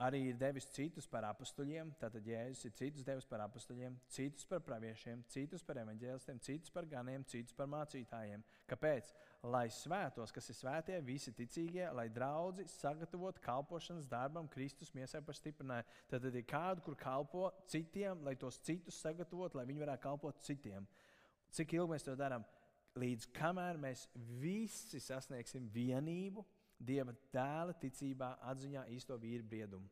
arī 0.00 0.20
ir 0.30 0.38
devis 0.40 0.66
citus 0.72 1.06
par 1.10 1.26
apstuļiem. 1.28 1.92
Tātad 2.00 2.24
Jēzus 2.26 2.66
ir 2.66 2.72
citus 2.78 3.04
devis 3.04 3.26
par 3.28 3.42
apstuļiem, 3.44 3.98
citus 4.08 4.46
par 4.48 4.62
praviešiem, 4.64 5.24
citus 5.28 5.64
par 5.66 5.80
evaņģēlistiem, 5.82 6.40
citus 6.44 6.72
par 6.72 6.88
ganiem, 6.88 7.24
citus 7.28 7.56
par 7.56 7.68
mācītājiem. 7.70 8.44
Kāpēc? 8.70 9.10
Lai 9.52 9.66
svētos, 9.72 10.32
kas 10.36 10.50
ir 10.52 10.56
svētie, 10.58 10.96
visi 11.04 11.32
ticīgie, 11.36 11.86
lai 11.96 12.08
draugi 12.12 12.66
sagatavotu 12.68 13.42
kalpošanas 13.44 14.08
darbam, 14.08 14.48
Kristus 14.52 14.92
miesai 14.96 15.22
par 15.24 15.36
stiprinājumu. 15.36 15.98
Tad 16.12 16.28
ir 16.30 16.40
kādu, 16.48 16.84
kur 16.84 16.96
kalpo 17.00 17.50
citiem, 17.70 18.24
lai 18.24 18.36
tos 18.40 18.60
citus 18.64 19.00
sagatavotu, 19.04 19.60
lai 19.60 19.68
viņi 19.68 19.84
varētu 19.84 20.04
kalpot 20.04 20.40
citiem. 20.44 20.88
Cik 21.50 21.76
ilgi 21.76 21.96
mēs 21.96 22.06
to 22.06 22.16
darām? 22.16 22.44
Līdz 23.00 23.28
kamēr 23.36 23.78
mēs 23.78 24.08
visi 24.40 24.98
sasniegsim 25.02 25.68
vienību, 25.70 26.42
Dieva 26.80 27.12
tēla 27.34 27.74
ticībā, 27.80 28.34
atziņā 28.50 28.86
īsto 28.94 29.16
vīru 29.20 29.44
briedumu. 29.46 29.88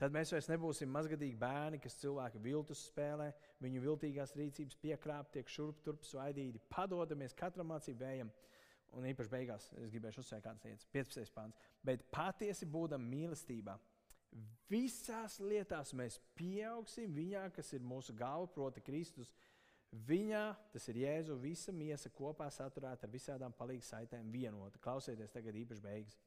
Tad 0.00 0.14
mēs 0.16 0.30
vairs 0.32 0.48
nebūsim 0.48 0.88
mazgadīgi 0.88 1.36
bērni, 1.36 1.80
kas 1.80 1.98
cilvēku 2.00 2.40
viltus 2.40 2.86
spēlē, 2.88 3.26
viņu 3.60 3.82
viltīgās 3.84 4.32
rīcības 4.38 4.78
piekrāp, 4.80 5.28
tiek 5.34 5.48
šurp 5.52 5.82
turp 5.84 6.06
svaidīti, 6.08 6.62
padodamies 6.72 7.36
katram 7.36 7.68
mācību 7.74 8.00
vējam. 8.00 8.30
Un 8.96 9.06
īpaši 9.06 9.30
beigās 9.30 9.68
es 9.78 9.92
gribēju 9.92 10.22
uzsvērt 10.22 10.46
kādas 10.46 10.64
lietas, 10.64 10.88
15. 10.96 11.34
pāns. 11.36 11.58
Bet 11.84 12.06
patiesi 12.10 12.66
būdam 12.66 13.04
mīlestībā, 13.12 13.76
visās 14.70 15.36
lietās 15.42 15.92
mēs 15.96 16.16
pieaugsim 16.38 17.12
viņā, 17.14 17.44
kas 17.54 17.72
ir 17.76 17.84
mūsu 17.84 18.14
galva, 18.16 18.48
proti, 18.54 18.82
Kristus. 18.86 19.34
Viņā, 19.90 20.44
tas 20.70 20.84
ir 20.92 21.00
Jēzu, 21.02 21.34
visa 21.42 21.72
miesa 21.74 22.10
kopā 22.14 22.46
saturēta 22.54 23.08
ar 23.08 23.10
visādām 23.10 23.54
palīdzības 23.58 23.90
saitēm 23.90 24.28
vienota. 24.30 24.78
Klausieties, 24.82 25.32
tagad 25.34 25.56
īpaši 25.58 25.82
beigas. 25.82 26.18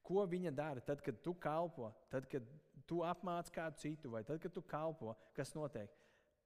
Ko 0.00 0.24
viņa 0.24 0.52
dara 0.56 0.80
tad, 0.80 1.02
kad 1.04 1.20
tu 1.20 1.34
kalpo, 1.36 1.90
tad, 2.08 2.24
kad 2.32 2.46
tu 2.88 3.02
apmāci 3.04 3.52
kādu 3.52 3.76
citu, 3.82 4.12
vai 4.14 4.24
tad, 4.24 4.40
kad 4.40 4.54
tu 4.56 4.62
kalpo, 4.64 5.12
kas 5.36 5.52
notiek? 5.54 5.92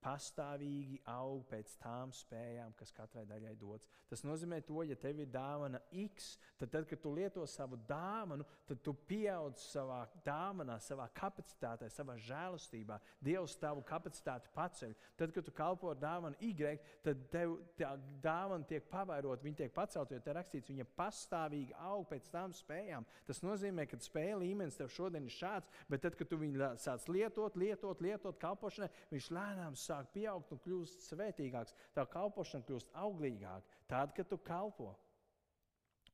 Pastāvīgi 0.04 0.98
aug 1.08 1.44
pēc 1.48 1.74
tām 1.80 2.12
spējām, 2.12 2.74
kas 2.76 2.92
katrai 2.94 3.24
daļai 3.28 3.54
dots. 3.60 3.88
Tas 4.10 4.22
nozīmē, 4.26 4.60
to, 4.66 4.82
ja 4.84 4.96
tev 5.00 5.22
ir 5.22 5.30
dāvana 5.32 5.80
X, 6.04 6.34
tad, 6.60 6.70
tad 6.74 6.88
kad 6.90 7.00
tu 7.00 7.12
lieto 7.16 7.46
savu 7.48 7.78
dāvanu, 7.88 8.44
tad 8.68 8.82
tu 8.84 8.92
pieaug 9.08 9.56
savā 9.58 10.02
dāvanā, 10.26 10.76
savā 10.84 11.08
kapacitātē, 11.16 11.88
savā 11.92 12.18
žēlastībā. 12.26 13.00
Dievs 13.24 13.56
tavu 13.60 13.84
kapacitāti 13.88 14.52
paceļ. 14.54 14.92
Tad, 15.18 15.32
kad 15.34 15.48
tu 15.48 15.54
kalpo 15.56 15.90
ar 15.94 16.00
dāvanu 16.02 16.36
Y, 16.44 16.76
tad 17.04 17.24
tev 17.32 17.56
tā 17.78 17.94
dāvana 18.22 18.68
tiek 18.68 18.84
pavairot, 18.92 19.42
viņa 19.44 19.62
tiek 19.62 19.74
pacelt, 19.74 20.12
jo 20.12 20.20
te 20.20 20.36
rakstīts, 20.36 20.70
viņa 20.70 20.86
pastāvīgi 20.98 21.76
aug 21.88 22.06
pēc 22.10 22.28
tām 22.32 22.52
spējām. 22.54 23.08
Tas 23.26 23.40
nozīmē, 23.44 23.88
ka 23.88 23.98
spēja 24.02 24.36
līmenis 24.42 24.76
tev 24.78 24.92
šodien 24.92 25.24
ir 25.24 25.34
šāds, 25.34 25.72
bet 25.88 26.04
tad, 26.04 26.18
kad 26.18 26.28
tu 26.28 26.38
viņu 26.40 26.74
sāc 26.82 27.08
lietot, 27.08 27.56
lietot, 27.58 28.04
lietot 28.04 28.38
kalpošanai, 28.42 28.90
viņš 29.10 29.30
lēnām 29.32 29.78
sāk 29.80 29.93
sāk 29.94 30.10
pieaugt 30.14 30.52
un 30.54 30.60
kļūst 30.64 31.06
svētīgāks, 31.08 31.74
tā 31.94 32.04
kalpošana 32.10 32.66
kļūst 32.66 32.90
auglīgāka. 33.04 33.82
Tad, 33.90 34.14
kad 34.16 34.28
tu 34.30 34.38
kalpo, 34.42 34.90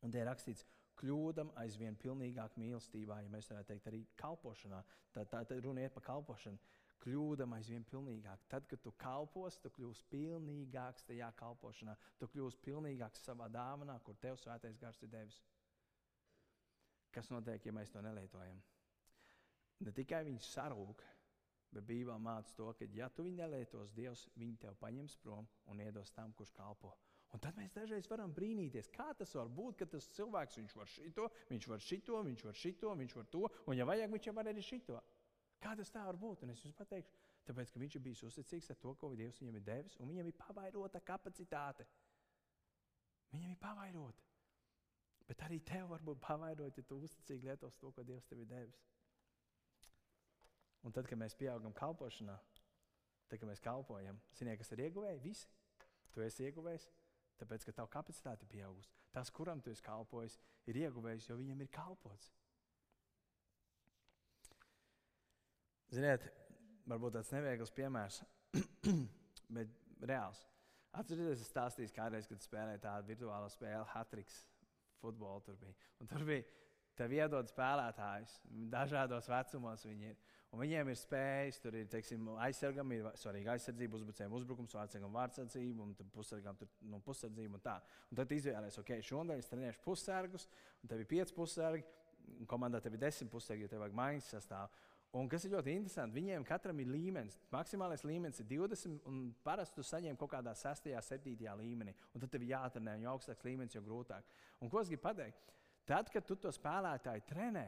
un 0.04 0.12
te 0.12 0.20
ir 0.20 0.28
rakstīts, 0.28 0.66
kļūdam 1.00 1.54
aizvien 1.62 1.96
pilnīgāk 1.96 2.58
mīlestībā, 2.60 3.22
ja 3.24 3.32
mēs 3.32 3.48
varētu 3.50 3.72
teikt, 3.72 3.88
arī 3.88 4.02
kalpošanā. 4.20 4.82
Tā, 5.14 5.24
tā, 5.24 5.42
tā 5.48 5.56
runa 5.64 5.86
ir 5.86 5.94
par 5.94 6.04
kalpošanu. 6.10 6.60
Kļūdam 7.00 7.54
aizvien 7.56 7.84
pilnīgāk. 7.88 8.42
Tad, 8.52 8.66
kad 8.68 8.82
tu 8.84 8.92
kalpos, 9.00 9.56
tu 9.62 9.70
kļūsi 9.72 10.04
pilnīgāks 10.12 11.06
tajā 11.08 11.30
kalpošanā. 11.38 11.94
Tu 12.20 12.28
kļūsi 12.34 12.60
pilnīgāks 12.66 13.24
savā 13.24 13.48
dāvanā, 13.48 13.96
kur 14.04 14.18
tev 14.20 14.36
svētais 14.36 14.76
gars 14.80 15.00
ir 15.00 15.12
devis. 15.14 15.38
Kas 17.10 17.32
notiek, 17.32 17.64
ja 17.64 17.72
mēs 17.74 17.90
to 17.90 18.04
nelietojam? 18.04 18.60
Ne 19.80 19.94
tikai 19.96 20.20
viņš 20.28 20.50
sarūk, 20.52 21.00
Bet 21.70 21.86
Bībelē 21.86 22.16
māca 22.18 22.50
to, 22.56 22.66
ka, 22.74 22.86
ja 22.96 23.06
tu 23.14 23.22
viņu 23.26 23.38
nelietos, 23.38 23.92
Dievs 23.94 24.26
viņu 24.40 24.58
tev 24.64 24.74
paņems 24.80 25.16
prom 25.22 25.46
un 25.70 25.82
iedos 25.84 26.10
tam, 26.16 26.32
kurš 26.34 26.50
kalpo. 26.56 26.90
Un 27.30 27.38
tad 27.38 27.54
mēs 27.54 27.70
dažreiz 27.70 28.08
varam 28.10 28.32
brīnīties, 28.34 28.88
kā 28.90 29.12
tas 29.14 29.36
var 29.38 29.50
būt, 29.54 29.76
ka 29.78 29.86
tas 29.92 30.08
cilvēks 30.16 30.58
viņš 30.58 30.74
var 30.74 30.90
šito, 30.90 31.28
viņš 31.50 31.68
var 31.70 31.84
šito, 31.86 32.22
viņš 32.26 32.44
var 32.48 32.58
šito, 32.58 32.94
viņš 33.02 33.14
var 33.20 33.28
to, 33.30 33.44
un, 33.66 33.76
ja 33.78 33.86
vajag, 33.86 34.10
viņš 34.10 34.26
jau 34.26 34.34
var 34.34 34.50
arī 34.50 34.64
šito. 34.66 34.98
Kā 35.62 35.76
tas 35.78 35.92
tā 35.94 36.02
var 36.08 36.18
būt? 36.18 36.42
Un 36.42 36.54
es 36.54 36.64
jums 36.64 36.74
pateikšu, 36.74 37.20
tāpēc, 37.46 37.70
ka 37.70 37.82
viņš 37.82 37.96
ir 37.96 38.02
bijis 38.02 38.24
uzticīgs 38.26 38.72
ar 38.74 38.80
to, 38.82 38.96
ko 38.98 39.12
Dievs 39.14 39.38
viņam 39.42 39.60
ir 39.60 39.66
devis, 39.66 39.98
un 40.00 40.10
viņam 40.10 40.30
ir 40.30 40.38
pavairota 40.40 41.02
kapacitāte. 41.06 41.86
Viņam 43.30 43.54
ir 43.54 43.60
pavairota. 43.62 44.26
Bet 45.30 45.44
arī 45.46 45.60
tev 45.62 45.92
var 45.92 46.02
būt 46.02 46.18
pavairota, 46.24 46.82
ja 46.82 46.88
tu 46.88 46.98
uzticīgi 46.98 47.46
lietos 47.46 47.78
to, 47.78 47.92
ko 47.94 48.02
Dievs 48.02 48.26
tev 48.26 48.42
ir 48.42 48.50
devis. 48.50 48.80
Un 50.86 50.94
tad, 50.96 51.08
kad 51.08 51.18
mēs 51.20 51.36
pieaugam 51.36 51.74
kalpošanā, 51.76 52.36
tad, 53.28 53.38
kad 53.38 53.48
mēs 53.48 53.62
kalpojam, 53.64 54.20
ziniet, 54.36 54.58
kas 54.60 54.72
ir 54.74 54.86
ieguvēji? 54.86 55.22
Visi. 55.24 55.48
Tu 56.10 56.24
esi 56.24 56.46
ieguvējis, 56.48 56.88
tāpēc, 57.38 57.64
ka 57.66 57.74
tava 57.76 57.90
kapacitāte 57.92 58.46
ir 58.46 58.50
pieaugusi. 58.50 58.90
Tas, 59.14 59.30
kuram 59.34 59.60
tu 59.62 59.70
esi 59.70 59.84
kalpojis, 59.86 60.38
ir 60.70 60.80
ieguvējis, 60.84 61.28
jo 61.30 61.36
viņam 61.38 61.62
ir 61.62 61.70
kalpots. 61.74 62.30
Ziniet, 65.90 66.26
varbūt 66.90 67.16
tāds 67.18 67.32
neviegls 67.34 67.72
piemērs, 67.74 68.20
bet 69.56 69.76
reāls. 70.06 70.42
Atcerieties, 70.98 71.44
es 71.44 71.50
stāstīju 71.52 71.92
kādreiz, 71.94 72.26
kad 72.26 72.42
spēlēju 72.42 72.82
tādu 72.82 73.12
virtuālo 73.12 73.50
spēli, 73.50 73.86
Hatriks, 73.92 74.40
futbolu 75.02 75.42
tur 75.46 75.58
bija. 75.60 75.74
Un 76.02 76.10
tur 76.10 76.24
bija 76.26 76.46
tev 76.98 77.14
iedod 77.14 77.50
spēlētājus, 77.50 78.34
dažādos 78.72 79.30
vecumos 79.30 79.86
viņi 79.86 80.10
ir. 80.10 80.18
Un 80.50 80.58
viņiem 80.64 80.88
ir 80.90 80.98
spējas, 80.98 81.60
tur 81.62 81.76
ir 81.78 81.86
teiksim, 81.90 82.26
aizsargam, 82.42 82.90
ir 82.90 83.06
svarīga 83.20 83.52
aizsardzība, 83.54 84.00
uzbrucējiem 84.00 84.32
uzbrukums, 84.34 84.74
vārdsargam 84.74 85.14
vārdsardzība, 85.14 85.84
un 85.86 86.10
pusargam 86.10 86.56
tur 86.58 86.70
nu, 86.90 86.98
pusardzība 87.06 87.54
un 87.54 87.62
tā. 87.62 87.76
Un 88.10 88.18
tad 88.18 88.34
izvēlēties, 88.34 88.80
ok, 88.82 88.90
šodien 89.06 89.38
es 89.38 89.50
trenēšu 89.50 89.82
pussargus, 89.84 90.48
un 90.82 90.90
tev 90.90 91.04
ir 91.04 91.10
pieci 91.12 91.36
pussargi, 91.36 91.84
un 92.34 92.48
komandā 92.50 92.80
tev 92.82 92.98
ir 92.98 93.04
desmit 93.04 93.30
pussargi, 93.30 93.62
jo 93.62 93.70
tev 93.70 93.84
vajag 93.84 93.94
maiņas 94.00 94.32
sastāvā. 94.34 94.66
Un 95.18 95.26
kas 95.30 95.42
ir 95.42 95.54
ļoti 95.54 95.72
interesanti, 95.74 96.14
viņiem 96.18 96.44
katram 96.46 96.78
ir 96.82 96.90
līmenis. 96.90 97.38
Maksimālais 97.50 98.04
līmenis 98.06 98.42
ir 98.42 98.46
20, 98.50 99.00
un 99.10 99.22
parasti 99.46 99.78
tu 99.78 99.86
saņem 99.86 100.18
kaut 100.18 100.30
kādā 100.36 100.52
6, 100.54 100.86
7 100.86 101.54
līmenī. 101.58 101.94
Un 102.14 102.22
tad 102.22 102.30
tev 102.30 102.44
jāatrenē, 102.46 102.94
jo 103.02 103.14
augstāks 103.16 103.46
līmenis, 103.46 103.74
jo 103.74 103.82
grūtāk. 103.86 104.26
Un 104.62 104.70
ko 104.70 104.82
es 104.82 104.90
gribu 104.90 105.02
pateikt? 105.08 105.50
Tad, 105.86 106.12
kad 106.14 106.26
tu 106.26 106.36
to 106.38 106.52
spēlētāju 106.54 107.26
trenē, 107.26 107.66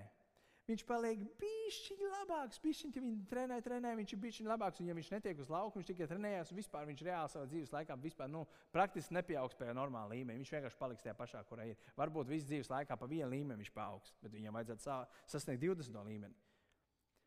viņš 0.69 0.85
paliek 0.89 1.23
bišķiņš 1.41 2.03
labāks. 2.13 2.61
Bišķiņ, 2.63 2.93
ja 2.97 3.03
viņš 3.05 3.23
trenē, 3.31 3.59
trenē, 3.65 3.93
viņš 3.99 4.15
ir 4.15 4.21
bišķiņš 4.23 4.51
labāks. 4.53 4.83
Un, 4.83 4.91
ja 4.91 4.97
viņš 4.99 5.11
netiek 5.15 5.43
uz 5.43 5.51
lauka, 5.53 5.79
viņš 5.79 5.91
tikai 5.91 6.09
trenējās, 6.11 6.53
un 6.53 6.61
vispār 6.61 6.89
viņš 6.91 7.05
reāli 7.09 7.33
savā 7.33 7.49
dzīves 7.51 7.75
laikā 7.75 7.97
vispār, 8.03 8.31
nu, 8.33 8.45
praktiski 8.75 9.17
nepieaugs 9.19 9.59
pie 9.59 9.71
normāla 9.77 10.15
līmeņa. 10.15 10.43
Viņš 10.43 10.55
vienkārši 10.57 10.81
paliks 10.81 11.07
tajā 11.07 11.17
pašā, 11.19 11.43
kur 11.49 11.65
ir. 11.65 11.81
Varbūt 11.99 12.31
visu 12.31 12.51
dzīves 12.51 12.71
laikā 12.73 12.99
pa 12.99 13.11
vienu 13.11 13.31
līmeni 13.33 13.65
viņš 13.65 13.73
paaugs, 13.75 14.15
bet 14.23 14.37
viņam 14.37 14.61
vajadzētu 14.61 15.01
sasniegt 15.35 15.65
20 15.65 16.05
līmeni. 16.07 16.39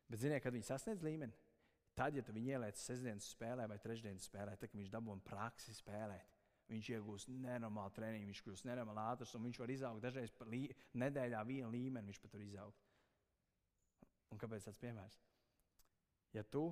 Bet, 0.06 0.22
ziniet, 0.22 0.42
kad 0.44 0.54
viņi 0.54 0.68
sasniedz 0.68 1.02
līmeni, 1.02 1.34
tad, 1.98 2.14
ja 2.14 2.22
tu 2.22 2.34
viņu 2.36 2.54
ieliec 2.54 2.78
sestdienas 2.78 3.26
spēlē 3.34 3.66
vai 3.66 3.78
trešdienas 3.82 4.28
spēlē, 4.28 4.54
tad 4.60 4.74
viņš 4.76 4.92
dabūna 4.92 5.24
praksi 5.26 5.74
spēlēt. 5.74 6.32
Viņš 6.66 6.88
iegūst 6.96 7.30
nenormālu 7.30 7.94
treniņu, 7.94 8.26
viņš 8.26 8.42
kļūst 8.42 8.66
nenormāli 8.66 9.02
ātrs, 9.04 9.34
un 9.38 9.44
viņš 9.46 9.58
var 9.62 9.70
izaugt 9.70 10.02
dažreiz 10.02 10.32
nedēļā 10.98 11.42
vienu 11.46 11.70
līmeni. 11.70 12.10
Viņš 12.10 12.22
pat 12.22 12.32
tur 12.34 12.42
izaug. 12.42 12.85
Kāpēc 14.46 14.68
tāds 14.68 14.80
piemērs? 14.80 15.16
Ja 16.36 16.44
tu 16.46 16.68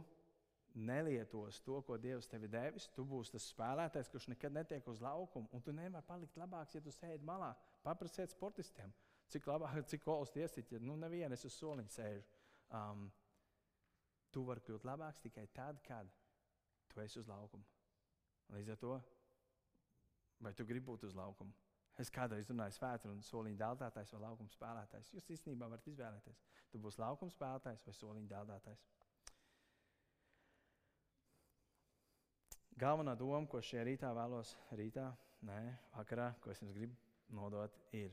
nelietos 0.75 1.61
to, 1.67 1.81
ko 1.87 1.99
Dievs 1.99 2.29
tev 2.31 2.47
ir 2.47 2.53
devis, 2.53 2.87
tu 2.95 3.05
būsi 3.07 3.35
tas 3.35 3.47
spēlētājs, 3.53 4.11
kurš 4.11 4.29
nekad 4.33 4.55
netiek 4.55 4.87
uz 4.91 5.03
laukuma, 5.03 5.51
un 5.55 5.63
tu 5.63 5.75
nevari 5.75 6.07
palikt 6.07 6.39
labāks, 6.39 6.75
ja 6.75 6.83
tu 6.83 6.95
sēdi 6.95 7.27
malā. 7.27 7.53
Paprasiet 7.83 8.35
sportistiem, 8.35 8.93
cik 9.31 9.47
labāk, 9.51 9.81
cik 9.91 10.03
kolas 10.07 10.35
tiesiet, 10.35 10.71
ja 10.71 10.83
nu 10.83 10.97
nevienu 10.99 11.37
es 11.37 11.47
uz 11.47 11.59
soliņa 11.59 11.97
sēžu. 11.99 12.41
Um, 12.75 13.09
tu 14.35 14.43
vari 14.47 14.63
kļūt 14.67 14.87
labāks 14.87 15.23
tikai 15.23 15.47
tad, 15.55 15.83
kad 15.87 16.11
tu 16.91 17.03
esi 17.03 17.21
uz 17.23 17.31
laukuma. 17.31 17.67
Līdz 18.55 18.75
ar 18.75 18.81
to 18.81 18.97
Vai 20.45 20.53
tu 20.53 20.67
gribi 20.69 20.85
būt 20.91 21.07
uz 21.09 21.15
laukuma? 21.17 21.55
Es 22.03 22.11
kādreiz 22.11 22.49
runāju 22.51 22.75
svētru 22.75 23.13
un 23.15 23.21
soliņu 23.23 23.59
dēlētājs 23.61 24.13
vai 24.17 24.21
laukuma 24.25 24.51
spēlētājs. 24.51 25.13
Jūs 25.15 25.31
īstenībā 25.37 25.69
varat 25.71 25.87
izvēlēties. 25.93 26.41
Tu 26.73 26.81
būsi 26.83 26.99
laukuma 26.99 27.31
spēlētājs 27.31 27.85
vai 27.87 27.95
soliņu 27.95 28.31
dēlētājs. 28.33 28.83
Galvenā 32.75 33.15
doma, 33.15 33.47
ko 33.47 33.61
šajā 33.63 33.85
rītā 33.87 34.11
vēlos, 34.17 34.57
rītā, 34.75 35.07
nē, 35.47 35.61
vakarā, 35.95 36.33
ko 36.43 36.51
es 36.51 36.59
jums 36.65 36.75
gribu 36.75 36.99
nodot, 37.31 37.77
ir 37.95 38.11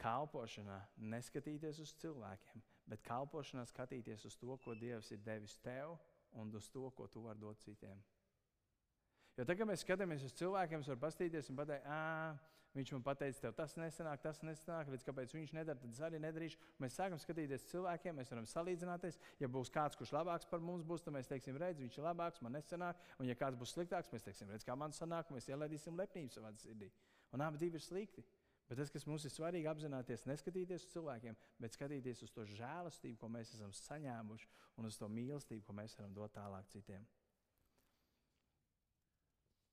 kalpošanā 0.00 0.76
neskatīties 1.12 1.80
uz 1.80 1.94
cilvēkiem, 2.02 2.60
bet 2.92 3.00
kalpošanā 3.06 3.64
skatīties 3.68 4.26
uz 4.28 4.36
to, 4.36 4.52
ko 4.60 4.76
Dievs 4.76 5.08
ir 5.16 5.24
devis 5.24 5.56
tev 5.64 5.96
un 6.36 6.52
uz 6.56 6.68
to, 6.68 6.90
ko 6.96 7.08
tu 7.08 7.24
vari 7.24 7.40
dot 7.40 7.64
citiem. 7.64 7.96
Jo 9.38 9.46
tagad, 9.48 9.68
mēs 9.70 9.84
skatāmies 9.86 10.24
uz 10.28 10.36
cilvēkiem, 10.36 10.84
varam 10.84 11.00
paskatīties 11.00 11.48
un 11.48 11.56
pateikt, 11.56 11.88
ah, 11.88 12.36
viņš 12.74 12.92
man 12.94 13.16
teica, 13.18 13.40
tev 13.42 13.54
tas 13.58 13.74
nesanāk, 13.78 14.20
tas 14.22 14.40
nesanāk, 14.46 14.90
līdz 14.92 15.06
kāpēc 15.08 15.34
viņš 15.34 15.54
nedara, 15.56 15.78
tad 15.80 15.94
es 15.94 16.02
arī 16.06 16.20
nedarīšu. 16.22 16.58
Mēs 16.82 16.98
sākam 16.98 17.18
skatīties 17.18 17.66
cilvēkiem, 17.72 18.18
mēs 18.20 18.30
varam 18.30 18.46
salīdzināties. 18.46 19.18
Ja 19.42 19.48
būs 19.50 19.72
kāds, 19.74 19.98
kurš 19.98 20.12
labāks 20.14 20.46
par 20.50 20.62
mums 20.62 20.86
būs, 20.86 21.02
tad 21.04 21.16
mēs 21.16 21.30
teiksim, 21.30 21.58
redz, 21.58 21.82
viņš 21.82 21.98
ir 21.98 22.06
labāks, 22.06 22.42
man 22.46 22.54
nesanāk. 22.58 23.00
Un 23.18 23.30
ja 23.30 23.38
kāds 23.38 23.58
būs 23.58 23.74
sliktāks, 23.74 24.12
mēs 24.14 24.26
teiksim, 24.26 24.52
redz, 24.54 24.66
kā 24.66 24.76
man 24.78 24.94
sanāk, 24.94 25.32
mēs 25.34 25.50
ielaidīsim 25.50 25.98
lepnību 25.98 26.36
savā 26.36 26.54
sirdī. 26.62 26.92
Un 27.34 27.42
abi 27.46 27.58
divi 27.58 27.80
ir 27.80 27.84
slikti. 27.84 28.24
Bet 28.70 28.78
tas, 28.78 28.90
kas 28.94 29.02
mums 29.10 29.24
ir 29.26 29.32
svarīgi, 29.34 29.66
apzināties, 29.66 30.28
neskatīties 30.30 30.84
uz 30.86 30.92
cilvēkiem, 30.92 31.34
bet 31.58 31.74
skatīties 31.74 32.20
uz 32.22 32.30
to 32.30 32.44
žēlastību, 32.46 33.16
ko 33.18 33.26
mēs 33.34 33.50
esam 33.56 33.72
saņēmuši, 33.74 34.46
un 34.78 34.86
uz 34.86 34.98
to 35.00 35.08
mīlestību, 35.10 35.64
ko 35.66 35.74
mēs 35.74 35.98
varam 35.98 36.14
dot 36.14 36.36
tālāk 36.36 36.70
citiem. 36.70 37.02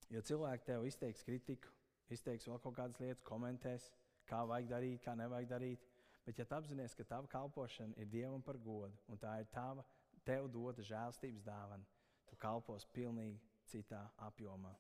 Jo 0.10 0.24
cilvēki 0.26 0.66
tev 0.72 0.88
izteiks 0.90 1.22
kritiku, 1.28 1.70
izteiks 2.14 2.48
vēl 2.48 2.60
kaut 2.64 2.76
kādas 2.78 3.00
lietas, 3.02 3.24
komentēs, 3.28 3.90
kā 4.28 4.44
vajag 4.48 4.70
darīt, 4.72 5.04
kā 5.04 5.16
nevajag 5.18 5.50
darīt. 5.50 5.86
Bet, 6.28 6.40
ja 6.40 6.46
tu 6.46 6.58
apzinājies, 6.58 6.96
ka 6.96 7.06
tava 7.08 7.30
kalpošana 7.32 7.96
ir 8.02 8.10
Dievam 8.12 8.42
par 8.44 8.60
godu, 8.60 8.96
un 9.08 9.20
tā 9.20 9.38
ir 9.40 9.48
tava, 9.54 9.86
tev 10.28 10.50
dota 10.52 10.84
žēlstības 10.84 11.46
dāvana, 11.46 11.88
tu 12.28 12.36
kalpos 12.40 12.86
pilnīgi 12.92 13.40
citā 13.72 14.02
apjomā. 14.28 14.74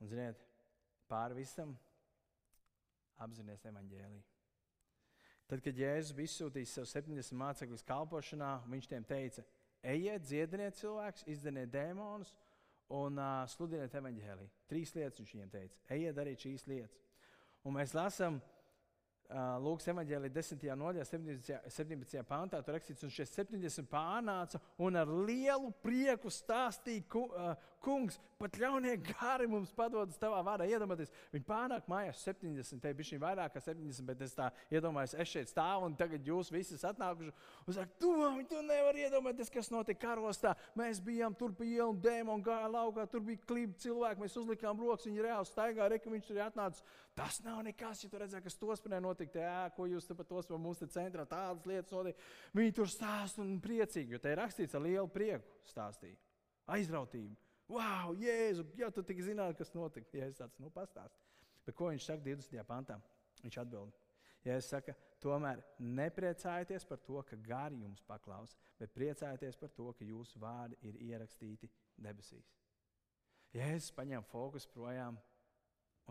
Un, 0.00 0.10
ziniet, 0.10 0.40
pāri 1.08 1.38
visam 1.38 1.76
apzināties 3.22 3.68
evaņģēliju. 3.70 4.24
Tad, 5.46 5.60
kad 5.62 5.78
Jēzus 5.78 6.16
bija 6.16 6.30
izsūtījis 6.30 6.72
sev 6.78 6.88
70 6.88 7.36
mācekļus 7.38 7.84
kalpošanā, 7.86 8.56
viņš 8.72 8.88
tiem 8.90 9.04
teica, 9.06 9.44
ejiet, 9.84 10.24
dziediniet 10.24 10.78
cilvēkus, 10.80 11.26
izdeniet 11.30 11.70
dēmonus 11.70 12.32
un 12.92 13.18
uh, 13.18 13.44
sludiniet 13.48 13.94
evaņģēlī. 13.96 14.48
Trīs 14.68 14.92
lietas 14.96 15.20
viņš 15.20 15.32
viņiem 15.36 15.52
teica. 15.52 15.78
Ejiet 15.96 16.16
darīt 16.16 16.44
šīs 16.44 16.66
lietas. 16.68 17.00
Un 17.64 17.78
mēs 17.78 17.94
lasām 17.96 18.40
Lūkas 19.32 19.88
evanģēlī 19.88 20.28
10. 20.30 20.64
nodaļā, 20.76 21.04
17. 21.08 21.54
17. 21.72 22.24
pāntā, 22.28 22.60
tur 22.62 22.76
rakstīts, 22.76 23.06
un 23.06 23.12
šie 23.12 23.24
70 23.26 23.88
pārnāca 23.88 24.60
un 24.84 25.00
ar 25.00 25.08
lielu 25.08 25.72
prieku 25.82 26.28
stāstīja, 26.30 27.06
uh, 27.24 27.54
kungs, 27.84 28.18
pat 28.40 28.56
ļaunie 28.60 28.94
gari 29.04 29.46
mums 29.48 29.72
padodas 29.76 30.18
tavā 30.20 30.40
vārdā. 30.44 30.66
Iedomājieties, 30.68 31.12
viņi 31.32 31.46
pārnāk 31.48 31.88
mājās 31.90 32.22
70, 32.26 32.80
te 32.82 32.92
bija 32.96 33.20
vairāk 33.22 33.54
kā 33.56 33.62
70, 33.64 34.04
bet 34.08 34.24
es 34.24 34.36
tā 34.36 34.50
iedomājos, 34.72 35.16
es 35.20 35.32
šeit 35.32 35.52
stāvu 35.52 35.88
un 35.88 35.96
tagad 35.98 36.24
jūs 36.28 36.52
visi 36.52 36.76
esat 36.76 36.94
atnākuši 36.94 37.32
un 37.64 37.76
saka, 37.76 37.96
tu, 38.00 38.12
tu 38.50 38.60
nevari 38.66 39.06
iedomāties, 39.06 39.52
kas 39.52 39.72
notika 39.72 40.06
karostā. 40.06 40.54
Mēs 40.78 41.00
bijām 41.04 41.36
tur 41.38 41.54
pie 41.56 41.74
ielas, 41.78 42.00
dēmoni 42.04 42.44
gāja 42.44 42.70
laukā, 42.72 43.08
tur 43.10 43.24
bija 43.24 43.42
klibi 43.48 43.76
cilvēki, 43.84 44.24
mēs 44.24 44.38
uzlikām 44.40 44.80
rokas, 44.80 45.08
viņi 45.08 45.24
reāli 45.24 45.48
staigāja, 45.48 45.92
reka 45.94 46.12
viņš 46.12 46.28
tur 46.28 46.40
ir 46.40 46.46
atnācis. 46.48 46.84
Tas 47.14 47.38
nav 47.44 47.60
nekas, 47.62 48.00
ja 48.02 48.10
tu 48.10 48.18
redzēji, 48.18 48.42
kas 48.42 48.56
tos 48.58 48.80
spēlē 48.80 48.98
notikt, 49.02 49.36
jā, 49.38 49.68
ko 49.76 49.86
jūs 49.86 50.08
te 50.08 50.16
pat 50.18 50.26
tos 50.26 50.48
par 50.50 50.58
mums 50.58 50.80
te 50.82 50.88
centrā 50.90 51.22
tādas 51.30 51.66
lietas 51.70 51.94
notiek. 51.94 52.22
Viņi 52.58 52.74
tur 52.74 52.90
stāst 52.90 53.38
un 53.38 53.52
priecīgi, 53.62 54.16
jo 54.16 54.18
te 54.22 54.32
ir 54.34 54.40
rakstīts 54.42 54.74
ar 54.74 54.82
lielu 54.82 55.10
prieku 55.14 55.62
stāstīja. 55.70 56.18
Aizrautību. 56.74 57.36
Wow, 57.70 58.16
Jēzu, 58.18 58.66
ja 58.76 58.90
tu 58.92 59.04
tik 59.06 59.22
zinātu, 59.24 59.60
kas 59.60 59.70
notika. 59.76 60.10
Ja 60.18 60.26
es 60.26 60.40
tāds, 60.40 60.58
nu, 60.60 60.72
pastāst. 60.74 61.14
Bet 61.64 61.76
ko 61.78 61.92
viņš 61.92 62.08
saka 62.10 62.26
20. 62.26 62.64
pantā? 62.68 62.98
Viņš 63.44 63.60
atbild. 63.62 63.94
Ja 64.44 64.58
es 64.58 64.66
saku, 64.68 64.92
tomēr 65.22 65.62
nepriecājieties 65.80 66.84
par 66.88 67.00
to, 67.06 67.22
ka 67.24 67.38
gari 67.40 67.78
jums 67.80 68.02
paklaus, 68.04 68.52
bet 68.80 68.92
priecājieties 68.92 69.56
par 69.60 69.70
to, 69.76 69.92
ka 69.96 70.04
jūsu 70.04 70.42
vārdi 70.42 70.76
ir 70.84 70.98
ierakstīti 71.06 71.70
debesīs. 71.96 72.50
Ja 73.54 73.70
es 73.72 73.88
paņemu 73.94 74.26
fokusu 74.28 74.68
projām 74.74 75.16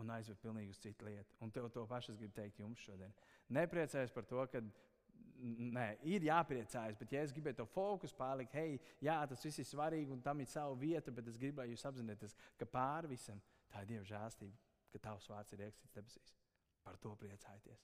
un 0.00 0.10
aizvedu 0.10 0.40
pilnīgi 0.42 0.74
uz 0.74 0.80
citu 0.82 1.06
lietu, 1.06 1.36
un 1.44 1.52
tev 1.54 1.68
to 1.72 1.84
pašu 1.90 2.12
es 2.12 2.18
gribu 2.18 2.34
teikt 2.34 2.58
jums 2.60 2.82
šodien. 2.82 3.14
Nepriecājieties 3.54 4.14
par 4.14 4.26
to, 4.30 4.46
ka 4.50 4.64
Nē, 5.44 5.98
ir 6.08 6.24
jāpriecājas, 6.24 6.96
bet, 6.96 7.10
ja 7.12 7.20
es 7.26 7.32
gribēju 7.34 7.58
to 7.58 7.64
fokusu 7.68 8.14
pārlikt, 8.16 8.54
hei, 8.56 8.78
jā, 9.02 9.16
tas 9.28 9.42
viss 9.44 9.60
ir 9.60 9.66
svarīgi 9.68 10.14
un 10.14 10.22
tam 10.24 10.40
ir 10.40 10.48
sava 10.48 10.76
vieta, 10.78 11.12
bet 11.12 11.26
es 11.28 11.36
gribu, 11.40 11.60
lai 11.60 11.66
jūs 11.72 11.84
apzināties, 11.90 12.36
ka 12.56 12.68
pāri 12.70 13.10
visam 13.10 13.42
tā 13.72 13.82
ir 13.82 13.90
Dieva 13.90 14.06
žēlstība, 14.08 14.56
ka 14.94 15.02
tavs 15.08 15.26
vārds 15.28 15.52
ir 15.52 15.64
ierakstīts 15.66 15.96
debesīs. 15.98 16.32
Par 16.86 16.96
to 17.02 17.12
priecājieties. 17.20 17.82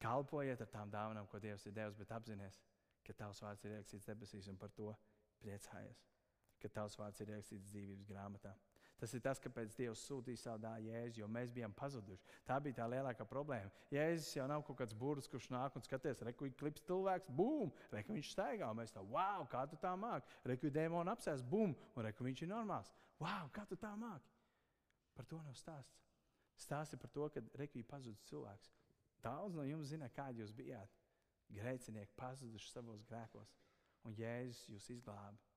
Kalpojiet 0.00 0.60
ar 0.64 0.70
tām 0.72 0.92
dāvanām, 0.92 1.28
ko 1.30 1.40
Dievs 1.40 1.66
ir 1.68 1.76
devis, 1.76 1.96
bet 2.00 2.12
apzināties, 2.16 2.60
ka 3.06 3.16
tavs 3.16 3.40
vārds 3.44 3.64
ir 3.64 3.76
ierakstīts 3.76 4.08
debesīs 4.10 4.48
un 4.52 4.58
par 4.60 4.72
to 4.76 4.90
priecājies, 5.44 6.02
ka 6.60 6.72
tavs 6.80 6.98
vārds 7.00 7.20
ir 7.22 7.32
ierakstīts 7.34 7.70
dzīvības 7.70 8.08
grāmatā. 8.10 8.54
Tas 9.00 9.14
ir 9.16 9.22
tas, 9.24 9.40
kāpēc 9.40 9.72
Dievs 9.78 10.02
sūtīja 10.04 10.42
savu 10.42 10.60
dēlu 10.60 10.90
Jēzu, 10.90 11.22
jo 11.22 11.28
mēs 11.32 11.52
bijām 11.56 11.72
pazuduši. 11.76 12.26
Tā 12.44 12.58
bija 12.60 12.76
tā 12.82 12.88
lielākā 12.92 13.24
problēma. 13.28 13.72
Jēzus 13.94 14.34
jau 14.36 14.44
nav 14.50 14.64
kaut 14.66 14.76
kāds 14.82 14.92
burbulis, 14.92 15.28
kurš 15.30 15.48
nāk 15.54 15.78
un 15.78 15.84
skaties, 15.86 16.20
reku 16.28 16.50
ir 16.50 16.56
klips 16.60 16.84
cilvēks, 16.84 17.32
bum, 17.38 17.72
reku 17.94 18.18
viņš 18.18 18.34
staigā. 18.34 18.68
Mēs 18.76 18.92
tā, 18.92 19.00
wow, 19.00 19.46
kā 19.48 19.64
tu 19.70 19.80
tā 19.80 19.94
māki. 19.96 20.28
Reku 20.52 20.68
ir 20.68 20.76
dēmoni 20.76 21.14
apsēs, 21.14 21.40
bum, 21.40 21.72
un 21.96 22.06
reku 22.06 22.28
viņš 22.28 22.44
ir 22.44 22.52
normāls. 22.52 22.92
Wow, 23.22 23.48
kā 23.56 23.64
tu 23.68 23.80
tā 23.80 23.94
māki. 23.96 24.36
Par 25.16 25.28
to 25.32 25.40
nav 25.44 25.56
stāsts. 25.56 25.96
Ir 26.92 27.00
par 27.00 27.10
to, 27.16 27.28
ka 27.32 27.40
reku 27.56 27.80
ir 27.80 27.88
pazudis 27.88 28.28
cilvēks. 28.28 28.74
Daudz 29.24 29.56
no 29.56 29.64
jums 29.64 29.92
zina, 29.92 30.08
kādi 30.12 30.44
jūs 30.44 30.52
bijāt. 30.56 30.92
Grēcinieki 31.50 32.12
pazuduši 32.20 32.68
savos 32.70 33.00
grēkos, 33.08 33.56
un 34.06 34.14
Jēzus 34.14 34.68
jūs 34.70 34.92
izglāba. 34.94 35.49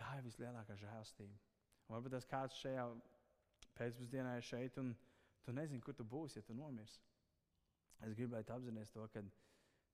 Tā 0.00 0.16
ir 0.16 0.24
vislielākā 0.24 0.76
žēlstība. 0.80 1.36
Un 1.88 1.96
varbūt 1.96 2.14
tas 2.16 2.28
kāds 2.28 2.56
šajā 2.62 2.86
pēcpusdienā 3.76 4.36
ir 4.38 4.46
šeit, 4.46 4.78
un 4.80 4.94
tu 5.44 5.52
nezini, 5.56 5.82
kur 5.84 5.96
tu 5.96 6.06
būsi, 6.06 6.38
ja 6.38 6.46
tu 6.46 6.56
nomirsi. 6.56 7.00
Es 8.06 8.16
gribētu 8.16 8.54
apzināties 8.54 8.94
to, 8.94 9.04
ka 9.12 9.22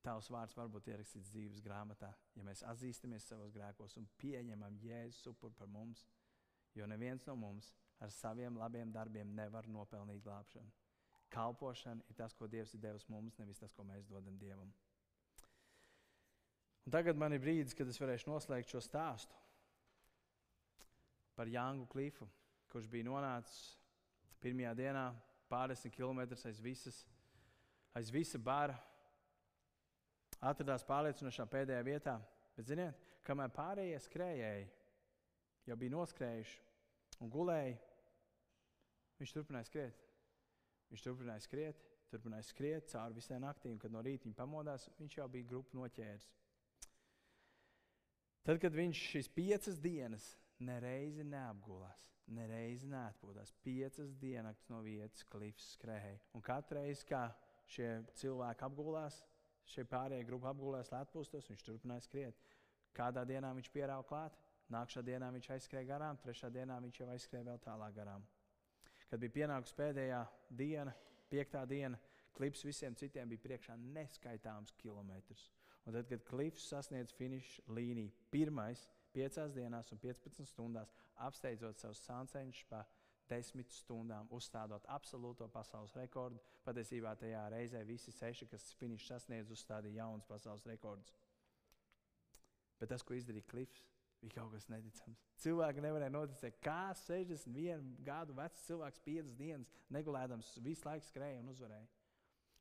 tavs 0.07 0.29
vārds 0.31 0.55
var 0.55 0.69
būt 0.71 0.93
ierakstīts 0.93 1.33
dzīves 1.33 1.63
grāmatā, 1.65 2.13
ja 2.37 2.45
mēs 2.47 2.63
atzīstamies 2.71 3.27
savos 3.27 3.55
grēkos 3.55 3.97
un 3.99 4.07
pieņemam 4.21 4.79
Jēzus 4.85 5.33
upuri 5.33 5.57
par 5.59 5.71
mums. 5.73 6.05
Jo 6.77 6.87
neviens 6.87 7.25
no 7.27 7.35
mums 7.41 7.73
ar 8.05 8.13
saviem 8.13 8.59
labiem 8.61 8.93
darbiem 8.93 9.33
nevar 9.35 9.67
nopelnīt 9.67 10.21
glābšanu. 10.23 10.69
Kalpošana 11.33 12.05
ir 12.07 12.19
tas, 12.19 12.37
ko 12.37 12.47
Dievs 12.47 12.77
ir 12.77 12.83
devis 12.85 13.09
mums, 13.11 13.39
nevis 13.41 13.59
tas, 13.59 13.73
ko 13.75 13.83
mēs 13.89 14.07
dodam 14.07 14.37
Dievam. 14.39 14.69
Un 16.87 16.95
tagad 16.95 17.19
man 17.19 17.35
ir 17.35 17.43
brīdis, 17.43 17.75
kad 17.75 17.89
es 17.91 17.99
varēšu 17.99 18.31
noslēgt 18.31 18.71
šo 18.71 18.85
stāstu 18.85 19.46
par 21.37 21.51
Jānu 21.53 21.87
Klifu, 21.93 22.27
kurš 22.73 22.89
bija 22.91 23.07
nonācis 23.07 23.77
pirmajā 24.43 24.73
dienā 24.79 25.07
pārdesmit 25.51 25.95
km 25.95 26.23
aiz, 26.25 26.61
visas, 26.63 27.03
aiz 27.97 28.11
visa 28.13 28.39
bara. 28.39 28.77
Atradās 30.37 30.85
pārliecinošā 30.85 31.47
pēdējā 31.49 31.85
vietā, 31.87 32.17
bet 32.57 32.69
ziniet, 32.69 32.99
kamēr 33.25 33.53
pārējie 33.57 34.01
skrējēji 34.05 34.67
jau 35.67 35.77
bija 35.81 35.95
noskrējuši 35.95 36.59
un 37.25 37.31
gulēja, 37.33 37.79
viņš 39.21 39.33
turpināja 39.33 39.71
skriet. 39.71 40.03
Viņš 40.93 41.03
turpināja 41.03 41.43
skriet, 41.43 41.79
turpināja 42.13 42.47
skriet 42.47 42.91
cauri 42.93 43.17
visai 43.17 43.41
naktī, 43.43 43.73
un 43.73 43.81
kad 43.83 43.91
no 43.91 44.03
rīta 44.05 44.29
viņa 44.29 44.39
pamodās, 44.39 44.87
viņš 45.01 45.17
jau 45.19 45.27
bija 45.33 45.49
grupu 45.49 45.79
noķēris. 45.81 46.29
Tad, 48.47 48.61
kad 48.63 48.77
viņš 48.77 49.01
šīs 49.11 49.31
piecas 49.35 49.81
dienas 49.83 50.29
nereizi 50.65 51.25
neapgulās, 51.27 52.07
nereizi 52.33 52.89
neatpūtās. 52.91 53.53
Piecas 53.65 54.15
dienas 54.21 54.63
no 54.71 54.81
vietas 54.85 55.25
klifs 55.31 55.73
skrēja. 55.77 56.19
Un 56.37 56.45
katru 56.45 56.81
reizi, 56.81 57.07
kad 57.09 57.37
šie 57.71 57.91
cilvēki 58.21 58.67
apgulās, 58.67 59.21
šie 59.67 59.85
pārējie 59.91 60.27
grupi 60.29 60.49
apgulās, 60.51 60.91
lai 60.93 61.03
atpūstos, 61.05 61.51
viņš 61.51 61.65
turpināja 61.67 62.07
skriet. 62.07 62.43
Kādā 62.97 63.27
dienā 63.29 63.53
viņš 63.57 63.71
pierāva 63.75 64.07
klāt, 64.09 64.37
nākamā 64.73 65.05
dienā 65.05 65.31
viņš 65.35 65.51
aizskrēja 65.57 65.91
garām, 65.91 66.19
trešā 66.23 66.51
dienā 66.55 66.79
viņš 66.85 67.01
jau 67.03 67.09
aizskrēja 67.13 67.49
vēl 67.51 67.63
tālāk 67.65 67.97
garām. 67.99 68.25
Kad 69.11 69.23
bija 69.23 69.35
pienākusi 69.41 69.77
pēdējā 69.79 70.23
diena, 70.59 70.95
piektā 71.31 71.63
diena, 71.69 71.99
klips 72.37 72.65
visiem 72.67 72.97
citiem 72.99 73.29
bija 73.31 73.45
priekšā 73.45 73.77
neskaitāms 73.81 74.75
kilometrus. 74.81 75.51
Un 75.87 75.95
tad, 75.95 76.09
kad 76.11 76.25
klips 76.27 76.67
sasniedz 76.73 77.15
finiša 77.15 77.63
līniju, 77.77 78.11
pirmais, 78.33 78.89
piecās 79.17 79.57
dienās 79.57 79.91
un 79.95 80.01
15 80.03 80.47
stundās, 80.53 80.93
apsteidzot 81.27 81.81
savus 81.81 82.05
sānceņus 82.05 82.63
pa 82.71 82.85
desmit 83.31 83.73
stundām, 83.75 84.29
uzstādot 84.35 84.87
absolūto 84.93 85.49
pasaules 85.51 85.97
rekordu. 85.99 86.39
Patiesībā 86.67 87.17
tajā 87.19 87.43
reizē 87.53 87.83
visi 87.87 88.15
seši, 88.15 88.49
kas 88.51 88.71
finišu 88.81 89.09
sasniedz, 89.11 89.51
uzstādīja 89.55 90.05
jaunus 90.05 90.29
pasaules 90.29 90.67
rekordus. 90.69 91.15
Bet 92.81 92.93
tas, 92.93 93.03
ko 93.03 93.17
izdarīja 93.17 93.49
Klifs, 93.51 93.83
bija 94.21 94.37
kaut 94.37 94.53
kas 94.55 94.69
neticams. 94.73 95.23
Cilvēki 95.43 95.85
nevarēja 95.85 96.13
noticēt, 96.13 96.59
kā 96.65 96.93
61 97.07 97.97
gadu 98.05 98.37
vecs 98.37 98.67
cilvēks, 98.69 99.03
5 99.07 99.33
dienas 99.39 99.73
negulēdams, 99.93 100.57
visu 100.65 100.89
laiku 100.89 101.09
skrēja 101.09 101.41
un 101.43 101.51
uzvarēja. 101.53 101.89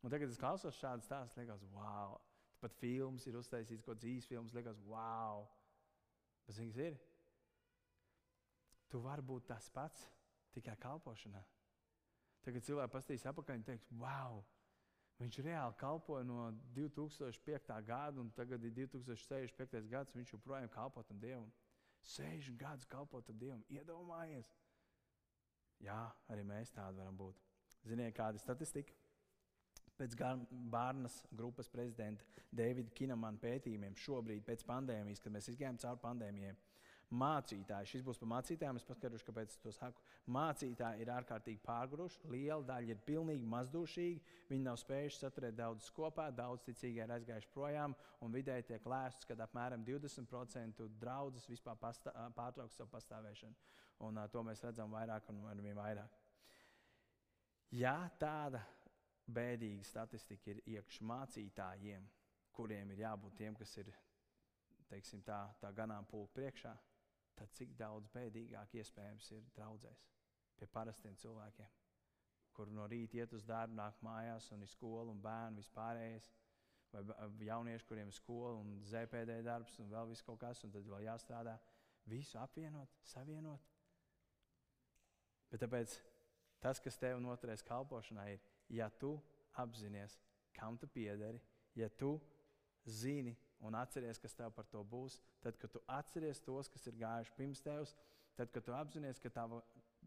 Un 0.05 0.13
tagad, 0.13 0.31
es 0.31 0.39
klausos 0.39 0.77
šādu 0.79 1.05
stāstu, 1.05 1.41
liekas, 1.41 1.63
wow! 1.73 2.17
Pat 2.61 2.73
filmas 2.79 3.25
ir 3.27 3.37
uztaisīts, 3.39 3.83
ko 3.85 3.95
dzīves 3.97 4.27
filmas 4.29 4.53
liekas, 4.55 4.79
wow! 4.89 5.45
Bet 6.45 6.57
zini, 6.57 6.71
kas 6.71 6.81
ir? 6.85 6.97
Tu 8.91 9.01
vari 9.01 9.25
būt 9.25 9.47
tas 9.49 9.69
pats 9.73 10.03
tikai 10.55 10.75
kalpošanā. 10.79 11.41
Tagad 12.45 12.65
cilvēki 12.67 12.93
paskatīs 12.93 13.25
apakaļ 13.31 13.57
un 13.59 13.65
teiks, 13.65 13.87
wow! 13.99 14.43
Viņš 15.15 15.37
reāli 15.45 15.77
kalpoja 15.79 16.25
no 16.27 16.49
2005. 16.75 17.71
gada, 17.87 18.19
un 18.19 18.29
tagad 18.35 18.63
ir 18.67 18.73
2065. 18.75 19.87
gads. 19.89 20.15
Viņš 20.15 20.33
joprojām 20.35 20.69
kalpo 20.69 21.03
tam 21.07 21.19
Dievam. 21.19 21.47
60 22.05 22.59
gadus 22.59 22.85
kalpo 22.85 23.21
tam 23.23 23.39
Dievam. 23.39 23.63
Iedomājies! 23.71 24.51
Jā, 25.83 26.01
arī 26.31 26.43
mēs 26.47 26.71
tādi 26.75 26.99
varam 26.99 27.15
būt. 27.17 27.39
Ziniet, 27.87 28.13
kāda 28.15 28.37
ir 28.37 28.43
statistika? 28.43 28.93
Pēc 29.95 30.15
Bārnas 30.71 31.21
grupas 31.31 31.69
prezidenta 31.71 32.25
Davida 32.51 32.91
Kinamana 32.97 33.39
pētījumiem, 33.39 33.95
šobrīd, 33.95 34.43
pēc 34.47 34.65
pandēmijas, 34.67 35.21
kad 35.23 35.31
mēs 35.31 35.47
izgājām 35.53 35.79
cauri 35.79 36.01
pandēmijai, 36.03 36.55
mācītāji, 37.15 37.89
šis 37.89 38.03
būs 38.05 38.19
par 38.19 38.29
mācītājiem, 38.33 38.79
es 38.79 38.85
paskaidrošu, 38.87 39.25
kāpēc 39.27 39.53
es 39.53 39.61
to 39.61 39.71
saku. 39.75 40.01
Mācītāji 40.35 41.03
ir 41.03 41.11
ārkārtīgi 41.13 41.61
pārguruši, 41.63 42.21
liela 42.33 42.65
daļa 42.65 42.91
ir 42.95 43.01
pilnīgi 43.05 43.47
mazdušīgi, 43.49 44.21
viņi 44.49 44.65
nav 44.65 44.79
spējuši 44.81 45.21
saturēt 45.21 45.57
daudz 45.59 45.89
kopā, 45.95 46.27
daudz 46.35 46.65
ticīgi 46.65 47.03
ir 47.03 47.13
aizgājuši 47.15 47.51
projām, 47.53 47.95
un 48.25 48.35
vidēji 48.35 48.67
tiek 48.71 48.89
lēsts, 48.89 49.29
ka 49.29 49.37
apmēram 49.45 49.85
20% 49.87 50.87
draudzes 50.99 51.47
vispār 51.49 51.77
pārtrauks 51.79 52.79
savu 52.79 52.91
pastāvēšanu. 52.95 53.55
Un, 54.05 54.17
uh, 54.17 54.27
to 54.27 54.41
mēs 54.43 54.63
redzam 54.65 54.91
vairāk 54.91 55.29
un 55.31 55.45
vien 55.63 55.77
vairāk. 55.77 56.21
Ja 57.75 58.09
tāda 58.19 58.59
bēdīga 59.27 59.85
statistika 59.87 60.51
ir 60.51 60.61
iekšā 60.75 61.05
mācītājiem, 61.09 62.05
kuriem 62.55 62.91
ir 62.93 63.05
jābūt 63.05 63.37
tiem, 63.39 63.55
kas 63.55 63.77
ir 63.81 63.91
teiksim, 64.89 65.23
tā, 65.25 65.39
tā 65.61 65.71
ganāmpulka 65.75 66.33
priekšā, 66.37 66.75
tad 67.35 67.51
cik 67.57 67.73
daudz 67.79 68.09
bēdīgāk 68.13 68.77
iespējams 68.79 69.31
ir 69.35 69.43
draudzēs 69.57 70.05
pie 70.55 70.67
parastiem 70.71 71.17
cilvēkiem, 71.19 71.71
kur 72.55 72.71
no 72.71 72.85
rīta 72.87 73.19
iet 73.19 73.33
uz 73.35 73.43
darbu, 73.43 73.75
nāk 73.75 73.99
mājās 74.05 74.47
un 74.55 74.63
ir 74.63 74.71
skola 74.71 75.11
un 75.11 75.21
bērni 75.21 75.63
vispārējais. 75.63 76.31
Vai 76.95 77.47
jaunieši, 77.49 77.83
kuriem 77.89 78.07
ir 78.07 78.15
skola 78.15 78.53
un 78.61 78.77
ZPD 78.87 79.41
darbs 79.43 79.73
un 79.83 79.89
vēl 79.91 80.13
viss 80.13 80.23
kaut 80.23 80.39
kas, 80.39 80.61
un 80.63 80.71
tad 80.71 80.85
vēl 80.87 81.03
jāstrādā. 81.09 81.57
Visu 82.07 82.37
apvienot, 82.39 82.93
savienot. 83.09 83.65
Bet 85.51 85.65
tāpēc 85.65 85.97
tas, 86.63 86.79
kas 86.79 86.95
tev 87.01 87.19
noturēs 87.19 87.65
kalpošanā, 87.67 88.29
ir, 88.31 88.45
ja 88.69 88.89
tu 88.89 89.15
apzinājies, 89.61 90.17
kam 90.55 90.77
tu 90.77 90.87
piederi, 90.87 91.41
ja 91.75 91.89
tu 91.89 92.15
zini 92.85 93.35
un 93.65 93.75
atceries, 93.75 94.19
kas 94.21 94.35
tev 94.35 94.51
par 94.55 94.67
to 94.71 94.83
būs, 94.83 95.19
tad, 95.43 95.57
kad 95.57 95.71
tu 95.71 95.81
atceries 95.87 96.41
tos, 96.43 96.69
kas 96.71 96.85
ir 96.87 96.99
gājuši 96.99 97.35
pirms 97.37 97.63
tevis, 97.63 97.95
tad, 98.37 98.51
kad 98.53 98.65
tu 98.65 98.75
apzinājies, 98.75 99.21
ka 99.23 99.31
tava 99.33 99.61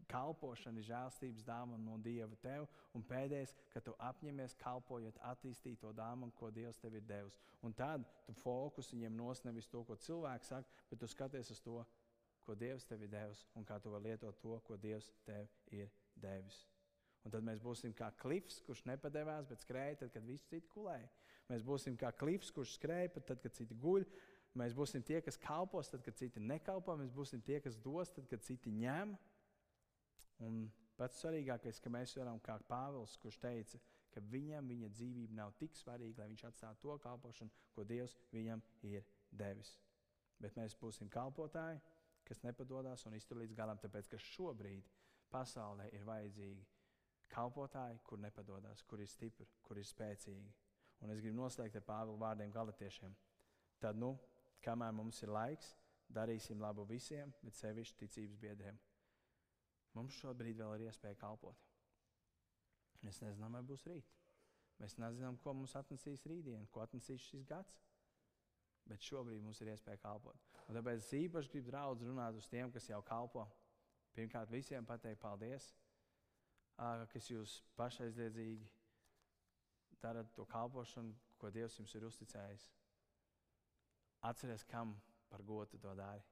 kalpošana 0.09 0.79
ir 0.79 0.87
žēlstības 0.87 1.45
dāvana 1.45 1.79
no 1.83 1.97
Dieva 2.01 2.37
tev, 2.41 2.67
un 2.95 3.03
pēdējais, 3.05 3.53
ka 3.73 3.81
tu 3.83 3.93
apņemies 4.09 4.55
kalpojot, 4.61 5.19
attīstīt 5.31 5.81
to 5.83 5.91
dāvanu, 5.95 6.31
ko 6.39 6.51
Dievs 6.53 6.79
tev 6.81 6.95
ir 6.95 7.05
devis. 7.09 7.39
Un 7.65 7.75
tad 7.75 8.05
tu 8.25 8.33
fokus 8.41 8.93
viņiem 8.93 9.17
nos 9.17 9.43
nevis 9.45 9.67
to, 9.67 9.83
ko 9.83 9.97
cilvēks 9.99 10.53
saka, 10.53 10.81
bet 10.89 11.01
tu 11.01 11.09
skaties 11.09 11.51
uz 11.53 11.61
to, 11.65 11.83
ko 12.45 12.55
Dievs 12.57 12.87
tev 12.89 13.03
ir 13.05 13.11
devis 13.13 13.45
un 13.59 13.67
kā 13.67 13.77
tu 13.81 13.91
vari 13.93 14.09
lietot 14.09 14.39
to, 14.41 14.57
ko 14.65 14.77
Dievs 14.77 15.11
tev 15.27 15.49
ir 15.75 15.91
devis. 16.15 16.63
Un 17.27 17.33
tad 17.33 17.43
mēs 17.43 17.59
būsim 17.63 17.93
kā 17.95 18.09
klifs, 18.21 18.61
kurš 18.63 18.85
nepadevās, 18.87 19.47
bet 19.49 19.63
skrēja 19.63 20.03
tad, 20.03 20.13
kad 20.13 20.25
visi 20.27 20.47
citi 20.47 20.69
kulēja. 20.71 21.09
Mēs 21.49 21.65
būsim 21.65 21.97
kā 21.99 22.11
klifs, 22.15 22.51
kurš 22.55 22.77
skrēja 22.77 23.11
pat 23.15 23.27
tad, 23.31 23.41
kad 23.43 23.55
citi 23.57 23.75
guļ. 23.75 24.05
Mēs 24.59 24.73
būsim 24.77 25.03
tie, 25.05 25.19
kas 25.21 25.37
kalpos, 25.41 25.91
tad, 25.91 26.03
kad 26.05 26.17
citi 26.17 26.41
nekalpo. 26.41 26.95
Mēs 26.97 27.11
būsim 27.13 27.41
tie, 27.45 27.59
kas 27.63 27.77
dos, 27.83 28.13
tad, 28.15 28.27
kad 28.31 28.45
citi 28.45 28.71
ņem. 28.73 29.15
Un 30.45 30.63
pats 30.97 31.19
svarīgākais, 31.21 31.81
ka 31.83 31.91
mēs 31.91 32.15
varam, 32.17 32.39
kā 32.43 32.55
Pāvils, 32.69 33.17
kurš 33.21 33.39
teica, 33.43 33.81
ka 34.13 34.23
viņam 34.31 34.71
viņa 34.71 34.89
dzīvība 34.95 35.37
nav 35.37 35.53
tik 35.59 35.75
svarīga, 35.77 36.23
lai 36.23 36.31
viņš 36.31 36.45
atstātu 36.49 36.87
to 36.87 36.97
kalpošanu, 37.03 37.51
ko 37.75 37.85
Dievs 37.87 38.15
viņam 38.33 38.63
ir 38.87 39.05
devis. 39.31 39.75
Bet 40.39 40.55
mēs 40.57 40.77
būsim 40.79 41.11
kalpotāji, 41.11 41.81
kas 42.25 42.41
nepadodas 42.45 43.05
un 43.09 43.17
iztur 43.17 43.41
līdz 43.41 43.57
galam, 43.57 43.79
tāpēc 43.81 44.07
ka 44.09 44.21
šobrīd 44.31 44.87
pasaulē 45.33 45.89
ir 45.93 46.05
vajadzīgi 46.07 46.78
kalpotāji, 47.31 47.99
kur 48.03 48.19
nepadodas, 48.21 48.83
kur 48.89 49.01
ir 49.01 49.09
stipri, 49.09 49.47
kur 49.63 49.79
ir 49.79 49.87
spēcīgi. 49.87 50.51
Un 51.03 51.13
es 51.13 51.21
gribu 51.23 51.37
noslēgt 51.39 51.77
ar 51.79 51.85
Pāvila 51.87 52.19
vārdiem 52.25 52.51
galotiešiem. 52.51 53.15
Tad, 53.79 53.99
nu, 53.99 54.13
kamēr 54.65 54.91
mums 54.95 55.21
ir 55.23 55.31
laiks, 55.31 55.73
darīsim 56.11 56.59
labu 56.61 56.85
visiem, 56.89 57.31
bet 57.43 57.55
sevišķi 57.55 57.99
ticības 58.03 58.39
biedriem. 58.41 58.79
Mums 59.95 60.17
šobrīd 60.19 60.57
vēl 60.59 60.75
ir 60.77 60.89
iespēja 60.89 61.17
kalpot. 61.21 61.67
Mēs 63.05 63.21
nezinām, 63.23 63.55
vai 63.55 63.63
būs 63.65 63.85
rīt. 63.87 64.09
Mēs 64.79 64.95
nezinām, 64.99 65.37
ko 65.43 65.53
mums 65.55 65.75
atnesīs 65.75 66.25
rītdiena, 66.27 66.67
ko 66.71 66.83
atnesīs 66.83 67.23
šis 67.31 67.45
gads. 67.47 67.79
Bet 68.89 69.03
šobrīd 69.05 69.43
mums 69.43 69.59
ir 69.61 69.71
iespēja 69.73 70.01
kalpot. 70.01 70.39
Un 70.67 70.77
tāpēc 70.77 71.01
es 71.03 71.11
īpaši 71.17 71.51
gribu 71.53 71.71
draudz 71.71 72.05
runāt 72.07 72.37
uz 72.39 72.47
tiem, 72.49 72.71
kas 72.73 72.87
jau 72.89 73.01
kalpo. 73.05 73.45
Pirmkārt, 74.15 74.49
visiem 74.51 74.87
pateikt 74.87 75.21
paldies, 75.21 75.69
kas 76.79 77.27
jūs 77.27 77.59
pašaizliedzīgi 77.75 78.69
darat 80.01 80.31
to 80.35 80.45
kalpošanu, 80.47 81.15
ko 81.39 81.51
Dievs 81.51 81.77
jums 81.79 81.95
ir 81.95 82.05
uzticējis. 82.07 82.69
Atcerieties, 84.29 84.65
kam 84.67 84.95
par 85.29 85.43
godu 85.43 85.79
to 85.79 85.93
dari. 85.95 86.23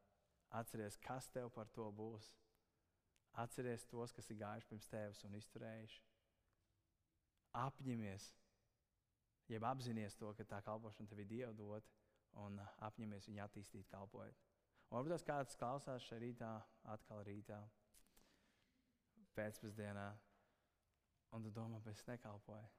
Atcerieties, 0.56 1.00
kas 1.04 1.28
tev 1.32 1.52
par 1.56 1.68
to 1.76 1.88
būs. 1.92 2.34
Atceries 3.38 3.86
tos, 3.86 4.14
kas 4.16 4.30
ir 4.32 4.40
gājuši 4.40 4.70
pirms 4.70 4.88
tevis 4.90 5.24
un 5.28 5.36
izturējuši. 5.38 6.00
Apņemies, 7.58 8.28
jeb 9.52 9.66
apzināties 9.68 10.18
to, 10.18 10.32
ka 10.38 10.46
tā 10.48 10.62
kalpošana 10.66 11.10
tev 11.12 11.22
ir 11.22 11.30
Dieva 11.30 11.52
dota, 11.54 11.92
un 12.44 12.58
apņemies 12.88 13.28
viņu 13.30 13.44
attīstīt, 13.44 13.88
kalpojot. 13.92 14.40
Un 14.88 14.98
varbūt 14.98 15.14
tas 15.18 15.28
kāds 15.28 15.60
klausās 15.60 16.08
šajā 16.08 16.24
rītā, 16.24 16.52
atkal 16.94 17.24
rītā, 17.28 17.60
pēcpusdienā, 19.38 20.08
un 21.36 21.44
tu 21.44 21.52
domā, 21.52 21.82
ka 21.84 21.92
es 21.92 22.06
nekalpoju. 22.08 22.70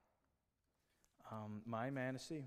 Um, 1.32 1.60
Maija 1.66 1.92
mēnesī 1.92 2.40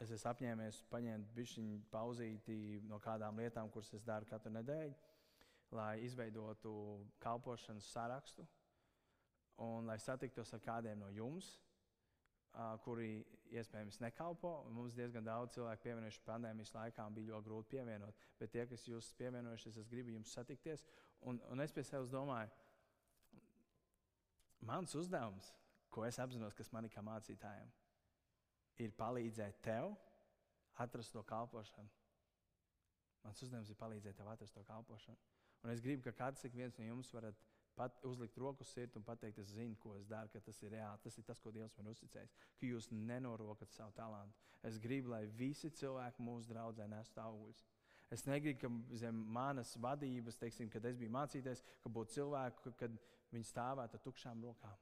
es 0.00 0.10
esmu 0.10 0.32
apņēmies 0.32 0.82
paņemt 0.90 1.30
bišķiņu 1.36 1.78
pauzīti 1.92 2.80
no 2.88 2.98
kādām 3.02 3.38
lietām, 3.38 3.70
kuras 3.70 3.92
es 3.94 4.06
daru 4.06 4.26
katru 4.26 4.52
nedēļu 4.56 4.96
lai 5.70 6.00
izveidotu 6.02 7.06
kalpošanas 7.18 7.92
sarakstu 7.92 8.46
un 9.56 9.86
lai 9.86 9.98
satiktos 9.98 10.54
ar 10.54 10.62
kādiem 10.64 10.98
no 10.98 11.10
jums, 11.12 11.50
uh, 12.54 12.78
kuri 12.84 13.20
iespējams 13.52 14.00
nekalpo. 14.00 14.52
Mums 14.72 14.96
diezgan 14.96 15.26
daudz 15.26 15.54
cilvēku 15.54 15.84
pievienojuši 15.84 16.24
pandēmijas 16.26 16.72
laikā 16.74 17.06
un 17.06 17.18
bija 17.18 17.34
ļoti 17.34 17.48
grūti 17.48 17.76
pievienot. 17.76 18.24
Bet 18.40 18.54
tie, 18.54 18.64
kas 18.70 18.86
jūs 18.88 19.12
pievienojušies, 19.18 19.76
es 19.82 19.90
gribu 19.90 20.14
jums 20.14 20.32
satikties. 20.32 20.86
Un, 21.28 21.42
un 21.52 21.60
es 21.60 21.74
pie 21.76 21.84
sevis 21.84 22.10
domāju, 22.10 22.50
mans 24.66 24.94
uzdevums, 24.94 25.52
ko 25.90 26.04
es 26.06 26.18
apzinos, 26.22 26.54
kas 26.54 26.70
man 26.72 26.86
ir 26.86 26.92
kā 26.94 27.02
mācītājiem, 27.04 27.70
ir 28.80 28.94
palīdzēt 28.96 29.60
tev 29.64 29.94
atrast 30.80 31.12
to 31.12 31.22
kalpošanu. 31.26 31.88
Mans 33.24 33.42
uzdevums 33.44 33.70
ir 33.70 33.78
palīdzēt 33.80 34.16
tev 34.16 34.30
atrast 34.32 34.56
to 34.56 34.64
kalpošanu. 34.64 35.18
Un 35.64 35.72
es 35.74 35.82
gribu, 35.84 36.02
ka 36.06 36.12
katrs 36.16 36.46
viens 36.54 36.78
no 36.78 36.86
jums 36.86 37.10
varat 37.12 37.36
pat 37.76 37.96
uzlikt 38.04 38.36
roku 38.40 38.64
uz 38.64 38.72
sirds 38.74 38.96
un 38.96 39.04
pateikt, 39.04 39.38
es 39.40 39.52
zinu, 39.54 39.76
ko 39.80 39.94
es 39.96 40.06
daru, 40.08 40.28
ka 40.32 40.40
tas 40.44 40.58
ir 40.62 40.72
reāli. 40.74 41.00
Tas 41.04 41.18
ir 41.18 41.24
tas, 41.24 41.40
ko 41.40 41.52
Dievs 41.54 41.76
man 41.78 41.90
uzticējis, 41.92 42.32
ka 42.60 42.68
jūs 42.68 42.88
nenorokat 42.92 43.72
savu 43.72 43.92
talantu. 43.96 44.36
Es 44.66 44.78
gribu, 44.80 45.12
lai 45.14 45.24
visi 45.38 45.70
cilvēki 45.80 46.24
mūsu 46.24 46.52
draudzē 46.52 46.88
nestu 46.90 47.22
augļus. 47.22 47.62
Es 48.10 48.24
negribu, 48.26 48.58
ka 48.64 48.98
zem 48.98 49.18
manas 49.30 49.76
vadības, 49.78 50.38
teiksim, 50.40 50.70
kad 50.70 50.84
es 50.88 50.98
biju 50.98 51.12
mācīties, 51.14 51.62
ka 51.82 51.92
būtu 51.94 52.16
cilvēki, 52.18 52.72
kad 52.78 52.96
viņi 53.30 53.46
stāvētu 53.46 53.98
ar 53.98 54.02
tukšām 54.06 54.42
rokām. 54.42 54.78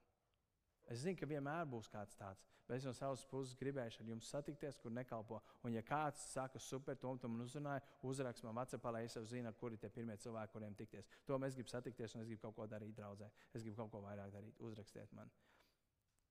Es 0.88 1.02
zinu, 1.02 1.18
ka 1.20 1.26
vienmēr 1.28 1.66
būs 1.68 1.90
kāds 1.92 2.16
tāds, 2.16 2.46
bet 2.64 2.78
es 2.78 2.86
no 2.88 2.94
savas 2.96 3.26
puses 3.28 3.58
gribēju 3.60 4.00
ar 4.00 4.08
jums 4.08 4.30
satikties, 4.32 4.78
kur 4.80 4.94
nekalpo. 4.96 5.42
Un, 5.60 5.74
ja 5.76 5.82
kāds 5.84 6.22
saka, 6.32 6.60
super, 6.64 6.96
to 6.96 7.12
man 7.28 7.44
uzrunāja, 7.44 7.84
uzrakst 8.08 8.46
man 8.46 8.56
WhatsApp, 8.56 8.88
lai 8.96 9.04
es 9.04 9.18
jau 9.18 9.24
zinu, 9.28 9.52
kuri 9.60 9.76
ir 9.76 9.84
tie 9.84 9.92
pirmie 9.92 10.16
cilvēki, 10.16 10.52
kuriem 10.54 10.78
tikties. 10.80 11.12
To 11.28 11.36
mēs 11.36 11.60
gribam 11.60 11.74
satikties, 11.74 12.16
un 12.16 12.24
es 12.24 12.32
gribu 12.32 12.46
kaut 12.46 12.56
ko 12.56 12.70
darīt 12.72 12.96
draudzē. 12.96 13.28
Es 13.52 13.60
gribu 13.60 13.76
kaut 13.82 13.92
ko 13.92 14.04
vairāk 14.08 14.32
darīt. 14.32 14.56
Uzrakstiet 14.64 15.12
man, 15.12 15.28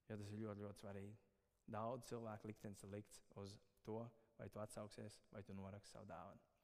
jo 0.10 0.18
tas 0.18 0.34
ir 0.34 0.42
ļoti, 0.48 0.66
ļoti 0.66 0.86
svarīgi. 0.88 1.16
Daudz 1.78 2.10
cilvēku 2.10 2.50
liktenis 2.50 2.86
ir 2.88 2.96
likts 2.98 3.22
uz 3.38 3.60
to, 3.86 4.02
vai 4.42 4.50
tu 4.50 4.66
atsauksies, 4.66 5.22
vai 5.30 5.46
tu 5.46 5.54
noraksti 5.54 5.94
savu 5.94 6.10
dāvanu. 6.10 6.57